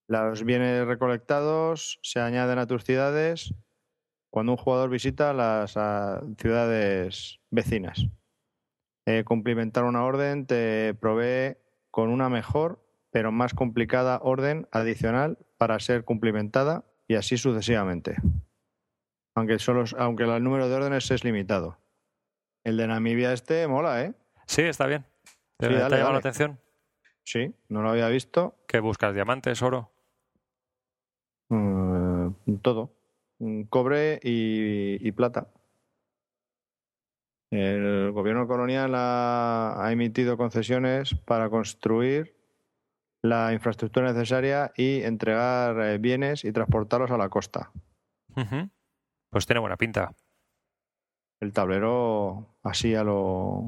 Los 0.09 0.45
bienes 0.45 0.87
recolectados 0.87 1.99
se 2.03 2.21
añaden 2.21 2.59
a 2.59 2.67
tus 2.67 2.85
ciudades 2.85 3.55
cuando 4.29 4.53
un 4.53 4.59
jugador 4.59 4.91
visita 4.91 5.33
las 5.33 5.79
ah, 5.79 6.23
ciudades 6.37 7.41
vecinas. 7.49 8.05
Eh, 9.07 9.25
cumplimentar 9.25 9.85
una 9.85 10.05
orden 10.05 10.45
te 10.45 10.93
provee 11.01 11.57
con 11.91 12.11
una 12.11 12.29
mejor 12.29 12.90
pero 13.11 13.33
más 13.33 13.55
complicada 13.55 14.21
orden 14.23 14.69
adicional 14.71 15.39
para 15.59 15.79
ser 15.81 16.05
cumplimentada 16.05 16.85
y 17.09 17.17
así 17.17 17.37
sucesivamente. 17.37 18.17
Aunque, 19.35 19.59
solo, 19.59 19.85
aunque 19.99 20.25
el 20.25 20.43
número 20.43 20.69
de 20.69 20.75
órdenes 20.75 21.11
es 21.11 21.25
limitado. 21.25 21.79
El 22.65 22.77
de 22.77 22.87
Namibia 22.87 23.33
este 23.33 23.67
mola, 23.67 24.03
¿eh? 24.05 24.15
Sí, 24.47 24.63
está 24.63 24.87
bien. 24.87 25.05
¿Te, 25.57 25.67
Sí, 25.69 25.75
te 25.75 25.83
ha 25.83 25.89
llamado 25.89 26.13
la 26.13 26.19
atención? 26.19 26.61
Sí, 27.25 27.55
no 27.69 27.83
lo 27.83 27.91
había 27.91 28.09
visto. 28.09 28.57
¿Qué 28.67 28.81
buscas? 28.81 29.15
¿Diamantes, 29.15 29.63
oro? 29.63 29.93
Mm, 31.49 32.31
todo. 32.63 32.93
Mm, 33.39 33.63
Cobre 33.65 34.21
y, 34.23 35.07
y 35.07 35.13
plata. 35.13 35.49
El 37.51 38.13
gobierno 38.13 38.47
colonial 38.47 38.95
ha, 38.95 39.85
ha 39.85 39.93
emitido 39.93 40.37
concesiones 40.37 41.15
para 41.15 41.51
construir 41.51 42.37
la 43.23 43.53
infraestructura 43.53 44.13
necesaria 44.13 44.73
y 44.77 45.03
entregar 45.03 45.81
eh, 45.81 45.99
bienes 45.99 46.45
y 46.45 46.53
transportarlos 46.53 47.11
a 47.11 47.19
la 47.19 47.29
costa. 47.29 47.71
Pues 49.31 49.47
tiene 49.47 49.61
buena 49.61 49.77
pinta. 49.77 50.15
El 51.41 51.53
tablero 51.53 52.57
así 52.63 52.95
a 52.95 53.05
los 53.05 53.63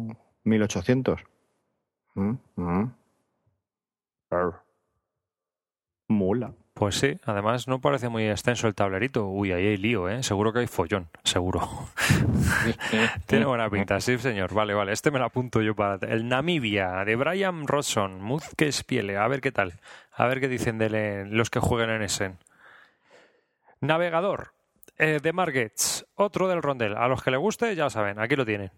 1800. 0.45 1.21
Mm, 2.15 2.35
mm. 2.57 2.95
Mola. 6.09 6.55
Pues 6.75 6.99
sí, 6.99 7.19
además 7.25 7.69
no 7.69 7.81
parece 7.81 8.09
muy 8.09 8.27
extenso 8.27 8.67
el 8.67 8.75
tablerito. 8.75 9.27
Uy, 9.27 9.53
ahí 9.53 9.67
hay 9.67 9.77
lío, 9.77 10.09
¿eh? 10.09 10.23
Seguro 10.23 10.53
que 10.53 10.61
hay 10.61 10.67
follón, 10.67 11.09
seguro. 11.23 11.69
Tiene 13.27 13.45
buena 13.45 13.69
pinta, 13.69 14.01
sí, 14.01 14.17
señor. 14.19 14.55
Vale, 14.55 14.73
vale. 14.73 14.93
Este 14.93 15.11
me 15.11 15.19
lo 15.19 15.27
apunto 15.27 15.61
yo 15.61 15.75
para... 15.75 15.99
El 16.07 16.29
Namibia, 16.29 17.05
de 17.05 17.15
Brian 17.15 17.67
Rodson, 17.67 18.23
Muzques 18.23 18.85
Piele. 18.85 19.19
A 19.19 19.29
ver 19.29 19.43
qué 19.43 19.53
tal. 19.53 19.75
A 20.13 20.27
ver 20.27 20.41
qué 20.41 20.49
dicen 20.49 20.79
de 20.79 21.27
los 21.27 21.51
que 21.51 21.61
jueguen 21.61 21.91
en 21.91 22.03
Essen. 22.03 22.39
Navegador, 23.81 24.53
eh, 24.97 25.19
de 25.23 25.33
Margets. 25.33 26.07
Otro 26.15 26.49
del 26.49 26.63
Rondel. 26.63 26.97
A 26.97 27.07
los 27.07 27.23
que 27.23 27.31
le 27.31 27.37
guste, 27.37 27.75
ya 27.77 27.91
saben, 27.91 28.19
aquí 28.19 28.35
lo 28.35 28.47
tienen. 28.47 28.71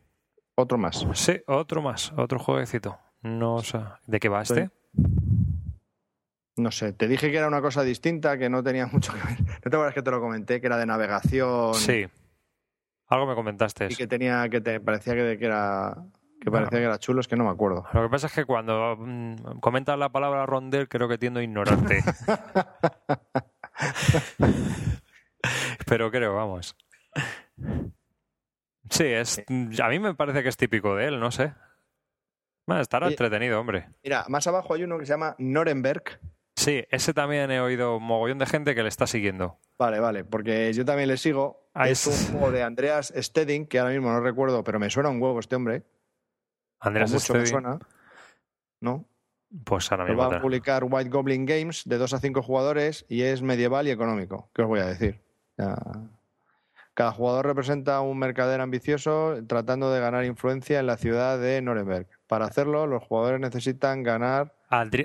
Otro 0.57 0.79
más. 0.79 1.07
Sí, 1.15 1.41
otro 1.47 1.81
más, 1.81 2.13
otro 2.17 2.39
jueguecito. 2.39 2.99
No 3.23 3.61
sé. 3.63 3.81
¿De 4.07 4.19
qué 4.21 4.29
va 4.29 4.43
este? 4.43 4.71
No 6.57 6.71
sé, 6.71 6.93
te 6.93 7.09
dije 7.09 7.31
que 7.31 7.37
era 7.39 7.49
una 7.49 7.61
cosa 7.61 7.83
distinta, 7.83 8.39
que 8.39 8.49
no 8.49 8.63
tenía 8.63 8.87
mucho 8.93 9.13
que 9.13 9.19
ver. 9.21 9.41
¿No 9.41 9.71
te 9.71 9.77
acuerdas 9.77 9.95
que 9.95 10.03
te 10.03 10.11
lo 10.11 10.21
comenté? 10.21 10.61
Que 10.61 10.67
era 10.69 10.77
de 10.77 10.87
navegación 10.87 11.75
Sí. 11.75 12.07
Algo 13.09 13.27
me 13.27 13.35
comentaste. 13.35 13.89
y 13.91 13.97
que 13.97 14.07
tenía, 14.07 14.49
que 14.49 14.61
te 14.61 14.81
parecía 14.81 15.15
que, 15.15 15.37
que 15.39 15.45
era 15.47 15.95
que 16.41 16.51
Bueno. 16.51 16.67
parecía 16.67 16.79
que 16.81 16.85
era 16.87 16.99
chulo, 16.99 17.21
es 17.21 17.29
que 17.29 17.37
no 17.37 17.45
me 17.45 17.51
acuerdo. 17.51 17.85
Lo 17.93 18.03
que 18.03 18.09
pasa 18.09 18.27
es 18.29 18.33
que 18.33 18.45
cuando 18.45 18.97
mm, 18.99 19.59
comentas 19.61 19.99
la 19.99 20.11
palabra 20.11 20.47
rondel 20.47 20.89
creo 20.89 21.09
que 21.09 21.19
tiendo 21.19 21.41
a 21.41 21.43
ignorarte. 21.43 22.03
Pero 25.87 26.11
creo, 26.11 26.35
vamos. 26.35 26.77
Sí, 28.91 29.05
es, 29.05 29.43
a 29.83 29.89
mí 29.89 29.99
me 29.99 30.15
parece 30.15 30.43
que 30.43 30.49
es 30.49 30.57
típico 30.57 30.95
de 30.97 31.07
él, 31.07 31.21
no 31.21 31.31
sé. 31.31 31.53
Bueno, 32.67 32.83
estará 32.83 33.09
entretenido, 33.09 33.61
hombre. 33.61 33.89
Mira, 34.03 34.25
más 34.29 34.47
abajo 34.47 34.75
hay 34.75 34.85
uno 34.85 34.99
que 34.99 35.07
se 35.07 35.13
llama 35.13 35.35
Nuremberg. 35.39 36.21
Sí, 36.65 36.85
ese 36.91 37.13
también 37.15 37.51
he 37.51 37.61
oído 37.61 37.97
un 37.99 38.03
mogollón 38.05 38.39
de 38.39 38.47
gente 38.47 38.75
que 38.75 38.83
le 38.83 38.89
está 38.89 39.07
siguiendo. 39.07 39.59
Vale, 39.79 40.01
vale, 40.01 40.25
porque 40.25 40.73
yo 40.73 40.85
también 40.85 41.09
le 41.09 41.17
sigo. 41.17 41.69
Ah, 41.75 41.89
es 41.89 42.07
un 42.07 42.15
juego 42.39 42.51
de 42.53 42.63
Andreas 42.63 43.13
Steding, 43.17 43.67
que 43.67 43.79
ahora 43.79 43.93
mismo 43.93 44.11
no 44.13 44.21
recuerdo, 44.21 44.63
pero 44.65 44.79
me 44.79 44.89
suena 44.91 45.09
un 45.11 45.21
huevo 45.21 45.41
este 45.41 45.57
hombre. 45.57 45.83
O 46.81 46.87
Andrés 46.89 47.13
mucho 47.13 47.33
me 47.35 47.41
Stedi, 47.41 47.47
suena. 47.51 47.79
¿No? 48.81 49.07
pues 49.65 49.91
ahora 49.93 50.05
Lo 50.05 50.15
mismo. 50.15 50.29
va 50.31 50.37
a 50.37 50.41
publicar 50.41 50.83
White 50.85 51.11
Goblin 51.11 51.47
Games 51.47 51.83
de 51.85 51.97
2 51.97 52.13
a 52.15 52.19
5 52.19 52.43
jugadores 52.43 53.05
y 53.09 53.23
es 53.23 53.41
medieval 53.43 53.87
y 53.87 53.91
económico. 53.93 54.51
¿Qué 54.53 54.63
os 54.63 54.69
voy 54.69 54.81
a 54.81 54.87
decir? 54.87 55.21
Ya- 55.57 55.77
Cada 56.95 57.13
jugador 57.13 57.47
representa 57.47 58.01
un 58.01 58.19
mercader 58.19 58.61
ambicioso 58.61 59.37
tratando 59.47 59.93
de 59.93 60.01
ganar 60.01 60.25
influencia 60.25 60.81
en 60.81 60.87
la 60.87 60.97
ciudad 60.97 61.39
de 61.39 61.61
Nuremberg. 61.63 62.09
Para 62.27 62.47
hacerlo, 62.47 62.87
los 62.89 63.03
jugadores 63.05 63.41
necesitan 63.41 64.03
ganar. 64.03 64.55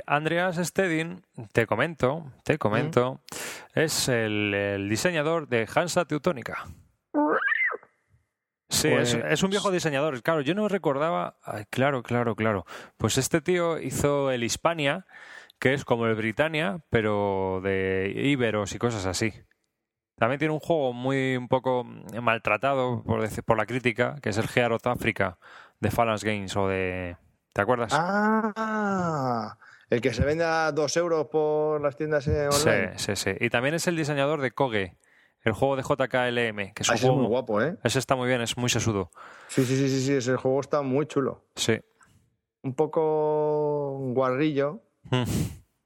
Andreas 0.05 0.55
Stedin, 0.57 1.23
te 1.51 1.65
comento, 1.67 2.31
te 2.43 2.57
comento, 2.57 3.21
es 3.73 4.07
el, 4.09 4.53
el 4.53 4.89
diseñador 4.89 5.47
de 5.47 5.67
Hansa 5.73 6.05
Teutónica. 6.05 6.65
Sí, 8.69 8.87
es, 8.89 9.15
Pues- 9.15 9.31
es 9.31 9.43
un 9.43 9.49
viejo 9.49 9.71
diseñador. 9.71 10.21
Claro, 10.21 10.41
yo 10.41 10.53
no 10.53 10.67
recordaba. 10.67 11.37
Ay, 11.43 11.65
claro, 11.69 12.03
claro, 12.03 12.35
claro. 12.35 12.65
Pues 12.97 13.17
este 13.17 13.41
tío 13.41 13.79
hizo 13.79 14.29
el 14.31 14.43
Hispania, 14.43 15.05
que 15.59 15.73
es 15.73 15.83
como 15.85 16.05
el 16.05 16.15
Britannia, 16.15 16.79
pero 16.89 17.61
de 17.63 18.13
íberos 18.15 18.73
y 18.75 18.77
cosas 18.79 19.05
así. 19.07 19.33
También 20.17 20.37
tiene 20.39 20.53
un 20.53 20.59
juego 20.59 20.93
muy 20.93 21.35
un 21.37 21.47
poco 21.47 21.83
maltratado 22.21 23.03
por, 23.03 23.21
decir- 23.21 23.43
por 23.43 23.57
la 23.57 23.65
crítica, 23.65 24.17
que 24.21 24.29
es 24.29 24.37
el 24.37 24.47
Gearoth 24.47 24.85
Africa 24.85 25.39
de 25.79 25.89
Phalanx 25.91 26.23
Games 26.23 26.55
o 26.55 26.67
de. 26.67 27.17
¿Te 27.53 27.61
acuerdas? 27.61 27.91
¡Ah! 27.93 29.57
El 29.89 30.01
que 30.01 30.13
se 30.13 30.23
vende 30.23 30.43
a 30.43 30.71
2 30.71 30.95
euros 30.97 31.27
por 31.27 31.81
las 31.81 31.95
tiendas 31.95 32.27
eh, 32.27 32.47
Sí, 32.51 32.67
online. 32.69 32.99
sí, 32.99 33.15
sí. 33.15 33.31
Y 33.39 33.49
también 33.49 33.73
es 33.75 33.87
el 33.87 33.95
diseñador 33.95 34.39
de 34.41 34.51
Koge, 34.51 34.97
el 35.41 35.53
juego 35.53 35.75
de 35.75 35.81
JKLM, 35.83 36.73
que 36.73 36.83
es 36.83 36.89
Ah, 36.89 36.93
un 36.93 36.97
ese 36.97 37.07
es 37.07 37.13
muy 37.13 37.25
guapo, 37.25 37.61
¿eh? 37.61 37.75
Ese 37.83 37.97
está 37.97 38.15
muy 38.15 38.27
bien, 38.27 38.41
es 38.41 38.55
muy 38.57 38.69
sesudo. 38.69 39.09
Sí, 39.47 39.65
sí, 39.65 39.75
sí, 39.75 39.89
sí, 39.89 40.01
sí, 40.05 40.13
ese 40.13 40.35
juego 40.35 40.59
está 40.59 40.81
muy 40.83 41.07
chulo. 41.07 41.45
Sí. 41.55 41.79
Un 42.61 42.75
poco 42.75 43.97
guarrillo, 44.13 44.83
Mm. 45.11 45.23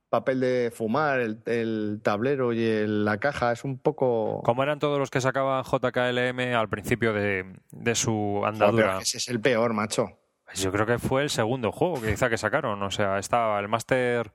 papel 0.10 0.40
de 0.42 0.72
fumar, 0.76 1.20
el, 1.22 1.42
el 1.46 2.02
tablero 2.04 2.52
y 2.52 2.62
el- 2.64 3.06
la 3.06 3.20
caja, 3.20 3.52
es 3.54 3.64
un 3.64 3.78
poco... 3.80 4.42
Como 4.44 4.64
eran 4.64 4.80
todos 4.80 5.00
los 5.00 5.10
que 5.10 5.22
sacaban 5.22 5.64
JKLM 5.64 6.56
al 6.56 6.68
principio 6.68 7.14
de, 7.14 7.46
de 7.72 7.96
su 7.96 8.12
Joder, 8.42 8.48
andadura. 8.54 8.98
ese 9.00 9.18
es 9.18 9.28
el 9.30 9.40
peor, 9.40 9.74
macho. 9.74 10.20
Yo 10.56 10.72
creo 10.72 10.86
que 10.86 11.00
fue 11.00 11.24
el 11.24 11.30
segundo 11.30 11.72
juego 11.72 12.02
que 12.02 12.12
quizá 12.12 12.30
que 12.30 12.38
sacaron. 12.38 12.82
O 12.84 12.92
sea, 12.92 13.18
estaba 13.20 13.60
el 13.60 13.68
Master, 13.68 14.34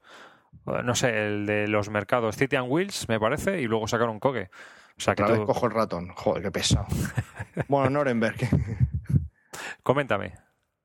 eh, 0.67 0.83
no 0.85 0.95
sé, 0.95 1.27
el 1.27 1.47
de 1.47 1.69
los 1.69 1.91
mercados 1.91 2.37
City 2.37 2.57
and 2.57 2.71
Wheels, 2.71 3.09
me 3.09 3.19
parece, 3.21 3.61
y 3.61 3.67
luego 3.67 3.87
sacaron 3.89 4.19
Koge. 4.21 4.51
O 4.97 5.01
sea, 5.01 5.15
que 5.15 5.23
Otra 5.23 5.35
vez 5.37 5.43
tú- 5.43 5.47
cojo 5.47 5.67
el 5.67 5.73
ratón. 5.73 6.09
Joder, 6.15 6.43
qué 6.43 6.51
pesado. 6.51 6.87
bueno, 7.69 7.91
Nuremberg. 7.91 8.37
Coméntame. 9.83 10.35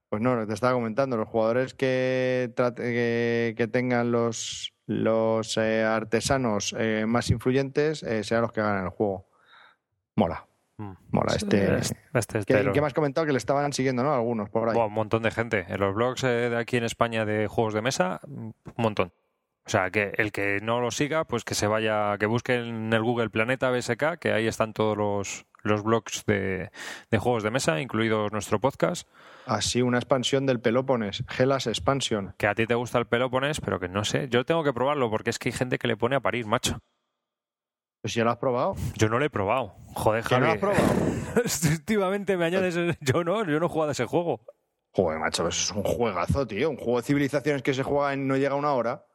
Pues 0.10 0.22
no, 0.22 0.46
te 0.46 0.54
estaba 0.54 0.74
comentando, 0.74 1.18
los 1.18 1.28
jugadores 1.28 1.74
que, 1.74 2.52
trate- 2.56 2.84
que, 2.84 3.56
que 3.58 3.68
tengan 3.68 4.12
los, 4.12 4.74
los 4.86 5.58
eh, 5.58 5.84
artesanos 5.84 6.76
eh, 6.78 7.06
más 7.08 7.32
influyentes 7.32 8.04
eh, 8.04 8.24
serán 8.24 8.44
los 8.44 8.52
que 8.52 8.62
ganan 8.62 8.84
el 8.84 8.90
juego. 8.92 9.28
Mola. 10.16 10.46
Mola. 10.78 11.34
Este, 11.36 11.78
Este, 11.78 11.98
este 12.14 12.40
es 12.40 12.46
¿Qué, 12.46 12.70
qué 12.74 12.82
me 12.82 12.88
has 12.88 12.94
comentado? 12.94 13.26
Que 13.26 13.34
le 13.34 13.38
estaban 13.38 13.74
siguiendo, 13.74 14.04
¿no? 14.04 14.14
Algunos 14.14 14.50
por 14.50 14.70
ahí. 14.70 14.78
Un 14.78 14.94
montón 14.94 15.24
de 15.24 15.32
gente. 15.32 15.66
En 15.68 15.80
los 15.80 15.94
blogs 15.94 16.24
eh, 16.24 16.50
de 16.50 16.58
aquí 16.58 16.78
en 16.78 16.84
España 16.84 17.26
de 17.26 17.48
juegos 17.48 17.74
de 17.74 17.82
mesa, 17.82 18.20
un 18.28 18.54
montón. 18.78 19.14
O 19.66 19.70
sea, 19.70 19.92
que 19.92 20.12
el 20.18 20.32
que 20.32 20.60
no 20.62 20.82
lo 20.82 20.92
siga, 20.92 21.24
pues 21.24 21.46
que 21.46 21.56
se 21.56 21.68
vaya, 21.68 22.18
que 22.18 22.26
busque 22.26 22.56
en 22.56 22.92
el 22.92 23.02
Google 23.02 23.30
Planeta 23.30 23.72
BSK, 23.72 24.18
que 24.20 24.34
ahí 24.34 24.46
están 24.46 24.74
todos 24.74 24.98
los, 24.98 25.46
los 25.62 25.84
blogs 25.84 26.26
de, 26.26 26.70
de 27.10 27.18
juegos 27.18 27.44
de 27.44 27.52
mesa, 27.52 27.80
incluidos 27.80 28.32
nuestro 28.34 28.60
podcast. 28.60 29.08
Así, 29.46 29.82
una 29.82 30.00
expansión 30.00 30.46
del 30.46 30.60
Pelopones, 30.60 31.24
Gelas 31.30 31.68
Expansion. 31.68 32.36
Que 32.38 32.48
a 32.48 32.56
ti 32.56 32.66
te 32.68 32.76
gusta 32.76 32.98
el 33.00 33.06
Pelopones, 33.06 33.62
pero 33.62 33.80
que 33.80 33.88
no 33.88 34.04
sé. 34.04 34.28
Yo 34.30 34.46
tengo 34.46 34.66
que 34.66 34.74
probarlo 34.74 35.10
porque 35.10 35.30
es 35.30 35.40
que 35.40 35.50
hay 35.50 35.54
gente 35.54 35.78
que 35.78 35.88
le 35.88 35.96
pone 35.96 36.18
a 36.18 36.20
parir, 36.20 36.46
macho. 36.46 36.80
Pues 38.04 38.16
ya 38.16 38.26
lo 38.26 38.32
has 38.32 38.38
probado. 38.38 38.76
Yo 38.98 39.08
no 39.08 39.18
lo 39.18 39.24
he 39.24 39.30
probado. 39.30 39.76
Joder, 39.96 40.26
¿Que 40.26 40.36
no 40.38 40.42
lo 40.42 40.52
has 40.52 40.60
Javi. 40.60 40.76
probado? 40.76 40.94
Últimamente 41.72 42.36
me 42.36 42.44
añades. 42.46 42.76
Yo 43.00 43.24
no, 43.24 43.46
yo 43.46 43.60
no 43.62 43.66
he 43.68 43.70
jugado 43.70 43.90
a 43.90 43.92
ese 43.94 44.04
juego. 44.04 44.42
Joder, 44.92 45.20
macho, 45.20 45.48
eso 45.48 45.72
es 45.72 45.78
un 45.78 45.84
juegazo, 45.84 46.46
tío. 46.46 46.70
Un 46.70 46.76
juego 46.76 46.98
de 47.00 47.04
civilizaciones 47.08 47.62
que 47.64 47.74
se 47.74 47.82
juega 47.82 48.12
en 48.12 48.28
no 48.28 48.36
llega 48.36 48.52
a 48.52 48.56
una 48.58 48.74
hora. 48.74 49.06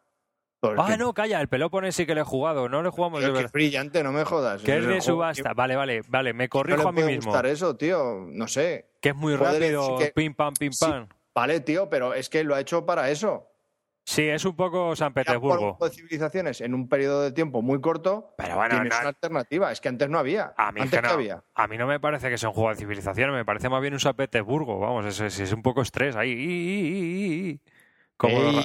Porque- 0.61 0.81
Ah, 0.83 0.97
no, 0.97 1.13
calla, 1.13 1.39
el 1.43 1.49
Pelopones 1.49 1.95
sí 1.97 2.07
que 2.07 2.15
le 2.15 2.23
he 2.23 2.25
jugado. 2.25 2.71
No 2.71 2.83
le 2.83 2.89
jugamos 2.89 3.21
tío, 3.21 3.29
de 3.29 3.33
que 3.33 3.37
verdad. 3.37 3.47
es 3.49 3.53
brillante, 3.53 4.03
no 4.03 4.11
me 4.11 4.25
jodas. 4.25 4.63
Que 4.63 4.79
es 4.79 4.87
de 4.87 5.03
subasta. 5.03 5.53
Vale, 5.53 5.77
vale, 5.77 6.01
vale. 6.09 6.33
Me 6.33 6.49
corrijo 6.49 6.83
no 6.83 6.89
a 6.89 6.93
mí 6.93 7.03
puede 7.03 7.17
mismo. 7.17 7.31
gustar 7.31 7.45
eso, 7.45 7.77
tío. 7.77 8.25
No 8.31 8.49
sé. 8.49 8.89
Que 9.03 9.11
es 9.11 9.15
muy 9.17 9.37
Joder, 9.37 9.53
rápido. 9.61 9.99
sí 9.99 10.05
que- 10.07 10.13
Pim 10.13 10.33
pam, 10.35 10.55
pim 10.55 10.73
sí. 10.73 10.87
pam. 10.87 11.07
Vale, 11.35 11.61
tío, 11.61 11.91
pero 11.91 12.15
es 12.15 12.31
que 12.31 12.43
lo 12.43 12.55
ha 12.55 12.61
hecho 12.61 12.87
para 12.87 13.11
eso. 13.11 13.47
Sí, 14.11 14.23
es 14.23 14.43
un 14.47 14.57
poco 14.57 14.97
San 14.97 15.09
un 15.09 15.13
Petersburgo. 15.13 15.75
juego 15.75 15.87
de 15.91 15.95
civilizaciones 15.95 16.63
en 16.63 16.73
un 16.73 16.89
periodo 16.89 17.21
de 17.25 17.31
tiempo 17.31 17.61
muy 17.61 17.79
corto. 17.79 18.33
Pero 18.39 18.57
bueno, 18.57 18.77
tienes 18.77 18.91
no- 18.95 19.01
una 19.01 19.09
alternativa. 19.11 19.71
Es 19.71 19.83
que 19.83 19.91
antes 19.91 20.09
no 20.09 20.19
había. 20.19 20.55
A 20.57 20.73
mí, 20.73 20.81
antes 20.81 21.03
no. 21.03 21.11
había. 21.11 21.45
a 21.55 21.67
mí 21.69 21.77
no 21.77 21.87
me 21.87 22.01
parece 22.01 22.31
que 22.31 22.39
sea 22.39 22.49
un 22.49 22.55
juego 22.55 22.71
de 22.71 22.77
civilización, 22.77 23.33
me 23.33 23.45
parece 23.45 23.69
más 23.69 23.83
bien 23.83 23.93
un 23.93 24.01
San 24.01 24.17
Petersburgo. 24.17 24.79
Vamos, 24.81 25.05
es, 25.05 25.21
es, 25.21 25.39
es 25.41 25.53
un 25.53 25.61
poco 25.61 25.83
estrés 25.83 26.17
ahí. 26.17 27.61
Como. 28.17 28.63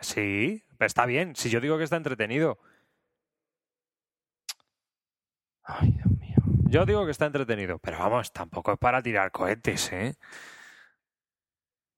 Sí, 0.00 0.62
pero 0.78 0.86
está 0.86 1.06
bien. 1.06 1.34
Si 1.34 1.50
yo 1.50 1.60
digo 1.60 1.76
que 1.76 1.82
está 1.82 1.96
entretenido. 1.96 2.60
Ay, 5.64 5.90
Dios 5.90 6.06
mío. 6.20 6.36
Yo 6.70 6.86
digo 6.86 7.04
que 7.04 7.10
está 7.10 7.26
entretenido. 7.26 7.80
Pero 7.80 7.98
vamos, 7.98 8.32
tampoco 8.32 8.72
es 8.74 8.78
para 8.78 9.02
tirar 9.02 9.32
cohetes, 9.32 9.92
¿eh? 9.92 10.14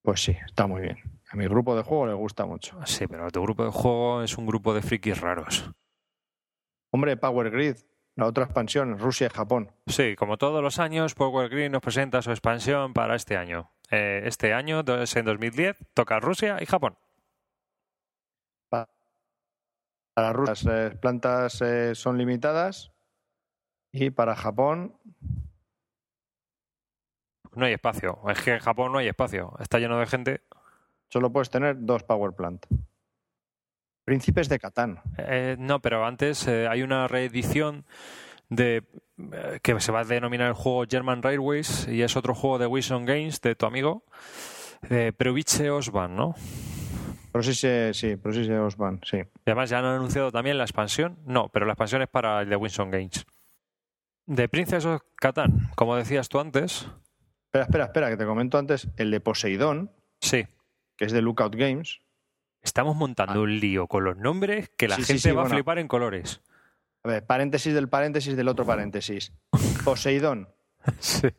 Pues 0.00 0.22
sí, 0.22 0.34
está 0.46 0.66
muy 0.66 0.80
bien. 0.80 0.96
A 1.30 1.36
mi 1.36 1.46
grupo 1.46 1.76
de 1.76 1.82
juego 1.82 2.06
le 2.06 2.14
gusta 2.14 2.44
mucho. 2.44 2.76
Sí, 2.86 3.06
pero 3.06 3.30
tu 3.30 3.40
grupo 3.42 3.64
de 3.64 3.70
juego 3.70 4.22
es 4.22 4.36
un 4.36 4.46
grupo 4.46 4.74
de 4.74 4.82
frikis 4.82 5.20
raros. 5.20 5.70
Hombre, 6.92 7.16
Power 7.16 7.50
Grid, 7.50 7.76
la 8.16 8.26
otra 8.26 8.44
expansión, 8.44 8.98
Rusia 8.98 9.28
y 9.28 9.30
Japón. 9.30 9.70
Sí, 9.86 10.16
como 10.16 10.38
todos 10.38 10.60
los 10.60 10.80
años, 10.80 11.14
Power 11.14 11.48
Grid 11.48 11.70
nos 11.70 11.82
presenta 11.82 12.20
su 12.20 12.32
expansión 12.32 12.92
para 12.92 13.14
este 13.14 13.36
año. 13.36 13.70
Eh, 13.92 14.22
este 14.24 14.52
año, 14.52 14.80
es 14.80 15.14
en 15.14 15.24
2010, 15.24 15.78
toca 15.94 16.18
Rusia 16.18 16.58
y 16.60 16.66
Japón. 16.66 16.98
Para 18.68 20.32
Rusia 20.32 20.50
las 20.50 20.66
eh, 20.66 20.96
plantas 20.96 21.62
eh, 21.62 21.94
son 21.94 22.18
limitadas 22.18 22.92
y 23.92 24.10
para 24.10 24.34
Japón, 24.34 24.98
No 27.54 27.66
hay 27.66 27.72
espacio. 27.72 28.20
Es 28.28 28.40
que 28.42 28.54
en 28.54 28.60
Japón 28.60 28.92
no 28.92 28.98
hay 28.98 29.08
espacio. 29.08 29.54
Está 29.58 29.78
lleno 29.78 29.98
de 29.98 30.06
gente. 30.06 30.42
Solo 31.10 31.30
puedes 31.30 31.50
tener 31.50 31.76
dos 31.78 32.02
Power 32.04 32.32
Plant. 32.32 32.66
Príncipes 34.04 34.48
de 34.48 34.58
Catán. 34.58 35.00
Eh, 35.18 35.56
no, 35.58 35.80
pero 35.80 36.04
antes 36.06 36.46
eh, 36.48 36.66
hay 36.66 36.82
una 36.82 37.06
reedición 37.06 37.84
de 38.48 38.84
eh, 39.32 39.60
que 39.62 39.78
se 39.80 39.92
va 39.92 40.00
a 40.00 40.04
denominar 40.04 40.48
el 40.48 40.54
juego 40.54 40.84
German 40.88 41.22
Railways 41.22 41.86
y 41.86 42.02
es 42.02 42.16
otro 42.16 42.34
juego 42.34 42.58
de 42.58 42.66
Wilson 42.66 43.04
Games 43.04 43.40
de 43.40 43.54
tu 43.54 43.66
amigo 43.66 44.04
de 44.88 45.12
Peruvice 45.12 45.70
Osvan, 45.70 46.16
¿no? 46.16 46.34
Pero 47.32 47.42
sí, 47.44 47.54
sí, 47.54 48.16
pero 48.16 48.32
sí. 48.32 48.40
Y 49.18 49.50
además 49.50 49.70
ya 49.70 49.78
han 49.78 49.84
anunciado 49.84 50.32
también 50.32 50.58
la 50.58 50.64
expansión. 50.64 51.18
No, 51.26 51.48
pero 51.48 51.66
la 51.66 51.72
expansión 51.72 52.02
es 52.02 52.08
para 52.08 52.40
el 52.40 52.48
de 52.48 52.56
Wilson 52.56 52.90
Games. 52.90 53.24
De 54.26 54.48
Princess 54.48 54.84
of 54.86 55.02
Catán, 55.16 55.68
como 55.76 55.94
decías 55.94 56.28
tú 56.28 56.40
antes. 56.40 56.88
Espera, 57.44 57.64
espera, 57.64 57.84
espera, 57.84 58.10
que 58.10 58.16
te 58.16 58.24
comento 58.24 58.58
antes 58.58 58.88
el 58.96 59.10
de 59.10 59.20
Poseidón, 59.20 59.90
Sí, 60.20 60.46
que 61.00 61.06
es 61.06 61.12
de 61.12 61.22
Lookout 61.22 61.56
Games. 61.56 61.98
estamos 62.60 62.94
montando 62.94 63.40
un 63.40 63.58
lío 63.58 63.86
con 63.86 64.04
los 64.04 64.18
nombres 64.18 64.68
que 64.76 64.86
la 64.86 64.96
Ah. 64.96 64.98
Sí, 64.98 65.04
gente 65.04 65.20
sí, 65.22 65.28
va 65.30 65.36
bueno. 65.36 65.48
a 65.48 65.56
flipar 65.56 65.78
en 65.78 65.88
colores. 65.88 66.42
A 67.02 67.08
ver, 67.08 67.24
paréntesis 67.24 67.72
del 67.72 67.88
paréntesis 67.88 68.36
del 68.36 68.48
otro 68.48 68.66
paréntesis. 68.66 69.32
Poseidón. 69.84 70.50
Sí. 70.98 71.26
O 71.26 71.32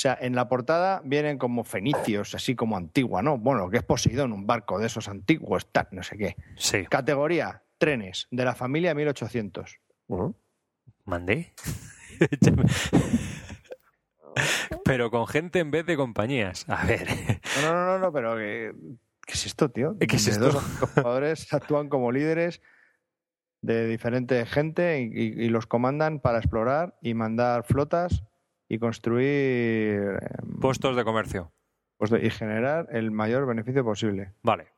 sea, 0.00 0.16
en 0.18 0.34
la 0.34 0.48
portada 0.48 1.02
vienen 1.04 1.36
como 1.36 1.64
fenicios, 1.64 2.34
así 2.34 2.54
como 2.56 2.78
antigua, 2.78 3.20
¿no? 3.20 3.36
Bueno, 3.36 3.68
que 3.68 3.76
es 3.76 3.82
Poseidón, 3.82 4.32
un 4.32 4.46
barco 4.46 4.78
de 4.78 4.86
esos 4.86 5.06
antiguos, 5.08 5.70
tal, 5.70 5.88
no 5.90 6.02
sé 6.02 6.16
qué. 6.16 6.36
Sí. 6.56 6.86
Categoría, 6.86 7.62
trenes, 7.76 8.26
de 8.30 8.44
la 8.46 8.54
familia 8.54 8.94
1800. 8.94 9.76
¿Mandé? 11.04 11.52
Pero 14.84 15.10
con 15.10 15.26
gente 15.26 15.58
en 15.58 15.70
vez 15.70 15.86
de 15.86 15.96
compañías. 15.96 16.64
A 16.68 16.84
ver. 16.86 17.08
No, 17.62 17.72
no, 17.72 17.86
no, 17.86 17.98
no, 17.98 18.12
pero 18.12 18.36
¿qué, 18.36 18.72
qué 19.26 19.32
es 19.34 19.46
esto, 19.46 19.70
tío? 19.70 19.96
¿Qué 19.98 20.16
es 20.16 20.28
esto? 20.28 20.50
Dos 20.50 20.64
jugadores 20.94 21.52
actúan 21.52 21.88
como 21.88 22.12
líderes 22.12 22.62
de 23.60 23.86
diferente 23.86 24.44
gente 24.46 25.00
y, 25.00 25.48
los 25.48 25.66
comandan 25.66 26.20
para 26.20 26.38
explorar 26.38 26.96
y 27.02 27.14
mandar 27.14 27.64
flotas 27.64 28.22
y 28.68 28.78
construir 28.78 30.18
em, 30.20 30.60
Puestos 30.60 30.96
de 30.96 31.04
comercio. 31.04 31.52
pues, 31.96 32.12
y 32.12 32.30
generar 32.30 32.88
el 32.90 33.10
mayor 33.10 33.46
beneficio 33.46 33.84
posible. 33.84 34.32
Vale. 34.42 34.68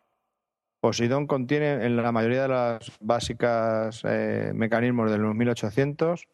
Poseidón 0.81 1.27
contiene 1.27 1.85
en 1.85 1.97
la 1.97 2.11
mayoría 2.11 2.43
de 2.43 2.49
las 2.49 2.97
básicas 3.01 4.03
eh, 4.05 4.53
mecanismos 4.55 5.11
de 5.11 5.19
los 5.19 5.35
1800. 5.35 6.27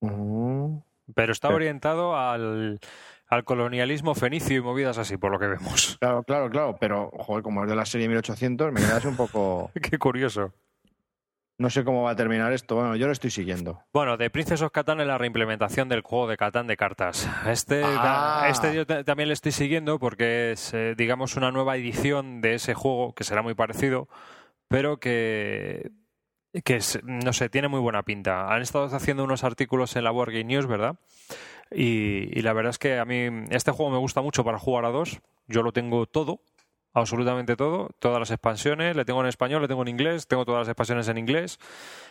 Mm, 0.00 0.78
Pero 1.14 1.32
está 1.32 1.48
orientado 1.48 2.16
al, 2.16 2.78
al 3.28 3.44
colonialismo 3.44 4.14
fenicio 4.14 4.56
y 4.56 4.60
movidas 4.62 4.96
así, 4.98 5.16
por 5.16 5.32
lo 5.32 5.38
que 5.38 5.46
vemos. 5.48 5.96
claro, 6.00 6.22
claro, 6.22 6.48
claro, 6.50 6.76
pero 6.80 7.10
joder, 7.18 7.42
como 7.42 7.64
es 7.64 7.68
de 7.70 7.76
la 7.76 7.84
serie 7.84 8.08
1800, 8.08 8.72
me 8.72 8.80
quedas 8.80 9.04
un 9.04 9.16
poco. 9.16 9.70
Qué 9.90 9.98
curioso. 9.98 10.52
No 11.56 11.70
sé 11.70 11.84
cómo 11.84 12.02
va 12.02 12.10
a 12.10 12.16
terminar 12.16 12.52
esto. 12.52 12.74
Bueno, 12.74 12.96
yo 12.96 13.06
lo 13.06 13.12
estoy 13.12 13.30
siguiendo. 13.30 13.80
Bueno, 13.92 14.16
de 14.16 14.28
Princess 14.28 14.60
of 14.62 14.72
Catán 14.72 15.00
es 15.00 15.06
la 15.06 15.18
reimplementación 15.18 15.88
del 15.88 16.00
juego 16.00 16.26
de 16.26 16.36
Catán 16.36 16.66
de 16.66 16.76
cartas. 16.76 17.28
Este, 17.46 17.82
Ah. 17.84 18.48
este 18.50 18.74
yo 18.74 18.84
ta- 18.86 19.04
también 19.04 19.28
le 19.28 19.34
estoy 19.34 19.52
siguiendo 19.52 20.00
porque 20.00 20.50
es, 20.52 20.74
eh, 20.74 20.94
digamos, 20.96 21.36
una 21.36 21.52
nueva 21.52 21.76
edición 21.76 22.40
de 22.40 22.54
ese 22.54 22.74
juego 22.74 23.14
que 23.14 23.22
será 23.22 23.42
muy 23.42 23.54
parecido, 23.54 24.08
pero 24.66 24.98
que, 24.98 25.92
que 26.62 26.76
es- 26.76 27.00
no 27.04 27.32
sé, 27.32 27.48
tiene 27.48 27.68
muy 27.68 27.80
buena 27.80 28.02
pinta. 28.02 28.52
Han 28.54 28.62
estado 28.62 28.84
haciendo 28.94 29.24
unos 29.24 29.42
artículos 29.44 29.96
en 29.96 30.04
la 30.04 30.10
Board 30.10 30.30
Game 30.32 30.44
News, 30.44 30.66
¿verdad? 30.66 30.96
Y, 31.70 32.38
y 32.38 32.42
la 32.42 32.52
verdad 32.52 32.70
es 32.70 32.78
que 32.78 32.98
a 32.98 33.04
mí 33.04 33.28
este 33.50 33.70
juego 33.72 33.90
me 33.90 33.98
gusta 33.98 34.20
mucho 34.22 34.44
para 34.44 34.58
jugar 34.58 34.84
a 34.84 34.90
dos. 34.90 35.20
Yo 35.48 35.62
lo 35.62 35.72
tengo 35.72 36.06
todo, 36.06 36.40
absolutamente 36.92 37.56
todo, 37.56 37.90
todas 37.98 38.18
las 38.20 38.30
expansiones, 38.30 38.94
le 38.96 39.04
tengo 39.04 39.20
en 39.20 39.26
español, 39.26 39.62
le 39.62 39.68
tengo 39.68 39.82
en 39.82 39.88
inglés, 39.88 40.26
tengo 40.28 40.44
todas 40.44 40.60
las 40.60 40.68
expansiones 40.68 41.08
en 41.08 41.18
inglés. 41.18 41.58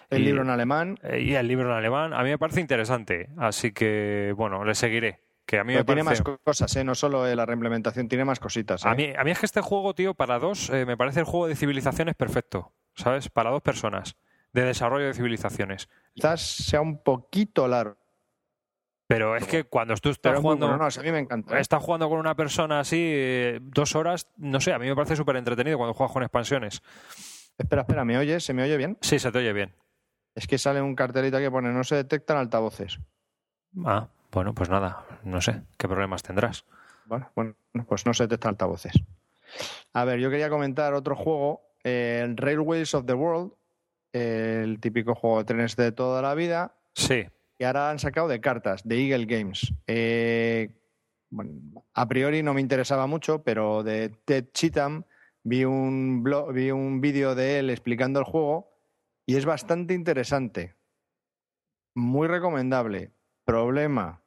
El 0.09 0.21
Y- 0.21 0.25
libro 0.25 0.41
en 0.41 0.49
alemán. 0.49 0.99
eh, 1.03 1.21
y 1.21 1.35
el 1.35 1.47
libro 1.47 1.67
en 1.71 1.77
alemán. 1.77 2.13
A 2.13 2.23
mí 2.23 2.29
me 2.29 2.37
parece 2.37 2.59
interesante, 2.61 3.29
así 3.37 3.71
que, 3.71 4.33
bueno, 4.35 4.63
le 4.65 4.75
seguiré. 4.75 5.21
Que 5.45 5.59
a 5.59 5.63
mí 5.65 5.73
me 5.73 5.83
tiene 5.83 6.03
parece... 6.05 6.23
más 6.23 6.37
cosas, 6.43 6.73
¿eh? 6.77 6.83
No 6.85 6.95
solo 6.95 7.27
eh, 7.27 7.35
la 7.35 7.45
reimplementación, 7.45 8.07
tiene 8.07 8.23
más 8.23 8.39
cositas. 8.39 8.85
¿eh? 8.85 8.89
A 8.89 8.95
mí, 8.95 9.13
a 9.17 9.23
mí 9.25 9.31
es 9.31 9.39
que 9.39 9.45
este 9.45 9.59
juego, 9.61 9.93
tío, 9.93 10.13
para 10.13 10.39
dos, 10.39 10.69
eh, 10.69 10.85
me 10.85 10.95
parece 10.95 11.19
el 11.19 11.25
juego 11.25 11.47
de 11.47 11.55
civilizaciones 11.55 12.15
perfecto, 12.15 12.71
¿sabes? 12.95 13.27
Para 13.29 13.49
dos 13.49 13.61
personas, 13.61 14.15
de 14.53 14.63
desarrollo 14.63 15.07
de 15.07 15.13
civilizaciones. 15.13 15.89
Quizás 16.13 16.41
sea 16.41 16.81
un 16.81 17.03
poquito 17.03 17.67
largo. 17.67 17.97
Pero 19.07 19.35
es 19.35 19.45
que 19.45 19.65
cuando 19.65 19.93
tú 19.95 20.09
estás 20.09 20.31
Pero 20.31 20.41
jugando... 20.41 20.67
bueno. 20.67 20.83
No, 20.83 20.85
a 20.85 21.03
mí 21.03 21.11
me 21.11 21.19
encanta. 21.19 21.57
¿eh? 21.57 21.61
Estás 21.61 21.83
jugando 21.83 22.07
con 22.09 22.19
una 22.19 22.35
persona 22.35 22.79
así 22.79 22.97
eh, 22.99 23.59
dos 23.61 23.95
horas, 23.95 24.27
no 24.37 24.61
sé, 24.61 24.71
a 24.73 24.79
mí 24.79 24.87
me 24.87 24.95
parece 24.95 25.15
súper 25.15 25.35
entretenido 25.35 25.77
cuando 25.77 25.93
juegas 25.93 26.13
con 26.13 26.23
expansiones. 26.23 26.81
Espera, 27.57 27.81
espera, 27.81 28.05
¿me 28.05 28.17
oyes? 28.17 28.43
¿Se 28.43 28.53
me 28.53 28.63
oye 28.63 28.77
bien? 28.77 28.97
Sí, 29.01 29.19
se 29.19 29.31
te 29.31 29.39
oye 29.39 29.53
bien. 29.53 29.75
Es 30.35 30.47
que 30.47 30.57
sale 30.57 30.81
un 30.81 30.95
cartelito 30.95 31.37
que 31.37 31.51
pone 31.51 31.71
no 31.71 31.83
se 31.83 31.95
detectan 31.95 32.37
altavoces. 32.37 32.99
Ah, 33.85 34.07
bueno, 34.31 34.53
pues 34.53 34.69
nada, 34.69 35.05
no 35.23 35.41
sé, 35.41 35.61
¿qué 35.77 35.87
problemas 35.87 36.23
tendrás? 36.23 36.65
Bueno, 37.05 37.29
bueno, 37.35 37.55
pues 37.87 38.05
no 38.05 38.13
se 38.13 38.23
detectan 38.23 38.49
altavoces. 38.51 38.93
A 39.93 40.05
ver, 40.05 40.19
yo 40.19 40.31
quería 40.31 40.49
comentar 40.49 40.93
otro 40.93 41.15
juego, 41.15 41.61
eh, 41.83 42.21
el 42.23 42.37
Railways 42.37 42.95
of 42.95 43.05
the 43.05 43.13
World, 43.13 43.51
el 44.13 44.79
típico 44.79 45.15
juego 45.15 45.39
de 45.39 45.45
trenes 45.45 45.75
de 45.75 45.91
toda 45.91 46.21
la 46.21 46.33
vida, 46.33 46.75
Sí, 46.95 47.25
y 47.57 47.63
ahora 47.63 47.89
han 47.89 47.99
sacado 47.99 48.27
de 48.27 48.39
cartas, 48.39 48.87
de 48.87 48.99
Eagle 48.99 49.25
Games. 49.25 49.73
Eh, 49.87 50.69
bueno, 51.29 51.83
a 51.93 52.07
priori 52.07 52.43
no 52.43 52.53
me 52.53 52.61
interesaba 52.61 53.07
mucho, 53.07 53.43
pero 53.43 53.83
de 53.83 54.09
Ted 54.09 54.49
Cheatham 54.53 55.03
vi 55.43 55.65
un 55.65 56.23
blog, 56.23 56.53
vi 56.53 56.71
un 56.71 57.01
vídeo 57.01 57.35
de 57.35 57.59
él 57.59 57.69
explicando 57.69 58.19
el 58.19 58.25
juego 58.25 58.71
y 59.25 59.35
es 59.35 59.45
bastante 59.45 59.93
interesante. 59.93 60.75
Muy 61.95 62.27
recomendable. 62.27 63.11
Problema 63.45 64.21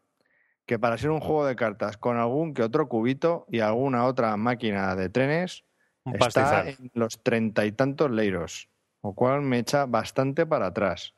que 0.67 0.79
para 0.79 0.99
ser 0.99 1.11
un 1.11 1.21
juego 1.21 1.47
de 1.47 1.57
cartas 1.57 1.97
con 1.97 2.17
algún 2.17 2.53
que 2.53 2.63
otro 2.63 2.89
cubito 2.89 3.47
y 3.49 3.61
alguna 3.61 4.05
otra 4.05 4.37
máquina 4.37 4.97
de 4.97 5.09
trenes 5.09 5.65
está 6.05 6.69
en 6.69 6.91
los 6.95 7.23
treinta 7.23 7.65
y 7.65 7.73
tantos 7.73 8.11
leiros, 8.11 8.69
lo 9.03 9.13
cual 9.13 9.43
me 9.43 9.59
echa 9.59 9.87
bastante 9.87 10.47
para 10.47 10.67
atrás. 10.67 11.15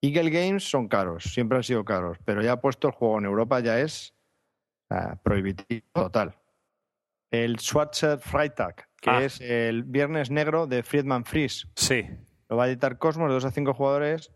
Eagle 0.00 0.30
Games 0.30 0.68
son 0.68 0.88
caros, 0.88 1.24
siempre 1.24 1.58
han 1.58 1.64
sido 1.64 1.84
caros, 1.84 2.18
pero 2.24 2.42
ya 2.42 2.60
puesto 2.60 2.88
el 2.88 2.94
juego 2.94 3.18
en 3.18 3.24
Europa 3.24 3.60
ya 3.60 3.78
es 3.80 4.14
ah, 4.90 5.16
prohibitivo 5.22 5.82
total. 5.92 6.36
El 7.30 7.58
Schwarzer 7.58 8.18
Freitag, 8.18 8.88
que 9.00 9.10
Ah. 9.10 9.22
es 9.22 9.40
el 9.40 9.84
Viernes 9.84 10.30
Negro 10.30 10.66
de 10.66 10.82
Friedman 10.82 11.24
Fries. 11.24 11.66
Sí. 11.76 12.04
Lo 12.48 12.56
va 12.56 12.64
a 12.64 12.68
editar 12.68 12.98
Cosmos 12.98 13.28
de 13.28 13.34
2 13.34 13.44
a 13.46 13.50
5 13.52 13.72
jugadores 13.74 14.32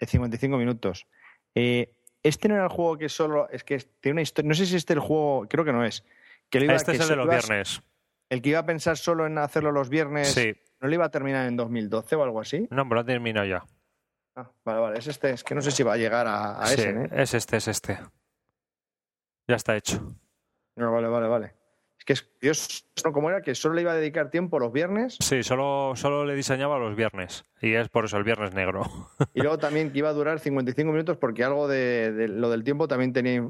de 0.00 0.06
55 0.06 0.56
minutos. 0.56 1.06
Eh, 1.54 1.94
este 2.24 2.48
no 2.48 2.54
era 2.56 2.64
el 2.64 2.70
juego 2.70 2.98
que 2.98 3.08
solo. 3.08 3.48
Es 3.50 3.62
que 3.62 3.78
tiene 4.00 4.14
una 4.14 4.22
historia. 4.22 4.48
No 4.48 4.54
sé 4.54 4.66
si 4.66 4.74
este 4.76 4.94
es 4.94 4.96
el 4.96 5.00
juego. 5.02 5.46
Creo 5.48 5.64
que 5.64 5.72
no 5.72 5.84
es. 5.84 6.04
Que 6.50 6.58
lo 6.58 6.64
iba- 6.64 6.74
Este 6.74 6.92
que 6.92 6.98
es 6.98 7.02
el 7.04 7.08
de 7.10 7.16
los 7.16 7.28
viernes. 7.28 7.82
El 8.28 8.42
que 8.42 8.48
iba 8.48 8.58
a 8.58 8.66
pensar 8.66 8.96
solo 8.96 9.26
en 9.26 9.38
hacerlo 9.38 9.70
los 9.70 9.88
viernes. 9.88 10.32
Sí. 10.32 10.54
¿No 10.82 10.88
le 10.88 10.96
iba 10.96 11.04
a 11.04 11.10
terminar 11.10 11.46
en 11.46 11.56
2012 11.56 12.16
o 12.16 12.22
algo 12.24 12.40
así? 12.40 12.66
No, 12.70 12.82
pero 12.88 12.96
lo 12.96 13.04
terminado 13.04 13.46
ya. 13.46 13.64
Ah, 14.34 14.50
vale, 14.64 14.80
vale. 14.80 14.98
Es 14.98 15.06
este. 15.06 15.30
Es 15.30 15.44
que 15.44 15.54
no 15.54 15.62
sé 15.62 15.70
si 15.70 15.82
va 15.84 15.92
a 15.92 15.96
llegar 15.96 16.26
a, 16.26 16.58
a 16.60 16.66
Sí, 16.66 16.74
ese, 16.80 16.90
¿eh? 16.90 17.08
es 17.12 17.34
este, 17.34 17.56
es 17.58 17.68
este. 17.68 17.98
Ya 19.48 19.56
está 19.56 19.76
hecho. 19.76 20.02
No, 20.76 20.90
vale, 20.92 21.06
vale, 21.08 21.28
vale. 21.28 21.54
Es 21.98 22.04
que 22.04 22.12
es, 22.14 22.28
Dios, 22.40 22.88
no, 23.04 23.12
¿cómo 23.12 23.30
era? 23.30 23.42
Que 23.42 23.54
solo 23.54 23.76
le 23.76 23.82
iba 23.82 23.92
a 23.92 23.96
dedicar 23.96 24.28
tiempo 24.28 24.58
los 24.58 24.72
viernes 24.72 25.16
Sí, 25.20 25.44
solo, 25.44 25.92
solo 25.94 26.24
le 26.24 26.34
diseñaba 26.34 26.78
los 26.78 26.96
viernes. 26.96 27.44
Y 27.60 27.74
es 27.74 27.88
por 27.88 28.06
eso 28.06 28.16
el 28.16 28.24
viernes 28.24 28.52
negro. 28.54 28.82
y 29.34 29.40
luego 29.40 29.58
también 29.60 29.92
que 29.92 29.98
iba 29.98 30.08
a 30.08 30.12
durar 30.14 30.40
55 30.40 30.90
minutos 30.90 31.16
porque 31.18 31.44
algo 31.44 31.68
de, 31.68 32.10
de 32.12 32.26
lo 32.26 32.50
del 32.50 32.64
tiempo 32.64 32.88
también 32.88 33.12
tenía. 33.12 33.46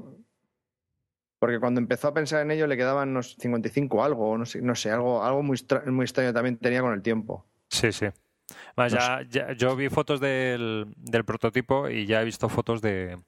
Porque 1.42 1.58
cuando 1.58 1.80
empezó 1.80 2.06
a 2.06 2.14
pensar 2.14 2.42
en 2.42 2.52
ello 2.52 2.68
le 2.68 2.76
quedaban 2.76 3.08
unos 3.08 3.34
55 3.36 4.04
algo, 4.04 4.30
o 4.30 4.38
no 4.38 4.46
sé, 4.46 4.62
no 4.62 4.76
sé 4.76 4.92
algo, 4.92 5.24
algo 5.24 5.42
muy, 5.42 5.56
extra- 5.56 5.82
muy 5.90 6.04
extraño 6.04 6.32
también 6.32 6.56
tenía 6.56 6.80
con 6.82 6.92
el 6.92 7.02
tiempo. 7.02 7.44
Sí, 7.68 7.90
sí. 7.90 8.06
Más 8.76 8.92
No 8.92 9.00
ya, 9.00 9.22
ya- 9.28 9.52
yo 9.54 9.74
vi 9.74 9.88
fotos 9.88 10.20
del, 10.20 10.86
del 10.96 11.24
prototipo 11.24 11.88
y 11.88 12.06
ya 12.06 12.22
he 12.22 12.24
visto 12.24 12.48
fotos 12.48 12.80
de, 12.80 13.18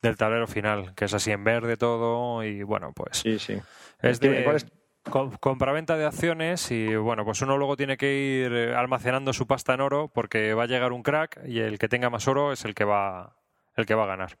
del 0.00 0.16
tablero 0.16 0.46
final, 0.46 0.94
que 0.94 1.04
es 1.04 1.12
así 1.12 1.32
en 1.32 1.44
verde 1.44 1.76
todo 1.76 2.42
y 2.44 2.62
bueno, 2.62 2.92
pues 2.94 3.18
Sí, 3.18 3.38
sí. 3.38 3.60
es 4.00 4.20
¿Qué- 4.20 4.28
de 4.30 4.56
es? 4.56 4.66
com- 5.10 5.36
compraventa 5.38 5.98
de 5.98 6.06
acciones 6.06 6.70
y 6.70 6.96
bueno, 6.96 7.26
pues 7.26 7.42
uno 7.42 7.58
luego 7.58 7.76
tiene 7.76 7.98
que 7.98 8.10
ir 8.46 8.52
eh, 8.54 8.74
almacenando 8.74 9.34
su 9.34 9.46
pasta 9.46 9.74
en 9.74 9.82
oro 9.82 10.08
porque 10.08 10.54
va 10.54 10.62
a 10.62 10.66
llegar 10.66 10.92
un 10.92 11.02
crack 11.02 11.42
y 11.46 11.58
el 11.60 11.78
que 11.78 11.88
tenga 11.90 12.08
más 12.08 12.26
oro 12.26 12.52
es 12.54 12.64
el 12.64 12.74
que 12.74 12.84
va 12.84 13.36
el 13.76 13.84
que 13.84 13.94
va 13.94 14.04
a 14.04 14.06
ganar. 14.06 14.38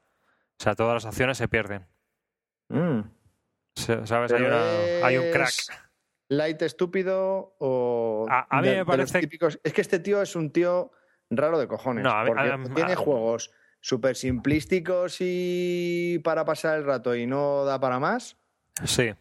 O 0.58 0.62
sea, 0.62 0.74
todas 0.74 0.94
las 0.94 1.04
acciones 1.04 1.36
se 1.36 1.48
pierden. 1.48 1.86
Mm. 2.70 3.00
¿Sabes? 3.76 4.10
Hay, 4.12 4.26
Pero 4.28 4.46
una- 4.46 5.06
hay 5.06 5.16
un 5.18 5.30
crack. 5.32 5.50
Light 6.28 6.62
estúpido 6.62 7.56
o. 7.58 8.26
A- 8.30 8.46
a 8.48 8.62
mí 8.62 8.68
de- 8.68 8.76
me 8.76 8.86
parece- 8.86 9.20
típicos- 9.20 9.60
Es 9.64 9.72
que 9.72 9.80
este 9.80 9.98
tío 9.98 10.22
es 10.22 10.36
un 10.36 10.52
tío 10.52 10.92
raro 11.30 11.58
de 11.58 11.66
cojones. 11.68 12.04
No, 12.04 12.10
a 12.10 12.22
mí- 12.22 12.28
porque 12.28 12.50
a- 12.50 12.74
tiene 12.74 12.94
juegos 12.94 13.50
súper 13.80 14.14
simplísticos 14.16 15.16
y 15.20 16.20
para 16.22 16.44
pasar 16.44 16.78
el 16.78 16.84
rato 16.84 17.14
y 17.16 17.26
no 17.26 17.64
da 17.64 17.80
para 17.80 17.98
más. 17.98 18.36
Sí. 18.84 19.12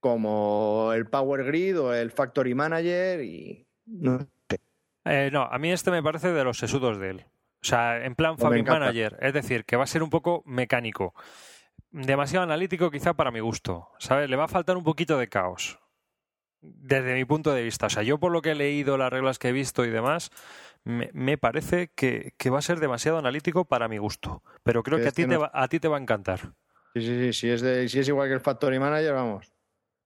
como 0.00 0.92
el 0.92 1.06
Power 1.06 1.44
Grid 1.44 1.80
o 1.80 1.94
el 1.94 2.10
Factory 2.10 2.54
Manager 2.54 3.22
y 3.22 3.66
no 3.86 4.18
sé. 4.50 4.58
Eh, 5.06 5.30
no, 5.32 5.44
a 5.44 5.58
mí 5.58 5.72
este 5.72 5.90
me 5.90 6.02
parece 6.02 6.30
de 6.30 6.44
los 6.44 6.58
sesudos 6.58 6.98
de 6.98 7.08
él. 7.10 7.24
O 7.62 7.64
sea, 7.64 8.04
en 8.04 8.14
plan 8.14 8.36
Pues 8.36 8.52
encanta. 8.52 8.80
Manager. 8.80 9.16
Es 9.22 9.32
decir, 9.32 9.64
que 9.64 9.76
va 9.76 9.84
a 9.84 9.86
ser 9.86 10.02
un 10.02 10.10
poco 10.10 10.42
mecánico. 10.44 11.14
Demasiado 11.94 12.42
analítico 12.42 12.90
quizá 12.90 13.14
para 13.14 13.30
mi 13.30 13.38
gusto. 13.38 13.88
¿Sabes? 14.00 14.28
Le 14.28 14.34
va 14.34 14.46
a 14.46 14.48
faltar 14.48 14.76
un 14.76 14.82
poquito 14.82 15.16
de 15.16 15.28
caos. 15.28 15.78
Desde 16.60 17.14
mi 17.14 17.24
punto 17.24 17.54
de 17.54 17.62
vista. 17.62 17.86
O 17.86 17.88
sea, 17.90 18.02
yo 18.02 18.18
por 18.18 18.32
lo 18.32 18.42
que 18.42 18.50
he 18.50 18.54
leído, 18.56 18.98
las 18.98 19.12
reglas 19.12 19.38
que 19.38 19.50
he 19.50 19.52
visto 19.52 19.84
y 19.84 19.90
demás, 19.90 20.30
me, 20.82 21.10
me 21.12 21.38
parece 21.38 21.92
que, 21.94 22.32
que 22.36 22.50
va 22.50 22.58
a 22.58 22.62
ser 22.62 22.80
demasiado 22.80 23.18
analítico 23.18 23.64
para 23.64 23.86
mi 23.86 23.98
gusto. 23.98 24.42
Pero 24.64 24.82
creo 24.82 24.98
que 24.98 25.06
a 25.06 25.12
ti, 25.12 25.24
te 25.24 25.36
va, 25.36 25.52
a 25.54 25.68
ti 25.68 25.78
te 25.78 25.86
va 25.86 25.98
a 25.98 26.00
encantar. 26.00 26.40
Sí, 26.94 27.00
sí, 27.00 27.18
sí, 27.20 27.32
si 27.32 27.50
es, 27.50 27.60
de, 27.60 27.88
si 27.88 28.00
es 28.00 28.08
igual 28.08 28.26
que 28.26 28.34
el 28.34 28.40
Factory 28.40 28.80
Manager, 28.80 29.14
vamos. 29.14 29.53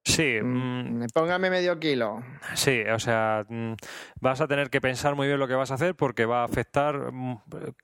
Sí, 0.08 0.38
Mm, 0.42 1.02
mm, 1.02 1.06
Póngame 1.12 1.50
medio 1.50 1.78
kilo. 1.78 2.22
Sí, 2.54 2.80
o 2.82 2.98
sea, 2.98 3.44
mm, 3.46 3.74
vas 4.20 4.40
a 4.40 4.48
tener 4.48 4.70
que 4.70 4.80
pensar 4.80 5.14
muy 5.14 5.26
bien 5.26 5.38
lo 5.38 5.46
que 5.46 5.54
vas 5.54 5.70
a 5.70 5.74
hacer 5.74 5.94
porque 5.94 6.24
va 6.24 6.40
a 6.40 6.44
afectar, 6.44 7.10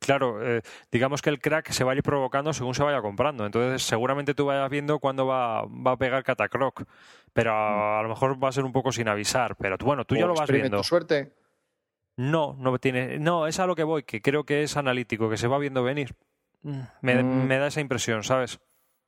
claro, 0.00 0.38
eh, 0.42 0.62
digamos 0.90 1.20
que 1.20 1.28
el 1.28 1.38
crack 1.38 1.70
se 1.70 1.84
va 1.84 1.92
a 1.92 1.94
ir 1.96 2.02
provocando 2.02 2.54
según 2.54 2.74
se 2.74 2.82
vaya 2.82 3.02
comprando. 3.02 3.44
Entonces, 3.44 3.82
seguramente 3.82 4.32
tú 4.34 4.46
vayas 4.46 4.70
viendo 4.70 5.00
cuándo 5.00 5.26
va, 5.26 5.66
va 5.66 5.92
a 5.92 5.96
pegar 5.98 6.24
Catacroc, 6.24 6.84
pero 7.34 7.52
a, 7.52 8.00
a 8.00 8.02
lo 8.02 8.08
mejor 8.08 8.42
va 8.42 8.48
a 8.48 8.52
ser 8.52 8.64
un 8.64 8.72
poco 8.72 8.90
sin 8.90 9.06
avisar. 9.08 9.56
Pero 9.56 9.76
bueno, 9.78 10.06
tú 10.06 10.16
ya 10.16 10.24
O 10.24 10.28
lo 10.28 10.34
vas 10.34 10.50
viendo. 10.50 10.82
suerte. 10.82 11.34
No, 12.16 12.56
no 12.58 12.78
tiene, 12.78 13.18
no, 13.18 13.46
es 13.46 13.58
a 13.58 13.66
lo 13.66 13.74
que 13.76 13.82
voy, 13.84 14.04
que 14.04 14.22
creo 14.22 14.44
que 14.44 14.62
es 14.62 14.76
analítico, 14.78 15.28
que 15.28 15.36
se 15.36 15.46
va 15.48 15.58
viendo 15.58 15.82
venir. 15.84 16.14
Me, 17.02 17.22
Mm. 17.22 17.46
me 17.46 17.58
da 17.58 17.66
esa 17.66 17.82
impresión, 17.82 18.22
¿sabes? 18.24 18.60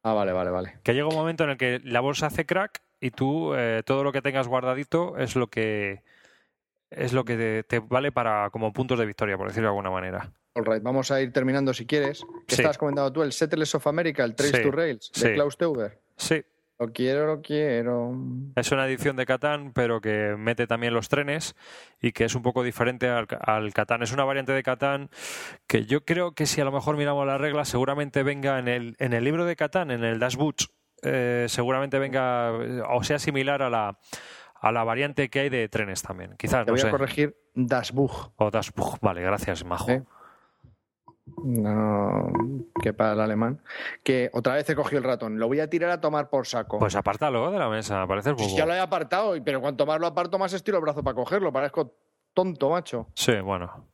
Ah, 0.03 0.13
vale, 0.13 0.33
vale, 0.33 0.51
vale. 0.51 0.75
Que 0.85 0.93
llega 0.93 1.09
un 1.09 1.15
momento 1.15 1.45
en 1.45 1.51
el 1.51 1.57
que 1.57 1.81
la 1.83 2.01
bolsa 2.01 2.27
hace 2.27 2.45
crack 2.45 2.83
y 3.01 3.11
tú 3.11 3.55
eh, 3.55 3.83
todo 3.85 4.05
lo 4.05 4.13
que 4.13 4.23
tengas 4.23 4.49
guardadito 4.49 5.17
es 5.19 5.37
lo 5.37 5.49
que 5.49 6.03
es 6.91 7.13
lo 7.13 7.25
que 7.25 7.37
te, 7.37 7.63
te 7.65 7.79
vale 7.81 8.13
para 8.13 8.51
como 8.51 8.73
puntos 8.73 8.99
de 8.99 9.07
victoria, 9.07 9.37
por 9.37 9.49
decirlo 9.49 9.69
de 9.69 9.71
alguna 9.73 9.91
manera. 9.91 10.33
All 10.55 10.65
right, 10.65 10.83
vamos 10.83 11.11
a 11.11 11.21
ir 11.21 11.33
terminando 11.33 11.75
si 11.75 11.85
quieres. 11.85 12.23
¿Qué 12.47 12.55
Sí. 12.55 12.63
estabas 12.63 12.79
comentando 12.79 13.13
tú? 13.13 13.23
El 13.23 13.33
Settlers 13.33 13.75
of 13.75 13.87
America, 13.89 14.25
el 14.25 14.35
Trace 14.35 14.57
Sí, 14.59 14.63
to 14.63 14.71
Rails, 14.71 15.11
de 15.13 15.21
sí. 15.21 15.35
Klaus 15.35 15.59
Teuber. 15.59 15.99
Sí, 16.17 16.43
Lo 16.79 16.93
quiero, 16.93 17.27
lo 17.27 17.43
quiero. 17.43 18.15
es 18.55 18.71
una 18.73 18.87
edición 18.87 19.17
de 19.17 19.27
Catán, 19.27 19.73
pero 19.75 20.01
que 20.01 20.35
mete 20.39 20.67
también 20.67 20.95
los 20.95 21.09
trenes 21.09 21.57
y 22.01 22.13
que 22.13 22.25
es 22.25 22.35
un 22.35 22.43
poco 22.43 22.63
diferente 22.63 23.09
al, 23.09 23.27
al 23.41 23.73
Catán. 23.75 24.03
Es 24.03 24.13
una 24.13 24.25
variante 24.25 24.53
de 24.53 24.63
Catán 24.63 25.11
que 25.67 25.85
yo 25.87 26.05
creo 26.05 26.33
que 26.33 26.47
si 26.47 26.61
a 26.61 26.65
lo 26.65 26.73
mejor 26.73 26.97
miramos 26.97 27.27
las 27.27 27.41
reglas, 27.41 27.69
seguramente 27.69 28.23
venga 28.23 28.59
en 28.59 28.69
el, 28.69 28.95
en 28.99 29.13
el 29.13 29.25
libro 29.25 29.45
de 29.45 29.57
Catán, 29.57 29.91
en 29.91 30.05
el 30.05 30.19
Dash 30.19 30.37
Boots, 30.37 30.71
eh, 31.03 31.47
seguramente 31.49 31.99
venga 31.99 32.51
eh, 32.61 32.83
o 32.89 33.03
sea 33.05 33.19
similar 33.19 33.63
a 33.63 33.71
la, 33.71 33.99
a 34.61 34.73
la 34.73 34.85
variante 34.85 35.29
que 35.31 35.41
hay 35.41 35.49
de 35.49 35.69
trenes 35.69 36.03
también. 36.03 36.35
Quizás, 36.37 36.65
Te 36.65 36.71
no 36.71 36.73
voy 36.73 36.81
sé. 36.81 36.89
a 36.89 36.91
corregir 36.91 37.37
Das 37.55 37.93
Buch. 37.93 38.31
O 38.37 38.51
Das 38.51 38.73
Buch. 38.73 38.99
Vale, 39.01 39.23
gracias, 39.23 39.65
Majo. 39.65 39.91
¿Eh? 39.91 40.03
No, 41.45 42.33
que 42.81 42.93
para 42.93 43.13
el 43.13 43.21
alemán. 43.21 43.61
Que 44.05 44.31
otra 44.33 44.55
vez 44.55 44.69
he 44.71 44.75
cogido 44.77 44.99
el 44.99 45.05
ratón. 45.05 45.39
Lo 45.39 45.49
voy 45.49 45.61
a 45.61 45.69
tirar 45.69 45.91
a 45.91 46.01
tomar 46.01 46.31
por 46.31 46.47
saco. 46.47 46.79
Pues 46.79 46.95
apártalo 46.95 47.51
de 47.51 47.59
la 47.59 47.69
mesa, 47.69 48.07
pareces 48.07 48.35
Pues 48.37 48.55
ya 48.55 48.65
lo 48.65 48.73
he 48.75 48.79
apartado, 48.81 49.35
pero 49.45 49.61
cuanto 49.61 49.85
más 49.87 49.99
lo 50.01 50.07
aparto, 50.07 50.39
más 50.39 50.53
estiro 50.53 50.79
el 50.79 50.83
brazo 50.83 51.03
para 51.03 51.15
cogerlo. 51.17 51.53
Parezco 51.53 51.95
tonto, 52.33 52.71
macho. 52.71 53.09
Sí, 53.15 53.41
bueno. 53.41 53.89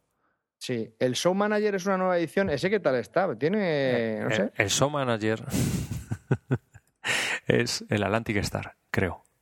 Sí, 0.59 0.94
el 0.98 1.14
Show 1.14 1.34
Manager 1.34 1.74
es 1.74 1.86
una 1.86 1.96
nueva 1.98 2.18
edición. 2.18 2.48
¿Ese 2.50 2.70
qué 2.70 2.78
tal 2.80 2.94
está? 2.96 3.34
Tiene, 3.36 4.20
no 4.20 4.28
Eh, 4.28 4.34
sé. 4.34 4.53
El 4.55 4.68
Show 4.70 4.90
Manager 4.90 5.42
es 7.47 7.84
el 7.88 8.03
Atlantic 8.03 8.36
Star, 8.38 8.74
creo. 8.90 9.22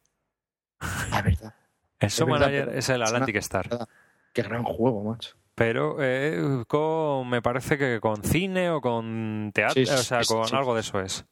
Ah, 1.12 1.22
verdad. 1.22 1.54
El 1.98 2.10
Show 2.10 2.26
Manager 2.28 2.70
es 2.74 2.88
el 2.88 3.02
es 3.02 3.08
Atlantic 3.08 3.34
una- 3.34 3.40
Star. 3.40 3.88
Qué 4.32 4.42
gran 4.42 4.62
juego, 4.62 5.02
macho. 5.04 5.36
Pero 5.54 5.96
eh, 6.00 6.64
con, 6.66 7.28
me 7.28 7.42
parece 7.42 7.76
que 7.76 8.00
con 8.00 8.22
cine 8.22 8.70
o 8.70 8.80
con 8.80 9.50
teatro, 9.52 9.74
Sí, 9.74 9.84
sí, 9.84 9.92
o 9.92 9.98
sea, 9.98 10.22
sí, 10.24 10.32
con 10.32 10.54
algo 10.54 10.74
de 10.74 10.80
eso 10.80 11.00
es. 11.00 11.26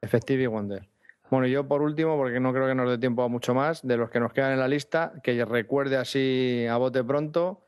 Effective 0.00 0.46
Wonder. 0.46 0.88
Bueno, 1.30 1.46
yo 1.46 1.68
por 1.68 1.82
último, 1.82 2.16
porque 2.16 2.40
no 2.40 2.54
creo 2.54 2.66
que 2.66 2.74
nos 2.74 2.88
dé 2.88 2.96
tiempo 2.96 3.22
a 3.22 3.28
mucho 3.28 3.52
más, 3.52 3.86
de 3.86 3.98
los 3.98 4.08
que 4.08 4.20
nos 4.20 4.32
quedan 4.32 4.52
en 4.52 4.60
la 4.60 4.68
lista, 4.68 5.12
que 5.22 5.44
recuerde 5.44 5.98
así 5.98 6.66
a 6.70 6.78
bote 6.78 7.04
pronto, 7.04 7.67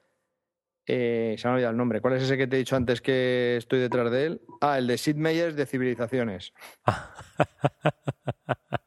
eh, 0.92 1.36
se 1.38 1.46
me 1.46 1.50
ha 1.50 1.54
olvidado 1.54 1.70
el 1.70 1.76
nombre. 1.76 2.00
¿Cuál 2.00 2.14
es 2.14 2.24
ese 2.24 2.36
que 2.36 2.48
te 2.48 2.56
he 2.56 2.58
dicho 2.58 2.74
antes 2.74 3.00
que 3.00 3.56
estoy 3.56 3.78
detrás 3.78 4.10
de 4.10 4.26
él? 4.26 4.40
Ah, 4.60 4.76
el 4.78 4.88
de 4.88 4.98
Sid 4.98 5.14
Meier's 5.14 5.54
de 5.54 5.64
Civilizaciones. 5.66 6.52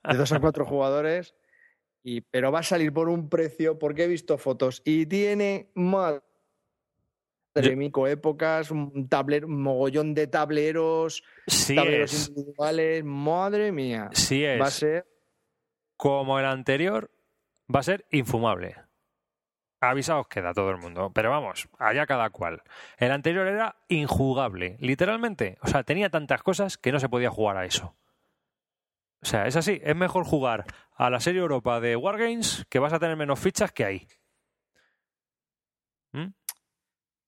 de 0.10 0.18
dos 0.18 0.32
a 0.34 0.40
cuatro 0.40 0.66
jugadores, 0.66 1.36
y, 2.04 2.22
pero 2.22 2.52
va 2.52 2.60
a 2.60 2.64
salir 2.64 2.92
por 2.92 3.10
un 3.10 3.30
precio, 3.30 3.80
porque 3.80 4.04
he 4.04 4.08
visto 4.08 4.38
fotos, 4.38 4.82
y 4.86 5.06
tiene 5.06 5.72
más 5.76 6.22
Yo- 7.56 7.78
mico 7.78 8.08
épocas, 8.08 8.72
un 8.72 9.08
tablero, 9.08 9.48
un 9.48 9.62
mogollón 9.62 10.14
de 10.14 10.28
tableros, 10.28 11.24
Sí 11.48 11.76
tableros 11.76 12.14
es, 12.14 12.30
individuales, 12.30 13.04
madre 13.06 13.72
mía. 13.72 14.10
sí 14.12 14.44
es. 14.44 14.62
Va 14.62 14.68
a 14.68 14.72
ser 14.72 15.06
Como 15.96 16.38
el 16.40 16.46
anterior, 16.46 17.10
va 17.74 17.80
a 17.80 17.84
ser 17.84 18.06
infumable. 18.12 18.76
Avisaos 19.90 20.28
queda 20.28 20.54
todo 20.54 20.70
el 20.72 20.78
mundo. 20.78 21.12
Pero 21.14 21.30
vamos, 21.30 21.68
allá 21.80 22.06
cada 22.06 22.30
cual. 22.30 22.64
El 22.98 23.12
anterior 23.12 23.48
era 23.48 23.76
injugable, 23.88 24.78
literalmente. 24.80 25.58
O 25.62 25.68
sea, 25.68 25.84
tenía 25.84 26.10
tantas 26.10 26.44
cosas 26.44 26.78
que 26.78 26.92
no 26.92 27.00
se 27.00 27.10
podía 27.10 27.30
jugar 27.30 27.58
a 27.58 27.66
eso. 27.66 27.96
O 29.22 29.26
sea, 29.26 29.48
es 29.48 29.56
así. 29.56 29.80
Es 29.84 29.96
mejor 29.96 30.26
jugar 30.26 30.66
a 30.96 31.10
la 31.10 31.20
serie 31.20 31.42
Europa 31.42 31.80
de 31.80 31.96
Wargames 31.96 32.66
que 32.70 32.80
vas 32.80 32.94
a 32.94 33.00
tener 33.00 33.16
menos 33.16 33.40
fichas 33.40 33.72
que 33.72 33.86
ahí. 33.86 34.08
¿Mm? 36.12 36.34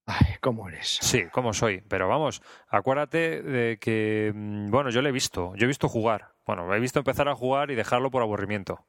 Ay, 0.08 0.36
¿cómo 0.40 0.70
eres? 0.70 1.00
Sí, 1.02 1.24
como 1.32 1.54
soy. 1.54 1.82
Pero 1.88 2.08
vamos, 2.08 2.42
acuérdate 2.68 3.42
de 3.42 3.80
que, 3.80 4.32
mm, 4.36 4.70
bueno, 4.70 4.90
yo 4.92 5.02
lo 5.02 5.10
he 5.10 5.12
visto. 5.12 5.54
Yo 5.56 5.66
he 5.66 5.68
visto 5.68 5.90
jugar. 5.90 6.34
Bueno, 6.46 6.72
he 6.74 6.80
visto 6.80 7.00
empezar 7.00 7.28
a 7.28 7.36
jugar 7.36 7.72
y 7.72 7.76
dejarlo 7.76 8.12
por 8.12 8.22
aburrimiento. 8.22 8.86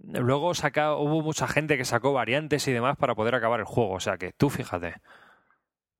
Luego 0.00 0.54
saca, 0.54 0.94
hubo 0.94 1.22
mucha 1.22 1.46
gente 1.48 1.76
que 1.76 1.84
sacó 1.84 2.12
variantes 2.12 2.66
y 2.68 2.72
demás 2.72 2.96
para 2.96 3.14
poder 3.14 3.34
acabar 3.34 3.60
el 3.60 3.66
juego. 3.66 3.92
O 3.92 4.00
sea 4.00 4.16
que 4.18 4.32
tú 4.32 4.50
fíjate. 4.50 4.94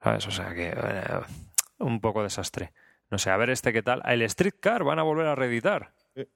¿Sabes? 0.03 0.26
O 0.26 0.30
sea 0.30 0.55
que 0.55 0.68
eh, 0.74 1.20
un 1.78 2.01
poco 2.01 2.22
desastre. 2.22 2.72
No 3.11 3.18
sé, 3.18 3.30
a 3.30 3.36
ver 3.36 3.51
este 3.51 3.72
qué 3.72 3.82
tal. 3.82 4.03
El 4.05 4.22
Street 4.22 4.55
Car 4.61 4.84
van 4.84 4.99
a 4.99 5.03
volver 5.03 5.26
a 5.26 5.34
reeditar. 5.34 5.92
Sí. 6.14 6.28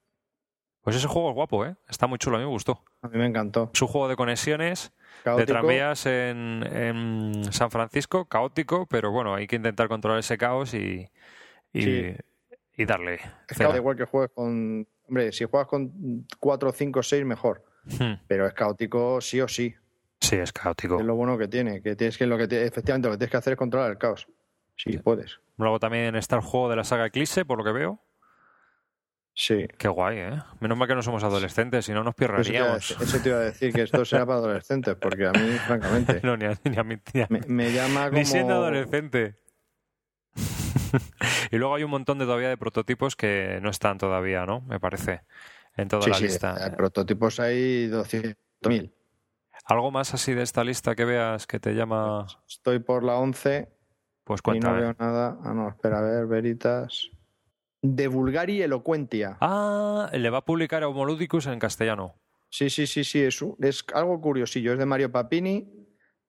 Pues 0.83 0.97
ese 0.97 1.07
juego 1.07 1.29
es 1.31 1.35
guapo, 1.35 1.65
¿eh? 1.65 1.77
Está 1.89 2.07
muy 2.07 2.19
chulo, 2.19 2.37
a 2.37 2.41
mí 2.41 2.45
me 2.47 2.51
gustó. 2.51 2.83
A 3.03 3.09
mí 3.09 3.19
me 3.19 3.27
encantó. 3.27 3.71
Es 3.73 3.81
un 3.83 3.89
juego 3.89 4.09
de 4.09 4.17
conexiones, 4.17 4.93
de 5.25 5.47
tranvías 5.47 6.07
en, 6.07 6.65
en 6.73 7.53
San 7.53 7.71
Francisco, 7.71 8.25
caótico, 8.25 8.87
pero 8.87 9.13
bueno, 9.13 9.35
hay 9.35 9.47
que 9.47 9.57
intentar 9.57 9.87
controlar 9.87 10.19
ese 10.19 10.37
caos 10.39 10.75
y, 10.75 11.09
y, 11.73 11.83
Sí. 11.83 12.17
y 12.77 12.85
darle. 12.85 13.21
Es 13.49 13.59
da 13.59 13.77
igual 13.77 13.97
que 13.97 14.07
juegues 14.07 14.33
con. 14.35 14.89
Hombre, 15.13 15.31
si 15.31 15.45
juegas 15.45 15.69
con 15.69 16.27
4, 16.41 16.73
5, 16.73 17.03
6, 17.03 17.25
mejor. 17.27 17.63
Hmm. 17.85 18.15
Pero 18.27 18.47
es 18.47 18.55
caótico 18.55 19.21
sí 19.21 19.43
o 19.43 19.47
sí. 19.47 19.75
Sí, 20.21 20.37
es 20.37 20.55
caótico. 20.55 20.99
Es 21.01 21.05
lo 21.05 21.15
bueno 21.17 21.37
que 21.37 21.49
tiene. 21.49 21.83
Que 21.83 21.95
tienes 21.97 22.17
que 22.17 22.27
lo 22.27 22.39
que 22.39 22.49
te- 22.49 22.65
efectivamente 22.65 23.09
lo 23.09 23.13
que 23.13 23.19
tienes 23.19 23.31
que 23.31 23.37
hacer 23.37 23.53
es 23.53 23.59
controlar 23.59 23.91
el 23.91 23.99
caos. 23.99 24.27
Si 24.75 24.97
puedes. 24.97 25.39
Luego 25.59 25.79
también 25.79 26.17
está 26.17 26.37
el 26.37 26.41
juego 26.43 26.71
de 26.71 26.77
la 26.77 26.85
saga 26.85 27.05
Eclipse, 27.05 27.45
por 27.45 27.59
lo 27.59 27.65
que 27.65 27.73
veo. 27.73 28.01
Sí. 29.35 29.67
Qué 29.77 29.89
guay, 29.89 30.17
¿eh? 30.19 30.43
Menos 30.61 30.79
mal 30.79 30.89
que 30.89 30.95
no 30.95 31.03
somos 31.03 31.23
adolescentes, 31.25 31.85
si 31.85 31.93
no 31.93 32.03
nos 32.05 32.13
Eso 32.15 32.17
pirraríamos. 32.17 32.77
decir- 32.89 32.97
eso 33.03 33.19
te 33.23 33.29
iba 33.29 33.39
a 33.39 33.43
decir 33.43 33.73
que 33.75 33.83
esto 33.83 34.03
será 34.07 34.25
para 34.25 34.39
adolescentes, 34.39 34.95
porque 34.99 35.27
a 35.27 35.33
mí, 35.33 35.51
francamente, 35.67 36.21
No, 36.23 36.39
ni 36.39 36.47
a, 36.47 36.59
ni 36.65 36.77
a 36.79 36.85
mí- 36.85 36.97
ni 37.13 37.21
a 37.21 37.27
me, 37.29 37.41
me 37.49 37.71
llama 37.71 38.07
como. 38.07 38.19
Ni 38.19 38.25
siendo 38.25 38.55
adolescente. 38.55 39.37
y 41.51 41.57
luego 41.57 41.75
hay 41.75 41.85
un 41.85 41.91
montón 41.91 42.19
de 42.19 42.25
todavía 42.25 42.49
de 42.49 42.57
prototipos 42.57 43.17
que 43.17 43.59
no 43.63 43.71
están 43.71 43.99
todavía, 43.99 44.47
¿no? 44.47 44.61
Me 44.63 44.81
parece. 44.81 45.23
En 45.77 45.89
toda 45.89 46.05
Sí, 46.05 46.11
la 46.11 46.17
sí, 46.19 46.25
lista. 46.25 46.67
eh, 46.67 46.71
prototipos 46.77 47.41
hay 47.41 47.87
200.000. 47.87 48.93
¿Algo 49.65 49.91
más 49.91 50.13
así 50.15 50.35
de 50.35 50.43
esta 50.43 50.65
lista 50.65 50.95
que 50.95 51.05
veas 51.05 51.47
que 51.47 51.61
te 51.61 51.75
llama? 51.75 52.27
Estoy 52.49 52.81
por 52.81 53.05
la 53.05 53.17
11 53.17 53.69
Pues 54.25 54.41
y 54.41 54.43
no 54.43 54.45
cuéntame. 54.45 54.81
veo 54.81 54.95
nada. 54.99 55.39
Ah, 55.45 55.53
no, 55.55 55.69
espera, 55.69 55.99
a 55.99 56.03
ver, 56.03 56.27
Veritas. 56.27 57.11
De 57.81 58.07
Vulgari 58.09 58.63
Elocuentia. 58.63 59.39
Ah, 59.41 60.09
le 60.13 60.31
va 60.31 60.39
a 60.39 60.45
publicar 60.45 60.85
Homoludicus 60.85 61.47
en 61.47 61.59
castellano. 61.59 62.15
Sí, 62.49 62.69
sí, 62.71 62.87
sí, 62.87 63.03
sí, 63.03 63.21
es, 63.23 63.41
un- 63.41 63.57
es 63.61 63.85
algo 63.95 64.21
curiosillo. 64.21 64.73
Es 64.75 64.79
de 64.79 64.87
Mario 64.87 65.11
Papini, 65.11 65.82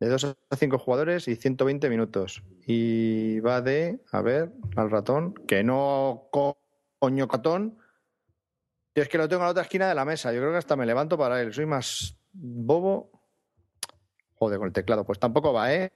de 0.04 0.10
2 0.10 0.24
a 0.50 0.56
5 0.56 0.78
jugadores 0.78 1.28
y 1.28 1.36
120 1.36 1.90
minutos. 1.90 2.44
Y 2.66 3.40
va 3.42 3.62
de, 3.62 4.00
a 4.12 4.22
ver, 4.22 4.52
al 4.76 4.90
ratón, 4.92 5.34
que 5.48 5.64
no 5.64 6.28
co- 6.32 6.58
coño 7.00 7.28
catón. 7.28 7.78
Y 8.96 9.02
es 9.02 9.10
que 9.10 9.18
lo 9.18 9.28
tengo 9.28 9.42
en 9.42 9.46
la 9.46 9.52
otra 9.52 9.64
esquina 9.64 9.88
de 9.90 9.96
la 9.96 10.06
mesa. 10.06 10.32
Yo 10.34 10.40
creo 10.40 10.52
que 10.52 10.58
hasta 10.58 10.76
me 10.76 10.86
levanto 10.86 11.18
para 11.18 11.42
él. 11.42 11.54
Soy 11.54 11.66
más 11.66 12.18
bobo. 12.32 13.12
Joder, 14.36 14.58
con 14.60 14.68
el 14.68 14.74
teclado. 14.74 15.06
Pues 15.06 15.20
tampoco 15.20 15.52
va, 15.54 15.74
¿eh? 15.74 15.92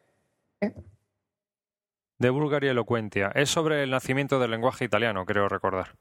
De 2.20 2.30
Bulgaria 2.32 2.72
Elocuentia. 2.72 3.32
Es 3.36 3.50
sobre 3.50 3.84
el 3.84 3.92
nacimiento 3.92 4.40
del 4.40 4.52
lenguaje 4.52 4.86
italiano, 4.86 5.26
creo 5.26 5.48
recordar. 5.48 5.96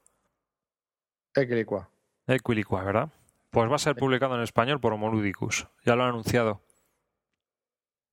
Equilicua. 1.35 1.89
Equilicua, 2.25 2.83
¿verdad? 2.83 3.09
Pues 3.51 3.69
va 3.71 3.75
a 3.75 3.79
ser 3.79 3.95
publicado 3.95 4.35
en 4.35 4.41
español 4.41 4.79
por 4.79 4.93
Homoludicus. 4.93 5.67
Ya 5.85 5.95
lo 5.95 6.03
han 6.03 6.09
anunciado. 6.09 6.61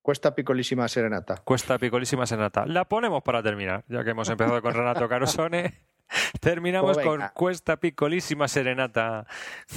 Cuesta 0.04 0.34
picolísima 0.34 0.86
serenata. 0.86 1.36
Cuesta 1.44 1.78
picolísima 1.78 2.26
senata. 2.26 2.66
La 2.66 2.84
ponemos 2.84 3.22
para 3.22 3.42
terminar, 3.42 3.84
ya 3.88 4.04
que 4.04 4.10
hemos 4.10 4.28
empezado 4.28 4.60
con 4.60 4.74
Renato 4.74 5.08
Carosone. 5.08 5.80
Terminamos 6.42 6.98
Pues 6.98 7.06
con. 7.06 7.22
Cuesta 7.32 7.78
picolísima 7.78 8.46
serenata. 8.46 9.26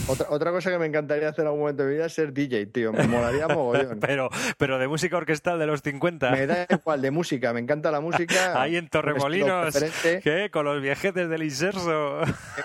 Otra, 0.05 0.27
otra 0.29 0.51
cosa 0.51 0.69
que 0.69 0.79
me 0.79 0.85
encantaría 0.85 1.29
hacer 1.29 1.43
en 1.43 1.47
algún 1.47 1.61
momento 1.61 1.83
de 1.83 1.89
mi 1.89 1.95
vida 1.95 2.07
es 2.07 2.13
ser 2.13 2.33
DJ, 2.33 2.65
tío. 2.65 2.91
Me 2.91 3.07
molaría 3.07 3.47
mogollón. 3.55 4.01
Pero, 4.01 4.29
pero 4.57 4.77
de 4.77 4.89
música 4.89 5.15
orquestal 5.15 5.59
de 5.59 5.65
los 5.65 5.81
50. 5.81 6.31
Me 6.31 6.45
da 6.45 6.67
igual 6.69 7.01
de 7.01 7.11
música, 7.11 7.53
me 7.53 7.61
encanta 7.61 7.89
la 7.89 8.01
música. 8.01 8.51
Ahí 8.61 8.75
en 8.75 8.89
Torremolinos. 8.89 9.81
¿Qué? 10.21 10.49
Con 10.51 10.65
los 10.65 10.81
viejetes 10.81 11.29
del 11.29 11.43
inserso. 11.43 12.19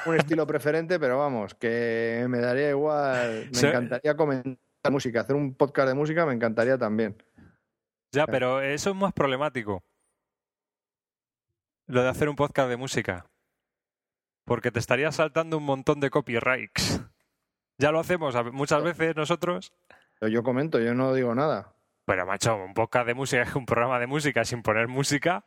un 0.07 0.17
estilo 0.17 0.49
preferente, 0.49 0.99
pero 0.99 1.17
vamos, 1.17 1.55
que 1.55 2.27
me 2.29 2.41
daría 2.41 2.71
igual. 2.71 3.49
Me 3.53 3.69
encantaría 3.69 4.17
comentar 4.17 4.59
música, 4.91 5.21
hacer 5.21 5.37
un 5.37 5.55
podcast 5.55 5.89
de 5.89 5.95
música 5.95 6.27
me 6.27 6.35
encantaría 6.35 6.77
también. 6.77 7.15
Ya, 8.13 8.27
pero 8.27 8.61
eso 8.61 8.91
es 8.91 8.97
más 8.97 9.13
problemático. 9.13 9.83
Lo 11.87 12.03
de 12.03 12.09
hacer 12.09 12.29
un 12.29 12.37
podcast 12.37 12.69
de 12.69 12.77
música. 12.77 13.27
Porque 14.45 14.71
te 14.71 14.79
estaría 14.79 15.11
saltando 15.13 15.57
un 15.59 15.65
montón 15.65 16.01
de 16.01 16.11
copyrights. 16.11 17.01
Ya 17.79 17.91
lo 17.91 17.99
hacemos 17.99 18.37
muchas 18.53 18.81
veces 18.85 19.17
nosotros. 19.17 19.73
Yo 20.21 20.45
comento, 20.45 20.79
yo 20.79 20.95
no 20.95 21.15
digo 21.15 21.35
nada. 21.35 21.75
Pero, 22.05 22.27
macho, 22.27 22.55
un 22.55 22.75
podcast 22.75 23.07
de 23.09 23.15
música 23.15 23.43
es 23.43 23.55
un 23.57 23.67
programa 23.67 23.99
de 23.99 24.07
música 24.07 24.45
sin 24.45 24.63
poner 24.63 24.87
música. 24.87 25.45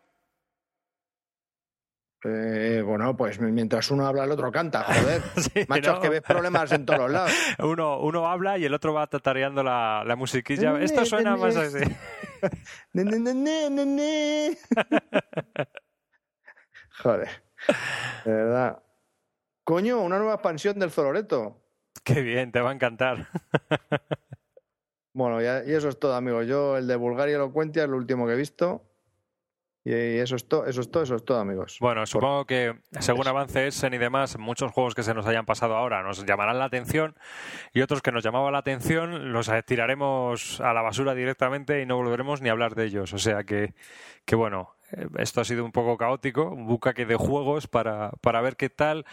Eh, 2.26 2.82
bueno, 2.84 3.16
pues 3.16 3.40
mientras 3.40 3.90
uno 3.92 4.08
habla, 4.08 4.24
el 4.24 4.32
otro 4.32 4.52
canta, 4.52 4.84
joder. 4.88 5.22
Sí, 5.38 5.66
Macho, 5.70 5.92
¿no? 5.92 5.98
es 5.98 6.02
que 6.02 6.10
ves 6.10 6.22
problemas 6.24 6.72
en 6.74 6.86
todos 6.86 7.00
los 7.00 7.12
lados. 7.12 7.32
uno, 7.60 8.00
uno 8.00 8.28
habla 8.28 8.58
y 8.58 8.66
el 8.66 8.74
otro 8.74 8.94
va 8.94 9.08
tatareando 9.08 9.64
la, 9.64 10.04
la 10.06 10.16
musiquilla. 10.16 10.78
Esto 10.82 11.06
suena 11.06 11.38
más 11.38 11.56
así. 11.56 11.86
Ne, 12.94 13.04
ne, 13.04 13.20
ne, 13.20 13.34
ne, 13.34 13.70
ne, 13.70 13.86
ne. 13.86 14.58
Joder. 17.04 17.30
De 18.26 18.32
verdad. 18.32 18.84
Coño, 19.64 20.02
una 20.02 20.18
nueva 20.18 20.36
expansión 20.36 20.80
del 20.80 20.92
Zoloreto. 20.92 21.62
Qué 22.04 22.22
bien, 22.22 22.52
te 22.52 22.62
va 22.62 22.70
a 22.72 22.74
encantar. 22.74 23.28
Bueno, 25.18 25.42
ya- 25.42 25.64
y 25.64 25.72
eso 25.74 25.88
es 25.88 25.98
todo, 25.98 26.14
amigos. 26.14 26.46
Yo, 26.46 26.76
el 26.76 26.88
de 26.88 26.98
Bulgaria 26.98 27.36
Elocuentia, 27.36 27.84
es 27.84 27.90
lo 27.90 27.96
último 27.96 28.28
que 28.28 28.34
he 28.34 28.36
visto. 28.36 28.84
Y 29.88 29.94
eso 29.94 30.36
es 30.36 30.48
todo, 30.48 30.66
eso 30.66 30.82
es 30.82 30.90
todo, 30.90 31.04
eso 31.04 31.16
es 31.16 31.24
todo, 31.24 31.40
amigos. 31.40 31.78
Bueno, 31.80 32.08
supongo 32.08 32.46
que 32.46 32.74
según 33.00 33.22
Eso. 33.22 33.30
avance 33.30 33.68
Essen 33.68 33.94
y 33.94 34.00
demás, 34.00 34.36
muchos 34.40 34.72
juegos 34.72 34.96
que 34.96 35.04
se 35.04 35.14
nos 35.14 35.28
hayan 35.28 35.46
pasado 35.46 35.76
ahora 35.76 36.02
nos 36.02 36.26
llamarán 36.26 36.58
la 36.58 36.66
atención 36.66 37.16
y 37.72 37.82
otros 37.82 38.02
que 38.02 38.12
nos 38.12 38.24
llamaban 38.24 38.52
la 38.54 38.58
atención 38.58 39.32
los 39.32 39.52
tiraremos 39.68 40.60
a 40.60 40.74
la 40.74 40.82
basura 40.82 41.14
directamente 41.14 41.84
y 41.84 41.86
no 41.86 41.98
volveremos 41.98 42.42
ni 42.42 42.50
a 42.50 42.54
hablar 42.54 42.74
de 42.74 42.86
ellos. 42.86 43.14
O 43.14 43.20
sea 43.20 43.44
que, 43.44 43.76
que 44.26 44.36
bueno, 44.36 44.76
eh, 44.92 45.08
esto 45.20 45.42
ha 45.42 45.46
sido 45.46 45.64
un 45.64 45.72
poco 45.72 45.98
caótico, 45.98 46.50
un 46.50 46.66
bucaque 46.66 47.06
de 47.06 47.16
juegos 47.16 47.68
para, 47.68 48.10
para 48.22 48.42
ver 48.42 48.56
qué 48.56 48.72
tal 48.72 49.06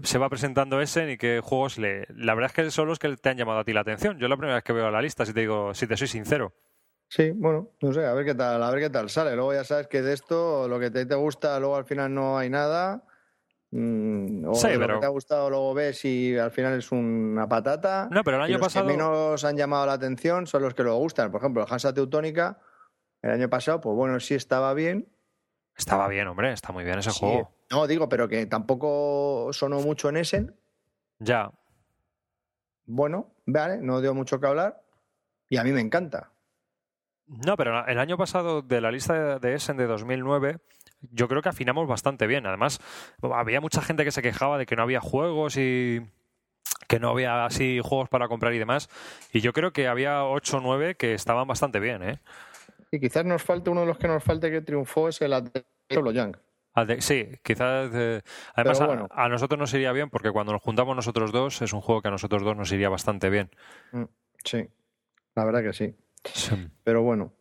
se 0.00 0.18
va 0.18 0.28
presentando 0.28 0.80
Essen 0.80 1.10
y 1.10 1.16
qué 1.18 1.40
juegos 1.42 1.76
le... 1.76 2.06
La 2.14 2.34
verdad 2.34 2.52
es 2.56 2.64
que 2.64 2.70
son 2.70 2.86
los 2.86 3.00
que 3.00 3.16
te 3.16 3.30
han 3.30 3.36
llamado 3.36 3.58
a 3.58 3.64
ti 3.64 3.72
la 3.72 3.80
atención. 3.80 4.16
Yo 4.20 4.26
es 4.26 4.30
la 4.30 4.36
primera 4.36 4.54
vez 4.54 4.62
que 4.62 4.72
veo 4.72 4.92
la 4.92 5.02
lista, 5.02 5.26
si 5.26 5.32
te 5.32 5.40
digo, 5.40 5.74
si 5.74 5.88
te 5.88 5.96
soy 5.96 6.06
sincero. 6.06 6.52
Sí, 7.12 7.32
bueno, 7.32 7.70
no 7.82 7.92
sé, 7.92 8.06
a 8.06 8.12
ver 8.14 8.24
qué 8.24 8.36
tal, 8.36 8.62
a 8.62 8.70
ver 8.70 8.80
qué 8.82 8.88
tal 8.90 9.10
sale. 9.10 9.34
Luego 9.34 9.52
ya 9.52 9.64
sabes 9.64 9.88
que 9.88 10.00
de 10.00 10.12
esto, 10.12 10.68
lo 10.68 10.78
que 10.78 10.92
te, 10.92 11.06
te 11.06 11.16
gusta, 11.16 11.58
luego 11.58 11.74
al 11.74 11.84
final 11.84 12.14
no 12.14 12.38
hay 12.38 12.48
nada. 12.48 13.02
Mm, 13.72 14.44
o 14.48 14.54
Sí, 14.54 14.68
lo 14.74 14.78
pero- 14.78 14.94
que 14.94 15.00
te 15.00 15.06
ha 15.06 15.10
gustado, 15.10 15.50
luego 15.50 15.74
ves 15.74 16.04
y 16.04 16.38
al 16.38 16.52
final 16.52 16.78
es 16.78 16.92
una 16.92 17.48
patata. 17.48 18.08
No, 18.12 18.22
pero 18.22 18.36
el 18.36 18.42
Y 18.42 18.44
año 18.52 18.58
los 18.58 18.66
pasado... 18.68 18.86
que 18.86 18.92
menos 18.92 19.44
han 19.44 19.56
llamado 19.56 19.86
la 19.86 19.94
atención 19.94 20.46
son 20.46 20.62
los 20.62 20.72
que 20.74 20.84
luego 20.84 20.98
gustan. 21.00 21.32
Por 21.32 21.40
ejemplo, 21.40 21.64
el 21.66 21.72
Hansa 21.72 21.92
Teutónica, 21.92 22.60
el 23.22 23.30
año 23.32 23.50
pasado, 23.50 23.80
pues 23.80 23.96
bueno, 23.96 24.20
sí 24.20 24.34
estaba 24.34 24.72
bien. 24.72 25.08
Estaba 25.76 26.06
bien, 26.06 26.28
hombre, 26.28 26.52
está 26.52 26.72
muy 26.72 26.84
bien 26.84 27.00
ese 27.00 27.10
Sí. 27.10 27.18
juego. 27.20 27.50
No, 27.72 27.88
digo, 27.88 28.08
pero 28.08 28.28
que 28.28 28.46
tampoco 28.46 29.48
sonó 29.52 29.80
mucho 29.80 30.08
en 30.10 30.16
Essen. 30.18 30.56
Ya, 31.18 31.50
Bueno, 32.86 33.32
vale, 33.46 33.78
no 33.78 34.00
dio 34.00 34.14
mucho 34.14 34.40
que 34.40 34.46
hablar. 34.46 34.80
Y 35.48 35.56
a 35.58 35.64
mí 35.64 35.70
me 35.72 35.80
encanta. 35.80 36.30
No, 37.46 37.56
pero 37.56 37.86
el 37.86 37.98
año 37.98 38.16
pasado 38.16 38.60
de 38.60 38.80
la 38.80 38.90
lista 38.90 39.38
de 39.38 39.54
Essen 39.54 39.76
de 39.76 39.86
2009, 39.86 40.58
yo 41.12 41.28
creo 41.28 41.42
que 41.42 41.48
afinamos 41.48 41.86
bastante 41.86 42.26
bien. 42.26 42.44
Además, 42.46 42.80
había 43.22 43.60
mucha 43.60 43.82
gente 43.82 44.04
que 44.04 44.10
se 44.10 44.20
quejaba 44.20 44.58
de 44.58 44.66
que 44.66 44.74
no 44.74 44.82
había 44.82 45.00
juegos 45.00 45.56
y 45.56 46.00
que 46.88 46.98
no 46.98 47.10
había 47.10 47.44
así 47.44 47.80
juegos 47.82 48.08
para 48.08 48.26
comprar 48.26 48.52
y 48.52 48.58
demás. 48.58 48.88
Y 49.32 49.40
yo 49.40 49.52
creo 49.52 49.72
que 49.72 49.86
había 49.86 50.24
8 50.24 50.56
o 50.56 50.60
9 50.60 50.96
que 50.96 51.14
estaban 51.14 51.46
bastante 51.46 51.78
bien, 51.78 52.02
¿eh? 52.02 52.18
Y 52.90 52.98
quizás 52.98 53.24
nos 53.24 53.42
falte 53.42 53.70
uno 53.70 53.82
de 53.82 53.86
los 53.86 53.98
que 53.98 54.08
nos 54.08 54.24
falte 54.24 54.50
que 54.50 54.60
triunfó 54.60 55.08
es 55.08 55.20
el 55.22 55.32
Atlético 55.32 56.10
Young. 56.10 56.36
Sí, 56.98 57.28
quizás. 57.44 57.90
eh, 57.94 58.22
además, 58.54 58.80
a- 59.10 59.28
nosotros 59.28 59.58
nos 59.58 59.72
iría 59.74 59.92
bien 59.92 60.10
porque 60.10 60.32
cuando 60.32 60.52
nos 60.52 60.62
juntamos 60.62 60.96
nosotros 60.96 61.30
dos 61.30 61.62
es 61.62 61.72
un 61.72 61.80
juego 61.80 62.02
que 62.02 62.08
a 62.08 62.10
nosotros 62.10 62.42
dos 62.42 62.56
nos 62.56 62.72
iría 62.72 62.88
bastante 62.88 63.30
bien. 63.30 63.50
Sí, 64.44 64.68
la 65.36 65.44
verdad 65.44 65.62
que 65.62 65.72
sí. 65.72 65.94
Sí. 66.24 66.68
Pero 66.84 67.02
bueno, 67.02 67.32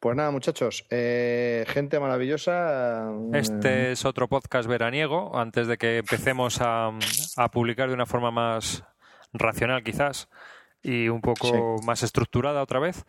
pues 0.00 0.16
nada, 0.16 0.30
muchachos, 0.30 0.86
eh, 0.90 1.64
gente 1.68 2.00
maravillosa. 2.00 3.10
eh, 3.32 3.38
Este 3.38 3.92
es 3.92 4.04
otro 4.04 4.28
podcast 4.28 4.68
veraniego, 4.68 5.36
antes 5.38 5.66
de 5.66 5.76
que 5.78 5.98
empecemos 5.98 6.60
a, 6.60 6.90
a 7.36 7.50
publicar 7.50 7.88
de 7.88 7.94
una 7.94 8.06
forma 8.06 8.30
más 8.30 8.84
racional 9.32 9.82
quizás 9.84 10.28
y 10.82 11.08
un 11.08 11.20
poco 11.20 11.76
más 11.84 12.02
estructurada 12.02 12.62
otra 12.62 12.78
vez. 12.80 13.04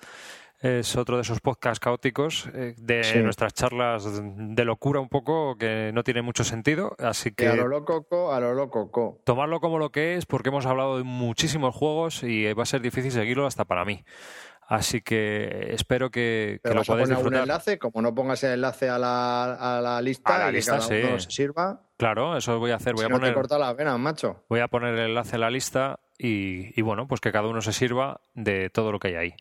es 0.59 0.95
otro 0.95 1.15
de 1.15 1.23
esos 1.23 1.39
podcasts 1.39 1.79
caóticos 1.79 2.47
eh, 2.53 2.75
de 2.77 3.23
nuestras 3.23 3.53
charlas 3.55 4.03
de 4.21 4.65
locura 4.65 4.99
un 4.99 5.09
poco 5.09 5.55
que 5.57 5.89
no 5.91 6.03
tiene 6.03 6.21
mucho 6.21 6.43
sentido, 6.43 6.95
así 6.99 7.31
que... 7.31 7.47
a 7.47 7.55
lo 7.55 7.67
loco, 7.67 8.31
a 8.31 8.39
lo 8.39 8.53
loco. 8.53 9.21
Tomarlo 9.23 9.59
como 9.59 9.79
lo 9.79 9.89
que 9.91 10.17
es 10.17 10.27
porque 10.27 10.49
hemos 10.49 10.67
hablado 10.67 10.97
de 10.97 11.03
muchísimos 11.03 11.73
juegos 11.73 12.21
y 12.21 12.53
va 12.53 12.61
a 12.61 12.67
ser 12.67 12.81
difícil 12.81 13.11
seguirlo 13.11 13.47
hasta 13.47 13.65
para 13.65 13.85
mí. 13.85 14.03
Así 14.71 15.01
que 15.01 15.73
espero 15.73 16.09
que, 16.11 16.61
que 16.63 16.73
lo 16.73 16.83
podáis 16.83 17.09
disfrutar. 17.09 17.41
un 17.41 17.41
enlace, 17.41 17.77
como 17.77 18.01
no 18.01 18.15
pongas 18.15 18.41
el 18.45 18.53
enlace 18.53 18.87
a 18.87 18.97
la, 18.97 19.55
a 19.55 19.81
la 19.81 20.01
lista, 20.01 20.33
a 20.33 20.39
la 20.45 20.51
lista, 20.53 20.79
que 20.79 21.01
cada 21.01 21.19
sirva. 21.19 21.81
Claro, 21.97 22.37
eso 22.37 22.57
voy 22.57 22.71
a 22.71 22.77
hacer. 22.77 22.93
Voy 22.93 23.03
a 23.03 23.09
poner, 23.09 23.35
no 23.35 23.43
te 23.43 23.83
la 23.83 23.97
macho. 23.97 24.45
Voy 24.47 24.61
a 24.61 24.69
poner 24.69 24.93
el 24.93 25.09
enlace 25.09 25.35
a 25.35 25.39
la 25.39 25.49
lista 25.49 25.99
y, 26.17 26.79
y, 26.79 26.81
bueno, 26.83 27.05
pues 27.05 27.19
que 27.19 27.33
cada 27.33 27.49
uno 27.49 27.61
se 27.61 27.73
sirva 27.73 28.21
de 28.33 28.69
todo 28.69 28.93
lo 28.93 28.99
que 28.99 29.09
hay 29.09 29.15
ahí. 29.15 29.35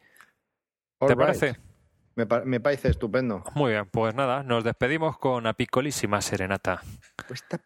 ¿Te 1.07 1.14
parece? 1.14 1.61
Me, 2.16 2.26
me, 2.45 2.59
parece 2.59 2.89
estupendo. 2.89 3.45
Muy 3.55 3.70
bien, 3.70 3.89
pues 3.89 4.16
nada, 4.16 4.43
nos 4.43 4.64
despedimos 4.64 5.16
con 5.16 5.47
Apicolísima 5.47 6.20
Serenata. 6.22 6.83
Cuesta 7.28 7.61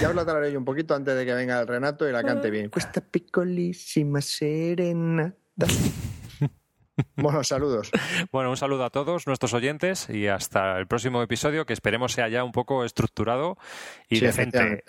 Ya 0.00 0.08
os 0.08 0.14
la 0.14 0.58
un 0.58 0.64
poquito 0.64 0.94
antes 0.94 1.14
de 1.16 1.26
que 1.26 1.34
venga 1.34 1.60
el 1.60 1.66
Renato 1.66 2.08
y 2.08 2.12
la 2.12 2.22
cante 2.22 2.50
bien. 2.50 2.70
Cuesta 2.72 3.02
picolísima 3.02 4.22
serenata. 4.22 5.66
Bueno, 7.16 7.44
saludos. 7.44 7.90
Bueno, 8.32 8.50
un 8.50 8.56
saludo 8.56 8.84
a 8.84 8.90
todos 8.90 9.26
nuestros 9.26 9.54
oyentes 9.54 10.08
y 10.08 10.26
hasta 10.26 10.78
el 10.78 10.86
próximo 10.86 11.22
episodio 11.22 11.66
que 11.66 11.72
esperemos 11.72 12.12
sea 12.12 12.28
ya 12.28 12.44
un 12.44 12.52
poco 12.52 12.84
estructurado 12.84 13.56
y 14.08 14.20
decente. 14.20 14.84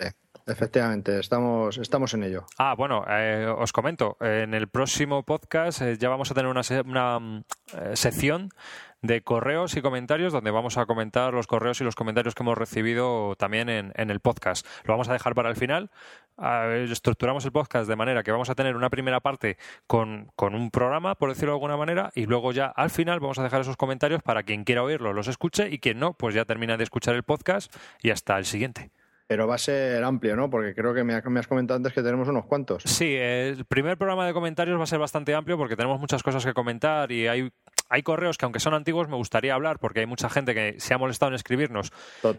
Efectivamente. 0.46 1.18
estamos, 1.18 1.78
estamos 1.78 2.12
en 2.14 2.24
ello. 2.24 2.44
Ah, 2.58 2.74
bueno, 2.76 3.04
eh, 3.08 3.46
os 3.46 3.72
comento, 3.72 4.16
en 4.20 4.52
el 4.52 4.68
próximo 4.68 5.22
podcast 5.22 5.80
eh, 5.80 5.96
ya 5.98 6.08
vamos 6.10 6.30
a 6.30 6.34
tener 6.34 6.50
una, 6.50 6.60
una 6.84 7.18
mm, 7.18 7.44
eh, 7.72 7.96
sección 7.96 8.50
de 9.04 9.22
correos 9.22 9.76
y 9.76 9.82
comentarios 9.82 10.32
donde 10.32 10.50
vamos 10.50 10.78
a 10.78 10.86
comentar 10.86 11.34
los 11.34 11.46
correos 11.46 11.80
y 11.80 11.84
los 11.84 11.94
comentarios 11.94 12.34
que 12.34 12.42
hemos 12.42 12.56
recibido 12.56 13.34
también 13.36 13.68
en, 13.68 13.92
el 14.10 14.20
podcast. 14.20 14.66
Lo 14.84 14.94
vamos 14.94 15.10
a 15.10 15.12
dejar 15.12 15.34
para 15.34 15.50
el 15.50 15.56
final. 15.56 15.90
Estructuramos 16.38 17.44
el 17.44 17.52
podcast 17.52 17.88
de 17.88 17.96
manera 17.96 18.22
que 18.22 18.32
vamos 18.32 18.50
a 18.50 18.54
tener 18.54 18.76
una 18.76 18.90
primera 18.90 19.20
parte 19.20 19.56
con, 19.86 20.30
con, 20.36 20.54
un 20.54 20.70
programa, 20.70 21.14
por 21.14 21.28
decirlo 21.28 21.52
de 21.52 21.56
alguna 21.56 21.76
manera, 21.76 22.10
y 22.14 22.26
luego 22.26 22.52
ya 22.52 22.66
al 22.66 22.90
final 22.90 23.20
vamos 23.20 23.38
a 23.38 23.42
dejar 23.42 23.60
esos 23.60 23.76
comentarios 23.76 24.22
para 24.22 24.42
quien 24.42 24.64
quiera 24.64 24.82
oírlo 24.82 25.12
los 25.12 25.28
escuche 25.28 25.70
y 25.70 25.78
quien 25.78 25.98
no, 25.98 26.14
pues 26.14 26.34
ya 26.34 26.44
termina 26.44 26.76
de 26.76 26.84
escuchar 26.84 27.14
el 27.14 27.22
podcast 27.22 27.74
y 28.02 28.10
hasta 28.10 28.36
el 28.38 28.44
siguiente. 28.44 28.90
Pero 29.26 29.46
va 29.46 29.54
a 29.54 29.58
ser 29.58 30.04
amplio, 30.04 30.36
¿no? 30.36 30.50
Porque 30.50 30.74
creo 30.74 30.92
que 30.92 31.02
me, 31.02 31.14
has 31.14 31.46
comentado 31.46 31.76
antes 31.76 31.92
que 31.92 32.02
tenemos 32.02 32.28
unos 32.28 32.44
cuantos. 32.44 32.82
Sí, 32.84 33.14
el 33.16 33.64
primer 33.64 33.96
programa 33.96 34.26
de 34.26 34.34
comentarios 34.34 34.78
va 34.78 34.84
a 34.84 34.86
ser 34.86 34.98
bastante 34.98 35.34
amplio 35.34 35.56
porque 35.56 35.76
tenemos 35.76 35.98
muchas 35.98 36.22
cosas 36.22 36.44
que 36.44 36.52
comentar 36.52 37.10
y 37.10 37.26
hay, 37.26 37.50
hay 37.88 38.02
correos 38.02 38.36
que 38.36 38.44
aunque 38.44 38.60
son 38.60 38.74
antiguos 38.74 39.08
me 39.08 39.16
gustaría 39.16 39.54
hablar 39.54 39.78
porque 39.78 40.00
hay 40.00 40.06
mucha 40.06 40.28
gente 40.28 40.54
que 40.54 40.78
se 40.78 40.92
ha 40.92 40.98
molestado 40.98 41.30
en 41.30 41.36
escribirnos 41.36 41.90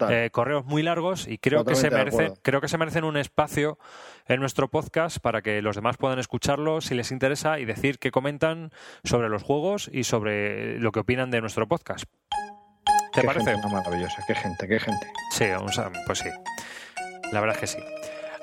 eh, 0.09 0.29
correos 0.31 0.65
muy 0.65 0.83
largos 0.83 1.27
y 1.27 1.39
creo 1.39 1.65
que, 1.65 1.75
se 1.75 1.89
merecen, 1.89 2.33
creo 2.43 2.61
que 2.61 2.67
se 2.67 2.77
merecen 2.77 3.03
un 3.03 3.17
espacio 3.17 3.79
en 4.27 4.39
nuestro 4.39 4.69
podcast 4.69 5.17
para 5.19 5.41
que 5.41 5.63
los 5.63 5.75
demás 5.75 5.97
puedan 5.97 6.19
escucharlo 6.19 6.81
si 6.81 6.93
les 6.93 7.11
interesa 7.11 7.59
y 7.59 7.65
decir 7.65 7.97
qué 7.97 8.11
comentan 8.11 8.71
sobre 9.03 9.29
los 9.29 9.41
juegos 9.41 9.89
y 9.91 10.03
sobre 10.03 10.79
lo 10.79 10.91
que 10.91 10.99
opinan 10.99 11.31
de 11.31 11.41
nuestro 11.41 11.67
podcast. 11.67 12.05
¿Te 13.13 13.21
qué 13.21 13.27
parece? 13.27 13.51
Gente 13.51 13.67
maravillosa, 13.69 14.23
qué 14.27 14.35
gente, 14.35 14.67
qué 14.67 14.79
gente. 14.79 15.07
Sí, 15.31 15.45
pues 16.05 16.19
sí. 16.19 16.29
La 17.31 17.39
verdad 17.39 17.55
es 17.55 17.61
que 17.61 17.67
sí. 17.67 17.79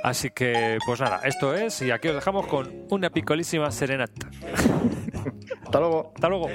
Así 0.02 0.30
que, 0.30 0.78
pues 0.84 1.00
nada, 1.00 1.20
esto 1.24 1.54
es, 1.54 1.80
y 1.82 1.92
aquí 1.92 2.08
os 2.08 2.16
dejamos 2.16 2.46
con 2.46 2.86
una 2.90 3.10
picolísima 3.10 3.70
serenata. 3.70 4.30
Hasta 5.64 5.78
luego. 5.78 6.12
Hasta 6.14 6.28
luego. 6.28 6.48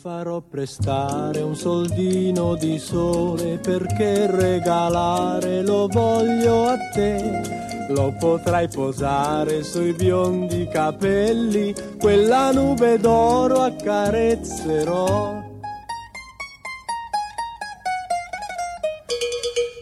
Farò 0.00 0.40
prestare 0.40 1.40
un 1.40 1.56
soldino 1.56 2.54
di 2.54 2.78
sole 2.78 3.58
perché 3.58 4.30
regalare 4.30 5.62
lo 5.62 5.88
voglio 5.88 6.68
a 6.68 6.76
te. 6.94 7.86
Lo 7.88 8.14
potrai 8.16 8.68
posare 8.68 9.64
sui 9.64 9.92
biondi 9.94 10.68
capelli, 10.68 11.74
quella 11.98 12.52
nube 12.52 12.98
d'oro 12.98 13.62
accarezzerò. 13.62 15.42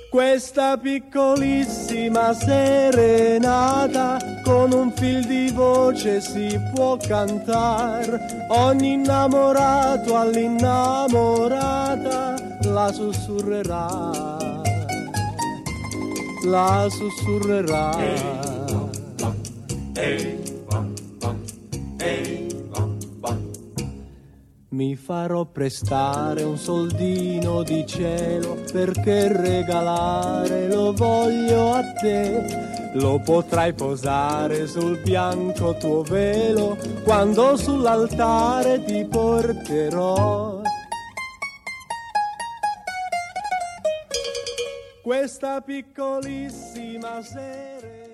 Questa 0.08 0.78
piccolissima 0.78 2.32
serenata 2.32 4.35
con 4.46 4.72
un 4.72 4.90
fil 4.92 5.26
di 5.26 5.50
voce 5.50 6.20
si 6.20 6.56
può 6.72 6.96
cantare. 6.96 8.46
Ogni 8.50 8.92
innamorato 8.92 10.16
all'innamorata 10.16 12.36
la 12.66 12.92
sussurrerà. 12.92 14.12
La 16.44 16.86
sussurrerà. 16.88 17.90
Mi 24.68 24.94
farò 24.94 25.44
prestare 25.46 26.44
un 26.44 26.56
soldino 26.56 27.64
di 27.64 27.84
cielo 27.84 28.58
perché 28.70 29.26
regalare 29.28 30.68
lo 30.68 30.92
voglio 30.92 31.72
a 31.72 31.82
te. 31.94 32.75
Lo 32.98 33.18
potrai 33.18 33.74
posare 33.74 34.66
sul 34.66 34.98
bianco 34.98 35.76
tuo 35.76 36.02
velo 36.02 36.76
quando 37.04 37.56
sull'altare 37.56 38.82
ti 38.84 39.04
porterò. 39.04 40.62
Questa 45.02 45.60
piccolissima 45.60 47.22
sera 47.22 48.05